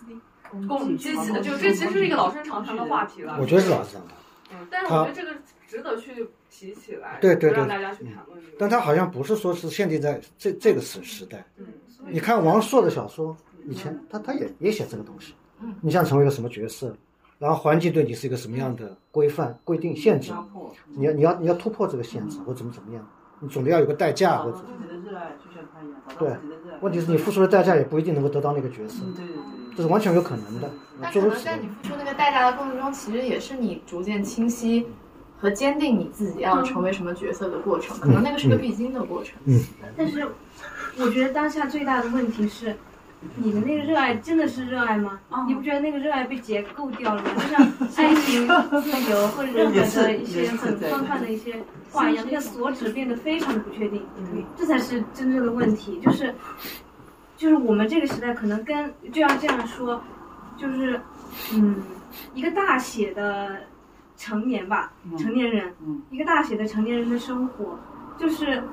[0.98, 3.38] 机器的，就这其实是一个老生常谈的话题了。
[3.40, 4.18] 我觉得是老生常谈。
[4.52, 5.32] 嗯，但是我觉得这个
[5.68, 8.40] 值得去提起来，对对对，让大家去谈论。
[8.60, 11.44] 但他好像不是说是限定在这这个时时代。
[11.58, 11.66] 嗯，
[12.08, 13.36] 你看王朔的小说，
[13.66, 15.34] 以前他他也也写这个东西。
[15.62, 16.96] 嗯，你想成为一个什么角色，
[17.40, 20.32] 然后环境对你是一个什么样的规范、规定、限制，
[20.90, 23.08] 你要你要你要突破这个限制或怎么怎么样，
[23.40, 24.58] 你总得要有个代价或者。
[24.58, 26.32] 自己的热爱，就像他一样，对
[26.82, 29.44] 问题是你付出的代价也不一定能够得到那个角色，嗯，对对对。
[29.76, 30.70] 这是完全有可能的。
[31.00, 34.86] 那可能在你付出那个代价的过程中，其实也是你逐渐清晰
[35.40, 39.34] 和坚定你自己要成为什么角色的过程，可能那个是个必经的过程。
[39.46, 39.60] 嗯，
[39.98, 40.28] 但是
[41.00, 42.76] 我觉得当下最大的问题是，
[43.36, 45.20] 你的那个热爱真的是热爱吗？
[45.48, 47.30] 你不觉得那个热爱被解构掉了吗？
[47.36, 47.62] 就像
[47.98, 48.48] 爱情、
[48.82, 51.56] 自由或者任何的一些很宽泛的一些
[51.92, 54.04] 话一样，那个所指变得非常的不确定。
[54.56, 56.34] 这才是真正的问题，就是
[57.44, 60.02] 就是我们这个时代可能跟就要这样说，
[60.56, 60.98] 就是
[61.54, 61.76] 嗯，
[62.34, 63.58] 一个大写的
[64.16, 65.74] 成年吧，成年人，
[66.10, 67.78] 一个大写的成年人的生活，
[68.18, 68.64] 就是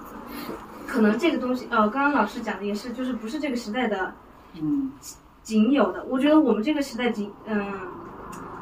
[0.86, 4.14] 可能这个东西，呃，刚刚老师讲的也是，就是不是这个时代的
[4.54, 4.92] 嗯。
[5.42, 6.04] 仅有的。
[6.04, 7.72] 我觉得我们这个时代仅，嗯、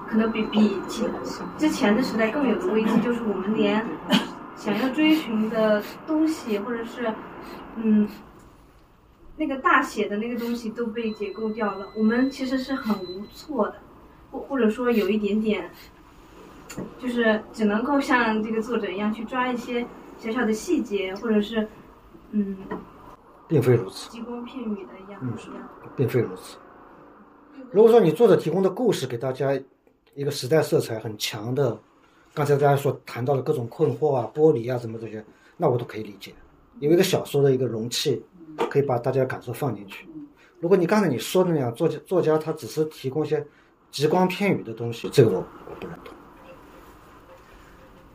[0.08, 1.04] 可能比比其
[1.58, 3.84] 之前的时代更有的危机，就是我们连
[4.56, 7.12] 想要追寻的东西，或者是
[7.76, 8.08] 嗯
[9.38, 11.86] 那个大写的那个东西都被解构掉了。
[11.96, 13.76] 我们其实是很无措的，
[14.32, 15.70] 或或者说有一点点，
[16.98, 19.86] 就是只能够像这个作者一样去抓一些
[20.18, 21.66] 小小的细节，或者是
[22.32, 22.56] 嗯
[23.46, 25.68] 并非如此，急光片语的一样嗯一样。
[25.96, 26.56] 并非如此。
[27.70, 29.58] 如果说你作者提供的故事给大家
[30.14, 31.78] 一个时代色彩很强的，
[32.34, 35.24] 刚才大家所谈到的各种困惑啊、剥离啊什么这些，
[35.56, 36.34] 那我都可以理解。
[36.80, 38.22] 有一个小说的一个容器，
[38.70, 40.08] 可以把大家的感受放进去。
[40.60, 43.46] 如果你刚才你说的那样，作家作家他只是提供一些
[43.90, 46.14] 极光片语的东西，这个我我不认同。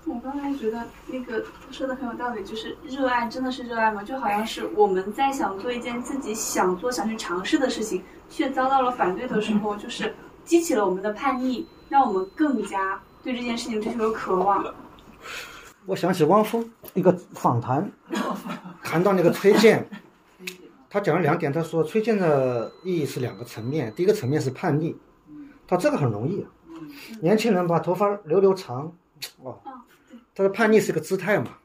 [0.05, 1.41] 我刚才觉得那个
[1.71, 4.03] 说的很有道理，就是热爱真的是热爱吗？
[4.03, 10.13] 就好像是我们在想做一件自己想做、想去尝试的事情，却遭到了反对的时候，就是
[10.43, 14.65] 激起了我们的叛逆，让我们更加对这件事情追求渴望。
[15.85, 17.89] 我想起汪峰一个访谈，
[18.83, 19.87] 谈到那个崔健，
[20.93, 24.95] 他讲了两点，他说崔健的意义是两个层面，第一个层面是叛逆，
[25.65, 26.51] 他这个很容易啊，
[27.19, 28.95] 年轻人把头发留留长，
[29.41, 29.59] 哦，
[30.35, 31.57] 他的叛逆是个姿态嘛，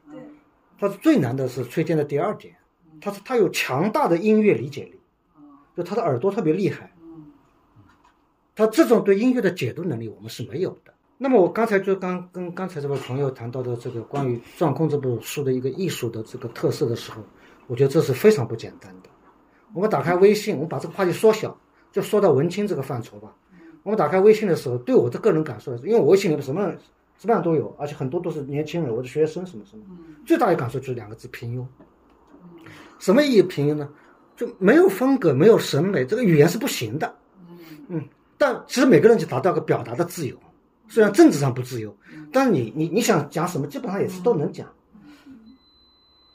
[0.79, 2.55] 他最难的是崔健的第二点，
[2.99, 4.99] 他是他有强大的音乐理解力，
[5.77, 6.91] 就他的耳朵特别厉害，
[8.55, 10.91] 他这种对音乐的解读能力我们是没有的。
[11.19, 17.21] 那么我刚才就刚跟刚才这位朋友谈到的这个关于《壮空》这部书的一个艺术的这个特色的时候，
[17.67, 19.08] 我觉得这是非常不简单的。
[19.73, 21.55] 我们打开微信，我们把这个话题缩小，
[21.91, 23.33] 就说到文青这个范畴吧。
[23.83, 26.77] 我们打开微信的时候，对我的个人感受来说，因为我微信里面什么人
[27.17, 29.83] 什么样都有，而且很多都是年轻人，我的学生什么什么，
[30.25, 31.65] 最大的感受就是两个字：平庸。
[32.99, 33.89] 什么意义平庸呢？
[34.35, 37.13] 就没有风格，没有审美，这个语言是不行的。
[37.89, 38.01] 嗯，
[38.37, 40.35] 但其实每个人就达到个表达的自由，
[40.87, 41.95] 虽然政治上不自由，
[42.31, 44.67] 但你你你想讲什么，基本上也是都能讲。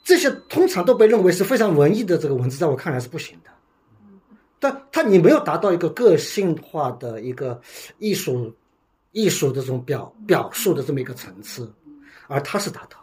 [0.04, 3.50] 这些通常都被认为是非常文艺的这个文字，在我看来是不行的。
[4.60, 7.60] 但它你没有达到一个个性化的一个
[7.98, 8.54] 艺术
[9.12, 11.72] 艺术的这种表表述的这么一个层次，
[12.28, 12.98] 而他是达到，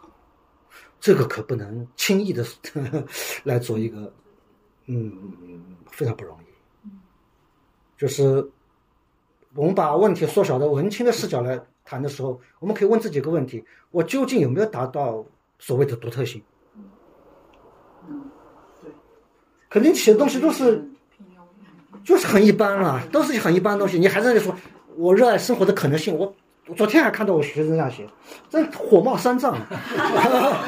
[1.00, 3.04] 这个可不能轻易的呵呵
[3.44, 4.12] 来做一个，
[4.86, 5.12] 嗯，
[5.90, 6.88] 非常不容易。
[7.96, 8.48] 就是
[9.54, 15.24] 我们把问题缩小到文青的视角来谈的时候，我们可以问自己一个问题：我究竟有没有达到
[15.58, 16.42] 所谓的独特性？
[19.72, 20.86] 肯定写的东西都是，
[22.04, 23.98] 就是很一般了，都是很一般的东西。
[23.98, 24.54] 你还在那说，
[24.96, 26.14] 我热爱生活的可能性。
[26.14, 26.34] 我
[26.66, 28.06] 我昨天还看到我学生这样写，
[28.50, 29.56] 真火冒三丈。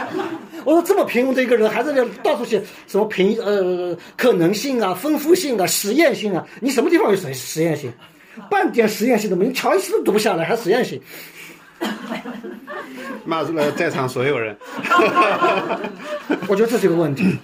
[0.64, 6.46] 我说这么平庸的一个人，还在那到处写什么平呃可能性啊、丰富性啊、实验性啊？
[6.60, 7.92] 你什么地方有实实验性？
[8.50, 10.98] 半点实验性都没有，你乔伊斯都读不下来，还实验性？
[13.26, 14.56] 骂了在场所有人。
[16.48, 17.36] 我觉得这是一个问题，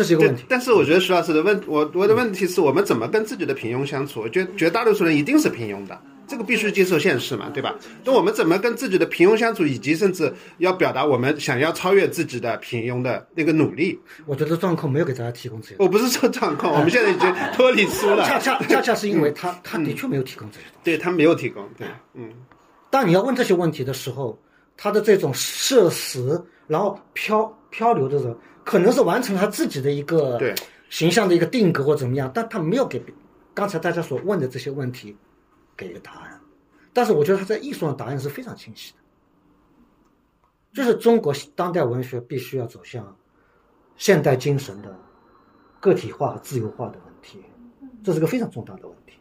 [0.00, 0.44] 这是一个问题。
[0.48, 4.20] 但是我觉得徐老师的问，我我的问题是我们怎么跟自己的平庸相处？
[4.20, 7.74] 我觉得绝大多数人一定是平庸的，这个必须接受现实嘛，对吧？
[8.02, 14.00] 那我们怎么跟自己的平庸相处，以及甚至要表达我们想要超越自己的平庸的那个努力？
[14.24, 15.74] 我觉得状况没有给大家提供这些。
[15.78, 18.24] 我不是说状况， 我们现在已经脱离出了。
[18.24, 22.30] 恰恰恰恰是因为他他的确没有提供这些东西，对他没有提供，对，嗯。
[22.88, 24.40] 当你要问这些问题的时候，
[24.78, 28.36] 他的这种涉死，然后漂漂流的时候，
[28.70, 30.54] 可能是完成他自己的一个对
[30.90, 33.02] 形象的一个定格或怎么样，但他没有给
[33.52, 35.16] 刚才大家所问的这些问题
[35.76, 36.40] 给一个答案。
[36.92, 38.98] 但是我觉得他在艺术上答案是非常清晰的，
[40.72, 43.16] 就是中国当代文学必须要走向
[43.96, 44.96] 现代精神的
[45.80, 47.42] 个体化和自由化的问题，
[48.04, 49.18] 这是个非常重大的问题。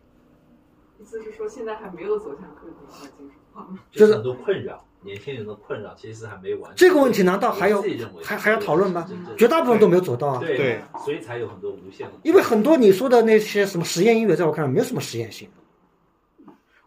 [0.99, 3.79] 意思是说，现在还没有走向个体化、精神化吗？
[3.89, 4.85] 就是很多困扰。
[5.01, 6.71] 年轻人的困扰其实还没完。
[6.75, 9.09] 这个问题难道还要我自己认为还还要讨论吗？
[9.37, 10.39] 绝大部分都没有走到啊。
[10.39, 12.13] 对所以才有很多无限的。
[12.23, 15.49] 因为很多你说的那些什么实验音乐，在我看来没有什么实验性。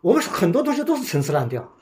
[0.01, 1.72] 我们很多东西都是陈词滥调。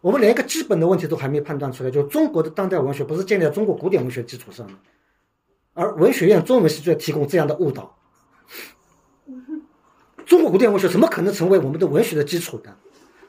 [0.00, 4.74] 我们连一个基本的问题都还没判断出来，就是中国的当代文学不是建立在中国古典文学基础上的，
[5.72, 7.96] 而文学院中文系就在提供这样的误导。
[10.26, 12.74] 中国古典文学怎么可能成为我们的文学的基础呢？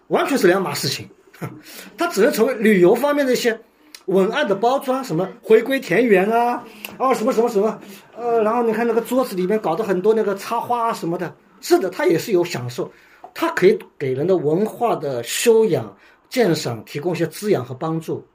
[0.07, 1.09] 完全是两码事情。
[1.97, 3.59] 它只能成为旅游方面的一些
[4.05, 6.63] 文案的包装，什么回归田园啊，
[6.97, 7.79] 哦什么什么什么，
[8.15, 12.91] 呃，然后你看那个桌子里面搞的很多那个插花啊什么的，是的，它也是有享受，
[13.33, 15.97] 它可以给人的文化的修养、
[16.29, 18.25] 鉴赏提供一些滋养和帮助。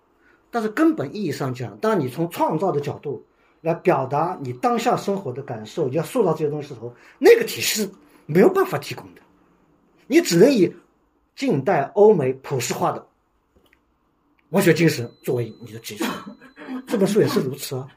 [0.51, 3.25] 但是根本意义上讲，当你从创造的角度
[3.61, 7.91] 来表达你当下生活的感受，你要塑造这些东西的时候，那个体系是
[8.27, 9.21] 没有办法提供的，
[10.09, 10.75] 你只能以
[11.41, 13.09] 近代欧美普世化的
[14.51, 16.05] 文学精神作为你的基础。
[16.87, 17.89] 这本书也是如此啊。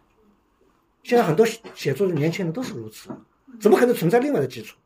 [1.03, 3.19] 现在很多写写作的年轻人都是如此啊，
[3.59, 4.77] 怎么可能存在另外的基础？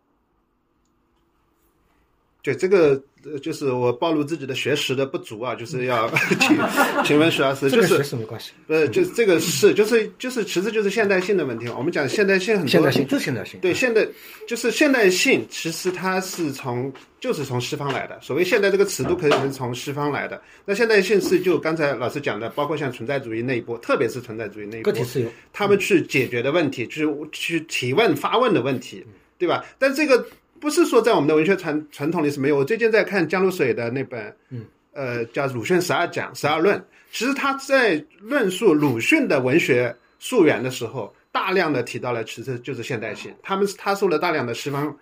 [2.42, 6.10] 对这个，呃就是我暴露自己的学识的不足啊，就是要
[6.40, 6.58] 请
[7.04, 8.52] 请问徐老师，就是学识没关系。
[8.68, 11.68] 呃，就是这个是，就是就是，其实就是现代性的问题。
[11.70, 13.60] 我们讲现代性很多，现代性就是现代性。
[13.60, 14.08] 对，现代
[14.48, 18.20] 就是现代性，其实它是从就是从西方来的。
[18.22, 20.41] 所谓现代这个词都可以是从西方来的。
[20.66, 29.06] 那现代性是就刚才老师讲的，包括像存在主义那一波，特别是存在主义那一波，个体自由他们去解决的问题，去去提问发问的问题，
[29.38, 29.66] 对吧？
[29.78, 30.26] 但这个
[30.60, 32.58] 不是说在我们的文学传传统里是没有。
[32.58, 36.78] 我最近在看江如水的那本，嗯，呃，叫《鲁迅十二讲》《十二论》。
[37.12, 43.34] 其实他在论述鲁迅的文学溯源的时候，大量的提到了其实就是现代性。
[43.42, 44.96] 他们他受了大量的西方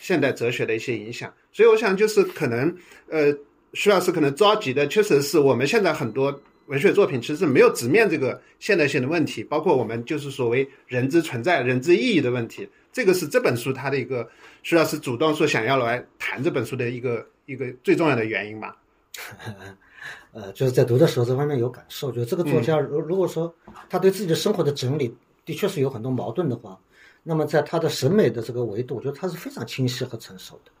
[0.00, 2.74] 现代哲学的一些影响，所以我想就是可能，
[3.08, 3.32] 呃，
[3.74, 12.68] 徐老师可能着急的确实是我们现在很多文学作品其实没有直面这个现代性的问题，包括我们就是所谓人之存在、人之意义的问题。
[12.92, 14.28] 这个是这本书它的一个
[14.62, 18.76] 徐老师主动说想要来谈这本书的一个一个最重要的原因吧。
[20.32, 23.54] 呃，就是在读的时候这方面有感受，就是这个作家如如果说
[23.90, 25.14] 他对自己的生活的整理
[25.44, 26.78] 的确是有很多矛盾的话，
[27.22, 30.72] 那么在他的审美的这个维度，我觉得他是非常清晰和成熟的，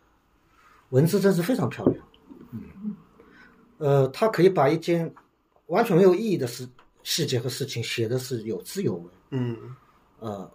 [0.88, 2.04] 文字真是非常漂亮。
[2.52, 2.96] 嗯，
[3.78, 5.12] 呃，他可以把一件
[5.66, 6.66] 完全没有意义的事
[7.02, 9.10] 细节和事情写的是有滋有味。
[9.30, 9.56] 嗯，
[10.18, 10.50] 呃，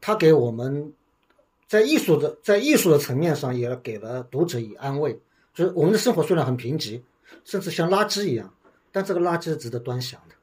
[0.00, 0.92] 他给我们
[1.70, 5.16] 在艺术的在艺术的层面上也给了读者以安慰，
[5.54, 7.00] 就是我们的生活虽然很贫瘠，
[7.44, 8.52] 甚至像垃圾一样，
[8.90, 10.34] 但这个垃圾是值得端详的。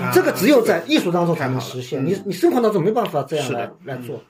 [0.00, 4.22] 啊这个只有在艺术当中才能实现，你你生活当中没办法这样来来做。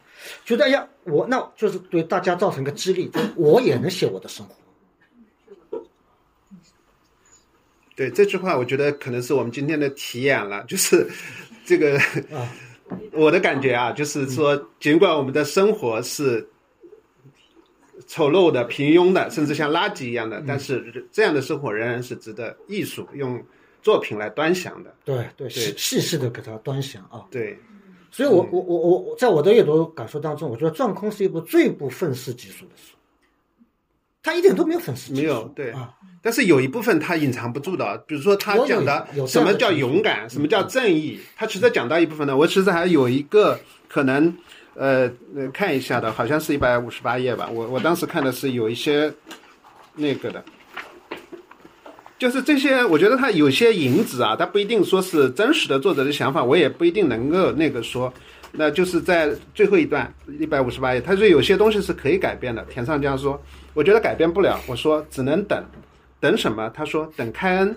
[0.46, 4.54] 觉得哎呀，我那就是对大家造成一个激励，就我也能写我的生活。
[7.94, 11.06] 对这句话，我觉得可能是我们今天的题眼了，就是
[11.66, 12.00] 这个
[13.12, 16.48] 我的感觉啊，就是说，尽管我们的生活是
[18.06, 23.40] 丑陋的、平庸的，甚至像垃圾一样的，但是这样的生活仍然是值得艺术用
[23.82, 24.94] 作品来端详的。
[25.04, 27.24] 对对，细细细的给它端详啊。
[27.30, 27.58] 对，
[28.10, 32.96] 所以我我我我我在我的阅读感受当中，我觉得《钻空》是一部最不愤世嫉俗的书，
[34.22, 35.12] 它一点都没有粉丝。
[35.14, 35.72] 没有对，
[36.22, 42.36] 但是有一部分他隐藏不住的，比如说他讲的什么叫勇敢，什么叫正义，他其实讲到一部分呢。
[42.36, 44.34] 我其实还有一个可能，
[44.74, 47.48] 呃，呃看一下的，好像是一百五十八页吧。
[47.50, 49.10] 我我当时看的是有一些
[49.94, 50.44] 那个的，
[52.18, 58.12] 就是这些，我觉得他有些引子啊，他不一定说是真实的作者的想法，我也不一定能够那个说。
[58.52, 62.62] 那就是在最后一段一百五十八页，他说有些东西是可以改变的。
[62.64, 63.40] 田上江说，
[63.72, 65.64] 我觉得改变不了，我说只能等，
[66.18, 66.68] 等什么？
[66.70, 67.76] 他说等开恩，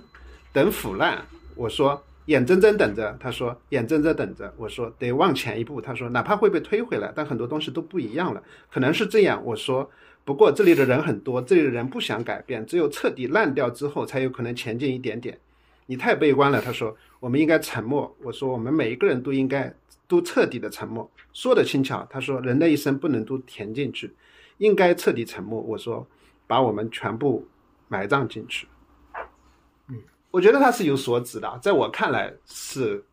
[0.52, 1.24] 等腐烂。
[1.56, 4.52] 我说眼睁睁等着，他说眼睁睁等着。
[4.58, 8.42] 我说得往前一步，他说哪怕会被推回来，但很多东西都不一样了，
[8.72, 9.40] 可能是这样。
[9.46, 9.90] 我说
[10.26, 15.38] 不过这里的人很多，这里的人不想改变，只有彻底烂掉之后，才有可能前进一点点。
[15.86, 18.16] 你太悲观了，他说我们应该沉默。
[18.24, 19.72] 我说我们每一个人都应该
[20.08, 21.08] 都彻底的沉默。
[21.34, 24.12] 说的轻巧，他说人的一生不能都填进去，
[24.58, 25.60] 应该彻底沉默。
[25.62, 26.06] 我说
[26.48, 27.46] 把我们全部
[27.88, 28.68] 埋葬进去。
[29.88, 30.02] 嗯，
[30.32, 33.04] 我觉得他是有所指的，在我看来是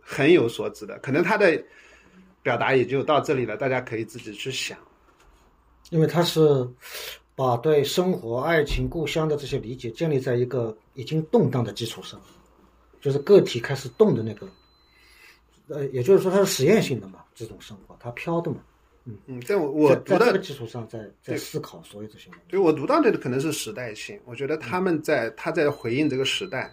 [0.00, 0.98] 很有所指的。
[0.98, 1.62] 可能他的
[2.42, 4.78] 表达也就到这里了，大家可以自己去想。
[5.90, 6.68] 因为他是
[7.36, 12.20] 把对生活、爱情、故乡的这些理解建立在一个已经动荡的基础上，
[13.00, 14.48] 就是个体开始动的那个，
[15.68, 18.56] 呃，也就是说它是实验性的嘛，这种生活它飘的嘛，
[19.08, 22.44] 嗯嗯，在我我读到的在这个基础上再再对思考所有这些问题。
[22.48, 26.72] 对我读到的可能是时代性，我觉得他们在他在回应这个时代，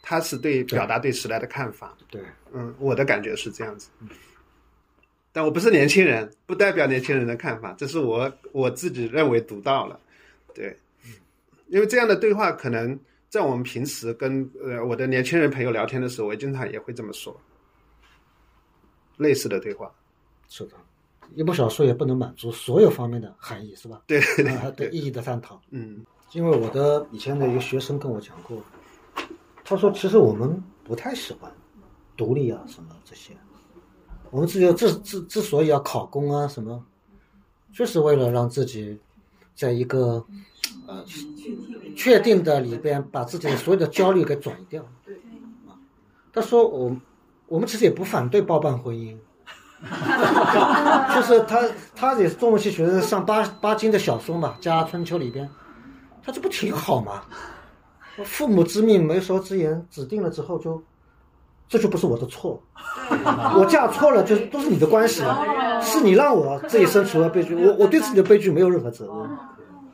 [0.00, 1.96] 他是对表达对时代的看法。
[2.08, 2.22] 对，
[2.52, 3.90] 嗯，我的感觉是这样子。
[5.32, 9.98] 但我不是年轻人，不代表年轻人的看法，这是我我自己认为读到了。
[10.54, 10.78] 对，
[11.66, 12.96] 因为这样的对话可能
[13.28, 17.36] 在我们平时跟呃我的年轻人朋友聊天的时候，我经常也会这么说，
[19.16, 19.92] 类似的对话。
[20.48, 20.76] 是的，
[21.34, 24.02] 一部小说也不能满足所有方面的含义，是吧？
[24.06, 25.60] 对对，对意义的探讨。
[25.70, 28.56] 嗯，因为我的以前的一个学生跟我讲过，
[29.64, 31.50] 他说其实我们不太喜欢
[32.16, 33.32] 独立啊什么这些，
[34.30, 36.84] 我们自己之之之所以要考公啊什么，
[37.72, 38.98] 就是为了让自己
[39.54, 40.24] 在一个
[40.86, 41.04] 呃
[41.96, 44.82] 确定的里边把自己的所有的焦虑给转移掉。
[45.66, 45.74] 啊，
[46.32, 46.96] 他说我
[47.48, 49.16] 我们其实也不反对包办婚姻。
[51.14, 51.60] 就是他，
[51.94, 55.48] 他也是中文系学生，上巴巴金的小说嘛，《家春秋》里边，
[56.24, 57.22] 他这不挺好吗？
[58.24, 60.82] 父母之命，媒妁之言，指定了之后就，
[61.68, 62.62] 这就不是我的错，
[63.56, 65.22] 我嫁错了，就都是你的关系，
[65.82, 69.14] 是你让我这一生出了悲剧，我我对自己的悲剧没有任何责任，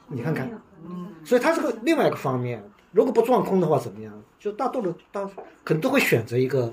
[0.07, 0.49] 你看看，
[1.25, 2.63] 所以他这个另外一个方面，
[2.93, 4.13] 如果不撞空的话怎么样？
[4.39, 5.25] 就大多的大
[5.65, 6.73] 可能都会选择一个。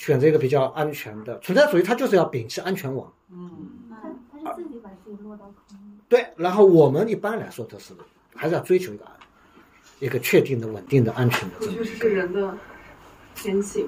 [0.00, 3.12] 选择一个比较安全的存在主义，它就是要摒弃安全网。
[3.30, 3.50] 嗯，
[3.90, 3.96] 他
[4.32, 5.78] 他是自己把自己落到空。
[6.08, 7.92] 对，然后我们一般来说都是
[8.34, 9.04] 还是要追求一个
[9.98, 11.56] 一个确定的、稳定的、安全的。
[11.60, 12.56] 我觉得这是人的
[13.34, 13.86] 天性。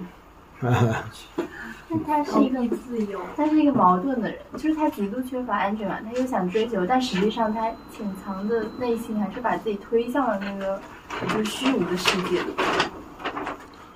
[0.60, 1.10] 啊，
[1.88, 10.78] 但他是一个自由，他是一个矛盾的人，就是他极度缺乏安全感，他又想追求，但实际上他潜藏的内心还是把自己推向了那个
[11.22, 12.52] 就是虚无的世界里。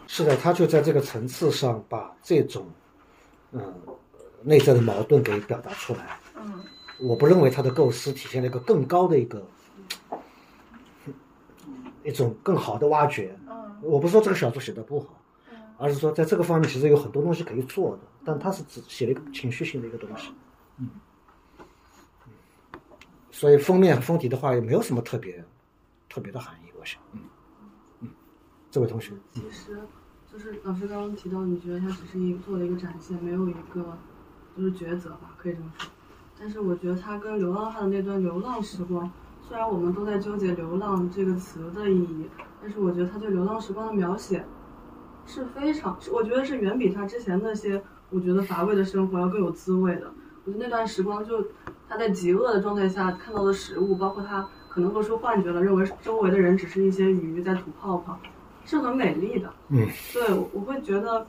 [0.07, 2.67] 是的，他就在这个层次上把这种，
[3.51, 3.75] 嗯，
[4.43, 6.19] 内在的矛盾给表达出来。
[6.37, 6.63] 嗯，
[7.01, 9.45] 我不认为他的构思体现了一个更高的一个，
[12.05, 13.37] 一种更好的挖掘。
[13.49, 15.21] 嗯，我不是说这个小说写的不好，
[15.77, 20.29] 而是说在这个方面其实有很多东西可以做的，但他是只写了一个情绪性的一个东西。
[20.79, 20.89] 嗯，
[23.33, 25.45] 所以封面封底的话也没有什么特别
[26.09, 27.01] 特别的含义，我想。
[27.13, 27.29] 嗯嗯，
[28.77, 29.15] 这位同学。
[29.33, 29.79] 其实。
[30.31, 33.97] 就是老师刚刚提到，你觉得他只是一做的一个展现，没有一个
[34.55, 35.89] 就是抉择吧，可以这么说。
[36.39, 42.29] 但是我觉得他跟流浪汉的那段流浪时光，虽然我们都在纠结“流浪”这个词的意义，
[42.61, 44.45] 但是我觉得他对流浪时光的描写
[45.25, 50.13] 是非常，我觉得是远比他之前那些我觉得乏味的生活要更有滋味的。
[50.45, 51.43] 我觉得那段时光，就
[51.89, 58.19] 他在极饿的状态下看到的食物，包括他可能都出幻觉了，认为周围的人只是一些鱼在吐泡泡。
[58.67, 60.23] 是很美丽的，嗯，对，
[60.53, 61.27] 我会觉得，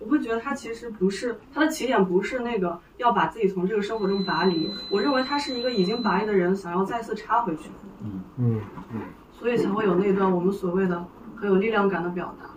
[0.00, 4.70] 我会觉得他其实不是他的起点，不是那个要把自己从这个生活中拔离。
[4.90, 7.70] 我认为他是一个已经拔离的人，想要再次插回去，
[8.02, 8.60] 嗯嗯
[8.92, 9.00] 嗯，
[9.32, 11.04] 所以才会有那段我们所谓的
[11.36, 12.50] 很有力量感的表达。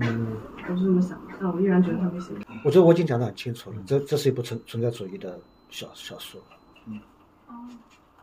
[0.00, 0.36] 嗯，
[0.68, 2.32] 我是这么想，但我依然觉得他没写。
[2.64, 5.38] 我觉得我已经讲得很清楚了，这这是一部存存在主义的
[5.70, 6.40] 小小说，
[6.86, 7.00] 嗯，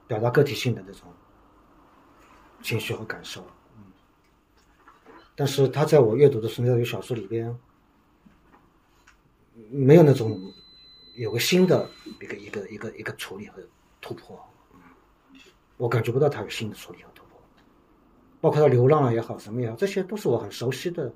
[0.07, 1.01] 表达个体性的这种
[2.61, 3.45] 情绪和感受。
[5.35, 7.53] 但是他在我阅读的存在主义小说里边，
[9.69, 10.39] 没有那种
[11.15, 11.89] 有个新的
[12.21, 13.61] 一个一个一个一个处理和
[13.99, 14.39] 突破，
[15.77, 17.41] 我感觉不到他有新的处理和突破。
[18.39, 21.11] 包括他流浪也好，什么也好，这些都是我很熟悉的，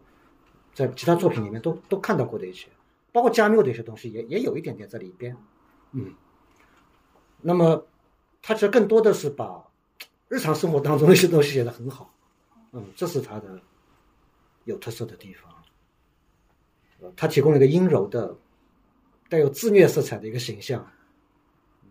[0.74, 2.68] 在其他作品里面都都看到过的一些，
[3.12, 5.38] 包括加缪的一些东西也也有一点点在里边，
[5.94, 6.14] 嗯。
[7.42, 7.86] 那么，
[8.42, 9.64] 他其实更多的是把
[10.28, 12.14] 日常生活当中的一些东西写得很好，
[12.74, 13.62] 嗯，这是他的。
[14.66, 15.52] 有特色的地方，
[17.16, 18.36] 他提供了一个阴柔的、
[19.30, 20.86] 带有自虐色彩的一个形象，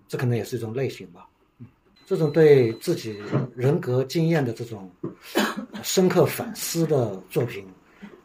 [0.07, 1.29] 这可能也是一种类型吧。
[2.07, 3.21] 这种对自己
[3.55, 4.91] 人格经验的这种
[5.83, 7.67] 深刻反思的作品，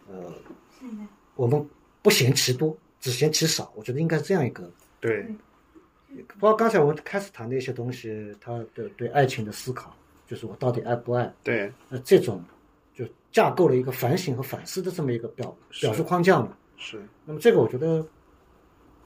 [0.07, 0.33] 呃，
[1.35, 1.67] 我们
[2.01, 3.73] 不嫌其多，只嫌其少。
[3.75, 5.25] 我觉得应该是这样一个对。
[6.39, 9.95] 包括刚才我们开始谈的一些东西，他的对爱情的思考，
[10.27, 11.33] 就是我到底爱不爱？
[11.43, 12.43] 对，那，这种。
[12.93, 16.49] 就架构了一个反省和反思的这么一个表表述框架嘛。
[16.77, 17.01] 是。
[17.25, 18.05] 那么这个我觉得，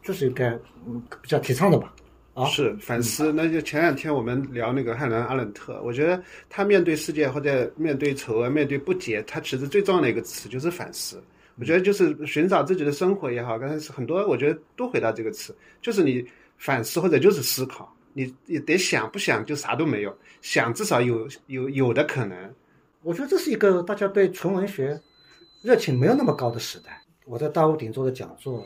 [0.01, 0.49] 就是应该
[0.85, 1.93] 嗯比较提倡的吧。
[2.33, 2.45] 啊。
[2.45, 11.21] 是反思，那就前两天我们聊那个汉兰阿伦特，我觉得他面对世界或者面对丑恶、面对不解，他其实最重要的一个词就是反思。
[11.59, 16.23] 我觉得就是寻找自己的生活也好，刚才是很多，我觉得都回到这个词，就是你
[16.57, 22.37] 反思或者就是思考，你你得想，不想就啥都没有，想至少有有有的可能。
[23.07, 25.01] 我觉得这是一个大家对纯文学
[25.61, 27.01] 热情没有那么高的时代。
[27.23, 28.61] 我在大屋顶做的讲座，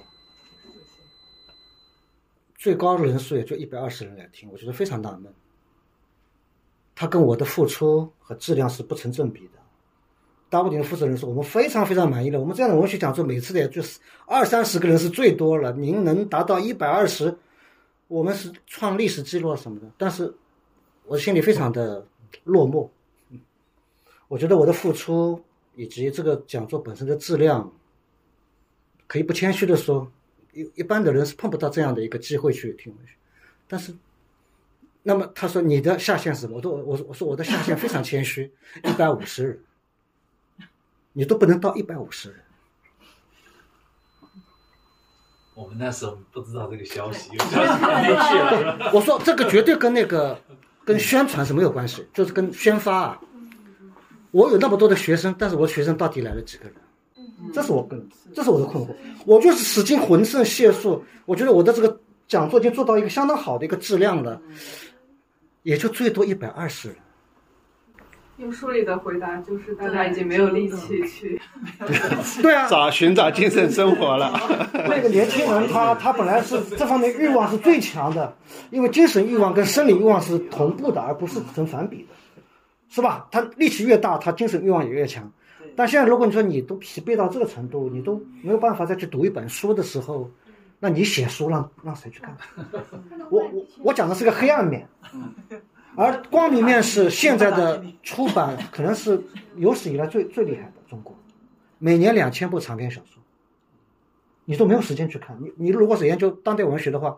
[2.56, 5.32] 最高的人数也就一百二十人来听，我觉得非常纳闷。
[6.96, 9.60] 他跟我的付出和质量是不成正比的。
[10.50, 12.40] 大屋顶的负责人说，我们非常非常满意了。
[12.40, 17.38] 我们这样的文学讲座每次的也就是二三十个人是最多了，您能达到一百二十，
[18.08, 19.86] 我们是创历史记录啊什么的。
[20.00, 20.34] 但是
[21.06, 22.04] 我心里非常的
[22.44, 22.90] 落寞。
[24.32, 25.44] 我觉得我的付出
[25.76, 27.70] 以及这个讲座本身的质量，
[29.06, 30.10] 可以不谦虚的说，
[30.54, 33.14] 一一般的人是碰不到这样的一个机会去听文学。
[33.68, 33.94] 但是，
[35.04, 36.56] 那么他说你的下限是什么？
[36.56, 38.50] 我说我我说我的下限非常谦虚，
[38.86, 39.60] 一百五十人，
[41.12, 42.40] 你都不能到一百五十人。
[45.56, 48.92] 我们那时候不知道这个消息，有消息还没去了？
[48.96, 50.42] 我说这个绝对跟那个
[50.86, 53.22] 跟宣传是没有关系，就是跟宣发啊。
[54.32, 56.74] 我有那么多的学生，但是我学生到底来了几个人？
[57.54, 58.90] 这是我跟这是我的困惑。
[59.26, 64.40] 我就是使尽浑身解数，我觉得我的这个讲座已经做到一个相当好的一个质量了，
[65.64, 66.98] 也就最多一百二十人。
[68.38, 71.40] 用书里的回答就是大家已经没有力气去。
[72.42, 74.34] 对啊，找寻找精神生活了。
[74.74, 78.36] 那个年轻人他 他本来是这方面欲望是最强的，
[78.70, 82.08] 因为精神欲望跟生理欲望是同步的，而不是成反比的，
[82.92, 83.28] 是吧？
[83.32, 85.32] 他力气越大，他精神欲望也越强。
[85.78, 90.30] 但现在如果你说你都疲惫到这个程度，你都没有办法再去读一本书的时候，
[90.78, 92.36] 那你写书让让谁去看？
[93.30, 94.86] 我我我讲的是个黑暗面，
[95.96, 99.24] 而光明面是现在的出版可能是
[99.56, 101.16] 有史以来最最厉害的中国，
[101.80, 103.24] 每年两千部长篇小说，
[104.44, 105.38] 你都没有时间去看。
[105.40, 107.18] 你你如果是研究当代文学的话，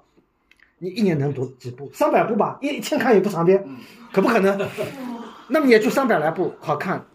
[0.77, 1.89] 你一年能读几部？
[1.91, 3.67] 三百部吧，一一天看一部长篇，
[4.11, 4.55] 可不可能？
[5.53, 7.05] 那么也就三百来部好看。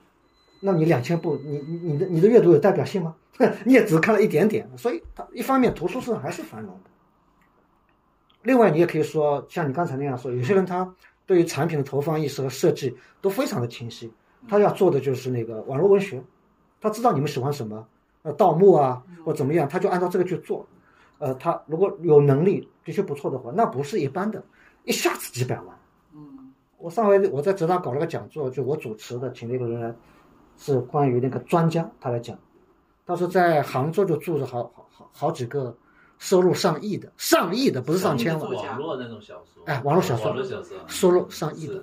[0.60, 3.12] 那你两千部，你你你的你的阅读有代表性吗？
[3.66, 6.90] 你也只看了一点点，所以它一方面图书市场还是繁荣的。
[8.42, 10.88] 另外，你也可以说，像你刚才那样说，有些人他
[11.26, 14.08] 对于产品的投放意识和设计都非常的清晰，
[14.48, 16.22] 他要做的就是那个网络文学，
[16.80, 17.84] 他知道你们喜欢什么，
[18.22, 20.64] 呃，盗墓啊或怎么样，他就按照这个去做。
[21.18, 24.40] 呃，他如果有能力的确不错的话，那不是一般的，
[24.84, 25.77] 一下子几百万。
[26.78, 29.94] 嗯，我上回我在浙大搞了个讲座，就我主持的，请了一个人来。
[30.60, 32.36] 是关于那个专家，他来讲，
[33.06, 35.72] 他说在杭州就住着好好好好几个
[36.18, 38.52] 收入上亿的，上亿的不是上千万。
[38.52, 39.62] 网络那种小说。
[39.66, 40.26] 哎，网络小说。
[40.26, 40.76] 网络小说。
[40.88, 41.80] 收入上亿的。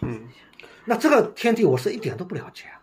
[0.00, 0.22] 嗯，
[0.84, 2.82] 那这个天地我是一点都不了解啊，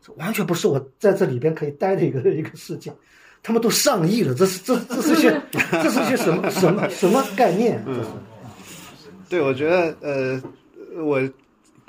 [0.00, 2.94] 这完全不是我在这里边可以待的一个一个世界。
[3.42, 7.84] 他们都上亿了，这是这这是些 这是些什么什么什么概念？
[7.84, 8.10] 这是。
[9.28, 10.42] 对，我觉得呃
[11.02, 11.20] 我。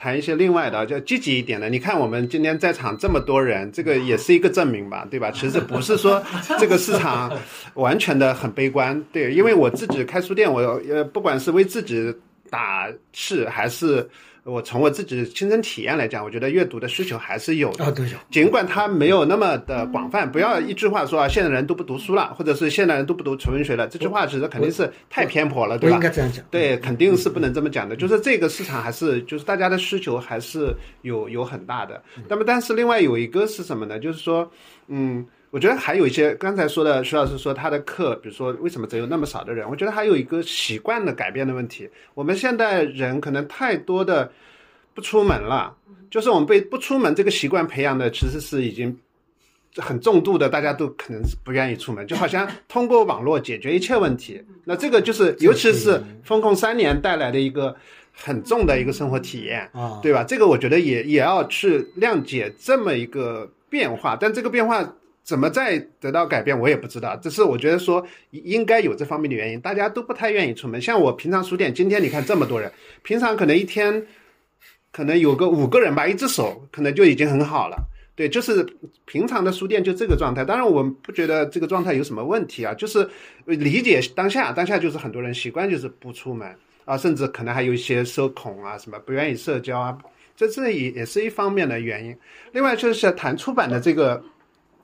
[0.01, 1.69] 谈一些另外的，就积极一点的。
[1.69, 5.29] 你看，我们今天在场这么多人，这个也是一个证明吧， 对吧？
[5.29, 6.23] 其实不是说
[6.57, 7.29] 这个市场
[7.73, 12.15] 完全的很悲观， 对，因为我自己开书店，我呃，不管是为自己
[12.49, 14.09] 打气，还是。
[14.43, 17.85] 我从我自己亲身体验来讲，我觉得阅读的需求还是有的。
[17.85, 18.07] 啊，对。
[18.31, 25.95] 尽管它没有那么的广泛，不要一句话说啊，现在人都不读书了，或者是现在人都不读纯文学了，这句话其实肯定是太偏颇了，对吧？
[25.95, 26.43] 应该这样讲。
[26.49, 27.95] 对，肯定是不能这么讲的。
[27.95, 32.01] 就是这个市场还是，就是大家的需求还是有有很大的。
[32.27, 33.99] 那么，但是另外有一个是什么呢？
[33.99, 34.49] 就是说，
[34.87, 35.25] 嗯。
[35.51, 39.67] 我觉得还有一些刚才说的徐老师说他的课，比如说为什么只有那么少的人？
[39.67, 41.89] 我觉得还有一个习惯的改变的问题。
[42.13, 44.31] 我们现代人可能太多的
[44.93, 45.75] 不出门了，
[46.11, 48.95] 就是我们被不出门这个习惯培养的，其实是已经
[49.77, 54.39] 很重度的，大家都可能是不愿意出门，就好像 通过网络解决一切问题。
[54.63, 57.75] 那这个就是，尤其是风控三年带来的一个
[58.13, 60.23] 很重的一个生活体验啊，对吧？
[60.23, 64.87] 这个我觉得也也要去谅解这么一个变化，但这个变化。
[65.29, 67.15] 怎么再得到改变，我也不知道。
[67.17, 70.81] 只是我觉得说应该有这方面的原因，大家都不太愿意出门。
[70.81, 72.71] 像我平常书店，今天你看这么多人，
[73.03, 74.07] 平常可能一天
[74.91, 77.77] 可能有个五个人吧，一只手可能就已经很好了。
[78.15, 78.65] 对，就是
[79.05, 80.43] 平常的书店就这个状态。
[80.43, 83.07] 当然，我们不觉得这个状态有什么问题啊，就是
[83.45, 86.51] 理解当下，当下就是很多人习惯就是不出门
[86.85, 89.95] 啊，甚至可能还有一些社恐啊，什么不愿意社交啊，
[90.35, 92.17] 这这也也是一方面的原因。
[92.51, 94.19] 另外就是谈出版的这个。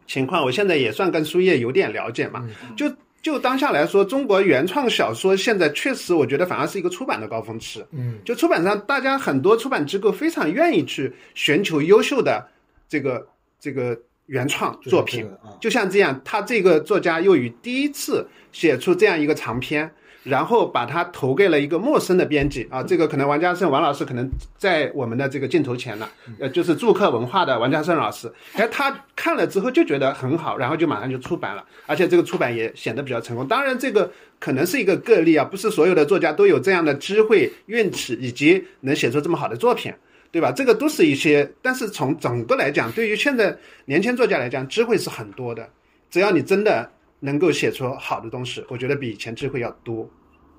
[0.07, 2.47] 情况，我现在也算跟书业有点了解嘛。
[2.75, 2.91] 就
[3.21, 7.83] 就当下来说，中国原创小说现在确实，我觉得反而是一个出版的高峰期。
[7.91, 12.47] 嗯，就出版上，大家很多出版机构非常愿意去寻求优秀的
[12.87, 13.27] 这个
[13.59, 15.27] 这个原创作品。
[15.59, 19.91] 就像这样，他这个作家又以第一次写出这样一个长篇，
[20.25, 33.47] 然后把它投给了一个陌生的编辑啊，这个可能王家胜王老师可能在我们的这个镜头前了，呃，就是住客文化的王家胜老师，哎，他看了之后就觉得很好，然后就马上就出版了，而且这个出版也显得比较成功。
[33.47, 39.93] 当然，这个可能是一个个例啊，不是所有的作家都有这样的机会、运气以及能写出这么好的作品。
[40.31, 40.51] 对吧？
[40.51, 45.65] 这个都是一些，但是从整个来讲，对于现在年轻作家来讲，机会是很多的。
[46.11, 46.91] 只要你真的
[47.25, 50.09] 能够写出好的东西，我觉得比以前智慧要多。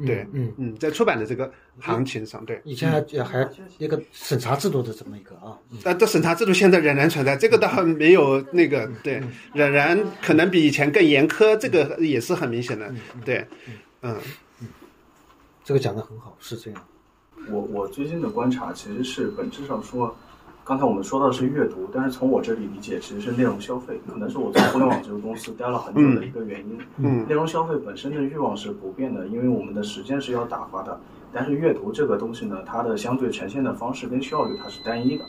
[0.05, 0.52] 对，嗯。
[0.59, 9.22] 嗯，在出版的这个行情上，对，以前还还一个审查制度的这么一个啊，但，这审查制度现在仍然存在，这个倒没有那个，对，
[9.55, 12.93] 仍然可能比以前更严苛，这个也是很明显的，
[13.24, 13.47] 对，
[14.02, 14.14] 嗯，
[15.64, 16.84] 这个讲的很好，是这样。
[17.48, 20.14] 我我最近的观察其实是本质上说，
[20.66, 26.76] 刚才我们说到是阅读，但是从我这里理解其实是内容消费，可能是我在互联网这个公司待了很久的一个原因。
[26.97, 30.98] 嗯内容消费本身的欲望是不变的，因为我们的时间是要打发的，
[31.32, 35.24] 但是阅读这个东西呢，它的相对呈现的方式跟效率它是单一的，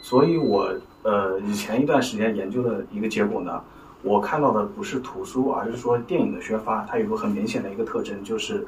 [0.00, 3.62] 所以我呃以前一段时间研究的一个结果呢，
[4.02, 8.66] 我看到的不是图书，而是说电影的宣发，它有个很明显的一个特征，就是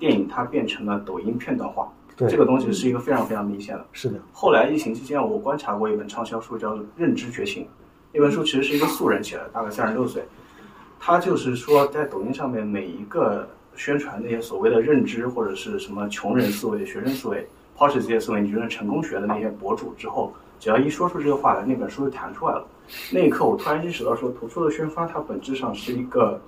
[0.00, 1.88] 电影它变成了抖音片段化。
[2.26, 3.84] 对这个东西是一个非常非常明显的。
[3.92, 7.64] 是的，后来疫情期间，我观察过一本畅销书，叫《认知觉醒》。
[8.12, 10.22] 那本书其实是一个素人写的，大概三十六岁。
[10.98, 22.66] 他就是说，在抖音上面每一个宣传那些所谓的认知或者是什么穷人思维、学生思维，抛弃这些思维，你觉得成功学的那些博主之后，只要一说出这个话来，那本书就弹出来了。
[23.10, 26.38] 那一刻，我突然意识到说，图书的宣发它本质上是一个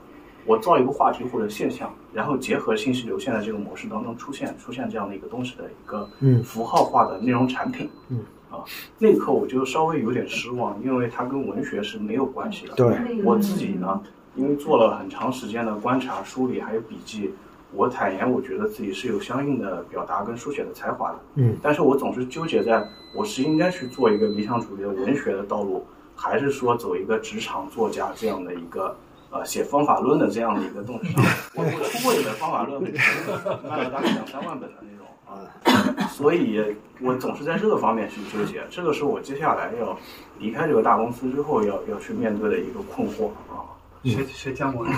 [0.46, 7.88] 我造一个话题或者现象，然后结合信息流现在这个模式当中出现出现这样的一个东西的一个嗯符号化的内容产品。
[8.08, 8.20] 嗯
[8.50, 8.62] 啊，
[8.98, 12.74] 那一刻我就稍微有点失望，因为它跟文学是没有关系的。
[12.74, 13.98] 对我自己呢，
[14.34, 17.32] 因为做了很长时间的观察、梳理还有笔记，
[17.72, 21.18] 我坦言，我觉得自己是有相应的表达跟书写的才华的。
[21.36, 22.86] 嗯但是我总是纠结在
[23.16, 25.82] 我是应该去做一个理想主义的文学的道路，
[26.14, 28.94] 还是说走一个职场作家这样的一个
[29.32, 31.24] 呃写方法论的这样的一个东西上。
[31.54, 36.62] 我我出过一本方法论，卖了大概两三万本的那种啊，所以
[37.00, 39.98] 我总是在这个方面去纠结，这个是我接下来要
[40.38, 43.64] 离开这个大公司之后要要去面对的一个困惑啊。
[44.04, 44.90] 学学姜文，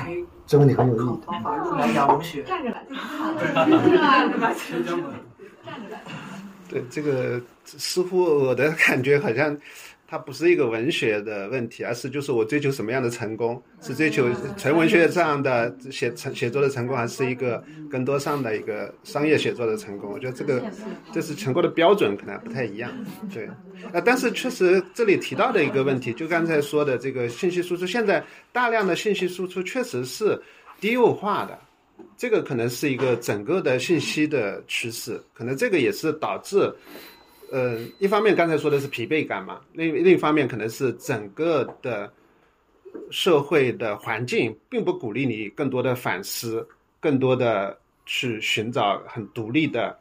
[0.46, 1.20] 这个问题很有意义。
[1.26, 2.82] 方法论来讲文学，站着来，
[4.56, 5.12] 学姜文。
[6.70, 9.54] 对这个似乎我的感觉好像，
[10.06, 20.12] 它不是一个文学的问题，而是就是我追求什么样的成功，是追求纯文学上的写成写作的成功，还是一个更多上的一个商业写作的成功？
[20.12, 20.62] 我觉得这个
[21.12, 22.92] 这是成功的标准可能不太一样。
[23.32, 23.46] 对，
[23.92, 28.22] 啊，但是确实这里提到的一个问题，就刚才说的这个信息输出，现在
[28.52, 30.40] 大量的信息输出确实是
[30.80, 31.58] 低幼化的。
[32.16, 36.72] 这个可能是一个整个的信息的趋势，可能这个也是导致，
[37.50, 42.12] 呃，一方面刚才说的是疲惫感嘛，另另一方面可能是整个的
[43.10, 46.66] 社会的环境并不鼓励你更多的反思，
[47.00, 49.96] 更多的去寻找很独立的，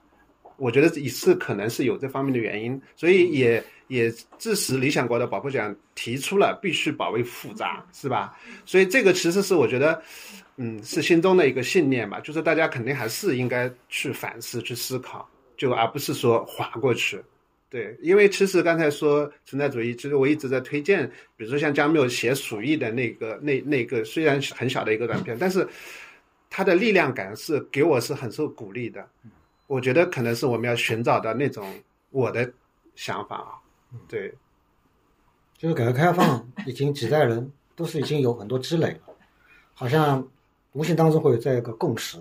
[0.57, 8.37] 我觉得也是可能是有这方面的原因，所以也也致使理想国的保护奖提出了必须保卫复杂，是吧？
[8.65, 10.01] 所以这个其实是我觉得。
[10.55, 17.19] 嗯，是心中的一个信念吧，就是大家肯定还是应该去反思、去思考，就而不是说划过去。
[17.73, 25.67] 对，因为其实刚才说存在主义，其实我一直在推荐，比如说像加缪写《鼠疫》的那个那那个，虽然很小的一个短片，但是
[26.51, 29.03] 它的力量感是给我是很受鼓励的。
[29.65, 31.67] 我觉得可能是我们要寻找到那种
[32.11, 32.53] 我的
[32.93, 33.49] 想法啊，
[34.07, 34.31] 对，
[35.57, 39.15] 就是改革开放已经几代人都是已经有很多积累了，
[39.73, 40.23] 好像。
[40.73, 42.17] 无形当中会有这样一个共识，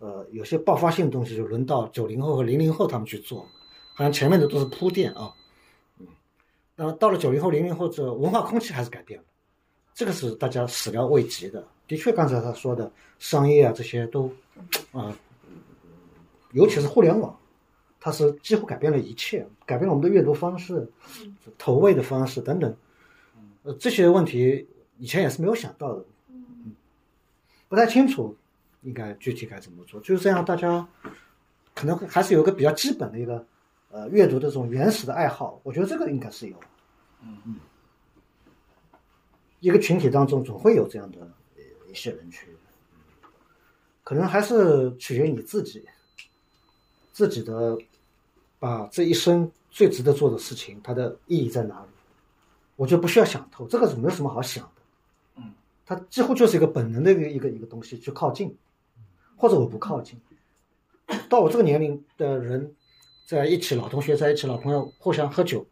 [0.00, 3.48] 呃，有些爆发性的东西就轮到九零后和零零后他们去做，
[3.98, 5.34] 好像前面的都是铺垫啊，
[5.98, 6.06] 嗯，
[6.76, 9.26] 那么到了九零后、零零后，这文化空气还是改变了，
[9.92, 11.66] 这个是大家始料未及的。
[11.88, 12.88] 的确，刚才他说的
[13.18, 14.28] 商业啊这些都，
[14.92, 15.16] 啊、呃，
[16.52, 17.36] 尤其是互联网，
[17.98, 20.88] 它是几乎改变了一切，改变了我们的阅读方式、
[21.58, 22.76] 投喂的方式等等，
[23.64, 24.68] 呃，这些问题
[24.98, 26.04] 以前也是没有想到的。
[26.28, 26.72] 嗯
[27.68, 28.34] 不太清楚，
[28.82, 30.88] 应该具体该怎么做，就是这样，大家
[31.74, 33.44] 可能还是有个比较基本的一个
[33.98, 36.56] 呃阅读的这种原始的爱好，我觉得这个应该是有，
[37.20, 37.56] 嗯嗯，
[39.58, 41.28] 一个群体当中总会有这样的
[41.90, 42.48] 一些人群，
[44.04, 45.84] 可能还是取决于你自己，
[47.12, 47.76] 自己的
[48.60, 51.88] 把这一生最值得做的事情，它的意义在哪里？
[52.76, 54.82] 我觉得不需要想透，这个是没有什么好想的。
[55.38, 55.52] 嗯
[55.84, 58.56] 它几乎就是一个本能的一个一个一个东西去靠近。
[59.36, 60.20] 或者我不靠近。
[61.28, 62.74] 到我这个年龄的人
[63.28, 65.66] 在一起，老同学在一起，老朋友互相喝酒，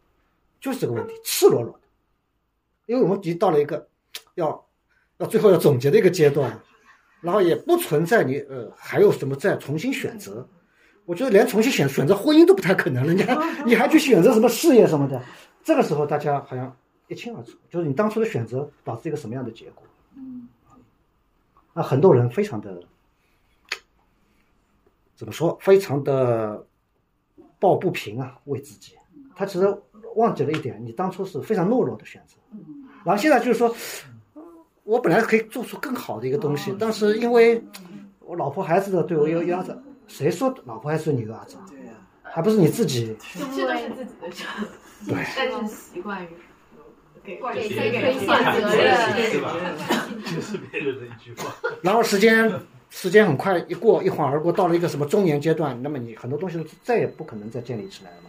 [0.61, 1.81] 就是这个问题，赤裸裸的。
[2.85, 3.89] 因为我们已经到了一个
[4.35, 4.67] 要
[5.17, 6.61] 要最后要总结的一个阶段，
[7.23, 10.47] 然后也不存在你呃还有什么再重新选择。
[11.07, 13.25] 我觉得连重新选选择婚姻都不太可能，人家
[13.65, 15.23] 你还去选择什么事业什么的，
[15.65, 16.77] 这个时候大家好像
[17.09, 19.83] 一清二楚，就是你当初的选择导致一个什么样的结果。
[20.15, 20.47] 嗯，
[21.73, 22.83] 那很多人非常的
[25.15, 26.67] 怎么说，非常的
[27.59, 28.93] 抱不平啊，为自己，
[29.35, 29.67] 他其实
[30.17, 32.37] 忘记了一点，你当初是非常懦弱的选择，
[33.05, 33.75] 然后现在就是说，
[34.85, 37.63] 我本来可以做出更好的一个东西，但是因为
[38.21, 41.59] 我老婆孩子的对我有压着，谁说老婆孩子对你有压着？
[41.69, 41.93] 对呀，
[42.23, 43.17] 还不是你自己。
[43.55, 44.45] 这都是自己的事，
[45.07, 46.29] 对但是习惯于
[47.23, 48.27] 给给给给给给推卸
[48.61, 49.55] 责任，是吧？
[50.25, 51.55] 就是别人的一句话。
[51.83, 52.49] 然后时间
[52.99, 58.23] 时间很快一过，一晃而过，到了一个什么中年阶段，那么你很多东西再也不可能再建立起来了。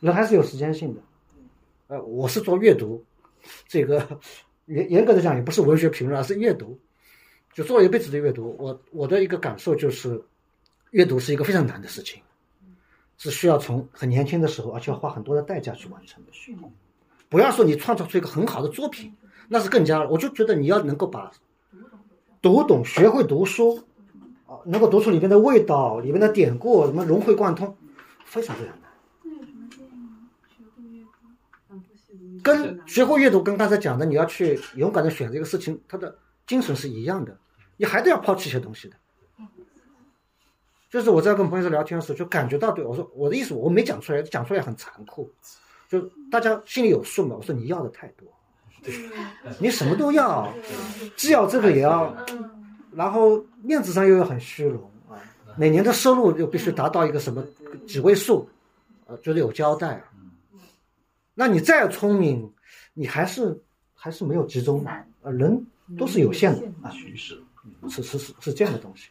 [0.00, 1.00] 人还是有时间性的。
[1.88, 3.04] 呃，我是做阅读，
[3.66, 4.18] 这个
[4.64, 6.80] 严严格的讲也不是文学评论，而是阅读。
[7.52, 10.18] 就做一辈子的阅读，我我的一个感受就是，
[10.92, 12.22] 阅读是一个非常难的事情，
[13.18, 16.32] 是需要从很年轻的时候，而且要花很多的代价去完成的。
[17.28, 19.14] 不要说你创造出一个很好的作品，
[19.48, 21.30] 那是更加，我就觉得你要能够把
[22.40, 23.82] 读懂、学会读书，
[24.58, 27.76] 啊，能够读出里面的味道、里面的典故，什么融会贯通，
[28.24, 28.88] 非常非常难。
[32.42, 36.16] 跟学会阅读，跟刚才讲的，你要去勇敢的选择一个事情，它的
[36.46, 37.36] 精神是一样的，
[37.76, 38.96] 你还得要抛弃一些东西的。
[40.90, 45.30] 就是我在跟朋友聊天的时候，就感觉到对我说我的意思，我没讲出来，讲出来很残酷，
[45.88, 47.36] 就大家心里有数嘛。
[47.36, 48.26] 我说你要的太多，
[49.58, 50.50] 你什么都要，
[51.14, 52.16] 既要这个也要，
[52.98, 55.14] 然后面子上又要很虚荣啊，
[55.56, 57.44] 每年的收入又必须达到一个什么
[57.86, 58.48] 几位数，
[59.06, 60.02] 呃，觉得有交代。
[61.32, 62.52] 那你再聪明，
[62.94, 63.56] 你还是
[63.94, 64.90] 还是没有集中的，
[65.22, 65.64] 呃，人
[65.96, 67.40] 都是有限的啊，趋势
[67.88, 69.10] 是是是是这样的东西。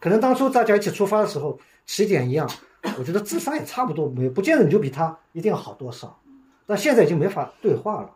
[0.00, 2.50] 可能当初大家一起出发的时候，起点一样，
[2.98, 6.18] 我觉得智商也差不多，没不见得你就比他一定要好多少。
[6.64, 8.10] 但现在已经没法对话了，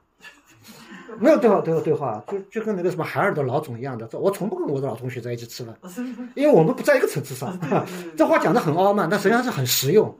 [1.18, 5.74] 没有对话对话对话，就就跟那个什么海尔的老总一样的，我从不跟我的老同学在一起吃饭，
[6.36, 7.58] 因为我们不在一个层次上。
[8.16, 10.16] 这话讲的很傲慢，但实际上是很实用。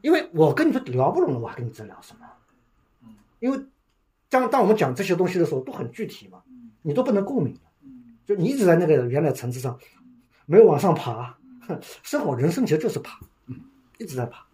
[0.00, 2.26] 因为我跟你说聊不拢了，我还跟你在聊什么？
[3.38, 3.60] 因为
[4.28, 6.42] 当当我们讲这些东西的时候，都很具体嘛，
[6.82, 7.56] 你都不能共鸣，
[8.26, 9.78] 就你一直在那个原来层次上，
[10.46, 11.36] 没有往上爬。
[12.02, 13.54] 生活人生其实就是爬，嗯，
[13.98, 14.44] 一直在爬，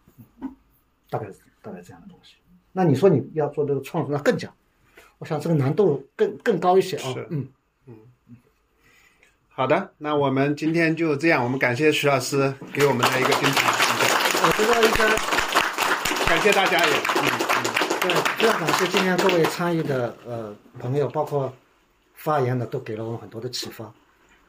[1.09, 1.27] 大概
[1.63, 2.35] 大概这样的东西。
[2.71, 4.53] 那你说你要做这个创作，那更加，
[5.19, 7.13] 我想这个难度更更高一些啊。
[7.13, 7.49] 是嗯，
[9.49, 14.19] 好的，那我们今天就这样，我们感谢徐老师给我们的一个精彩分享。
[14.41, 17.27] 我觉得应该感谢大家也，嗯
[18.01, 21.53] 对，非常感谢今天各位参与的呃朋友，包括
[22.15, 23.93] 发言的，都给了我们很多的启发。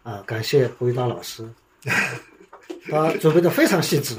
[0.03, 1.47] 啊、感谢胡一刀老师，
[2.91, 4.16] 他准备的非常细致。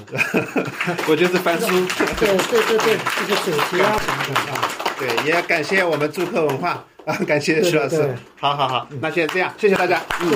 [1.09, 1.67] 我就是翻书。
[1.67, 4.69] 对对对对，这个主题啊什么的啊。
[4.99, 8.15] 对，也感谢我们祝客文化啊，感谢徐老师。
[8.39, 10.31] 好好好，那现在这样，谢谢大家，嗯。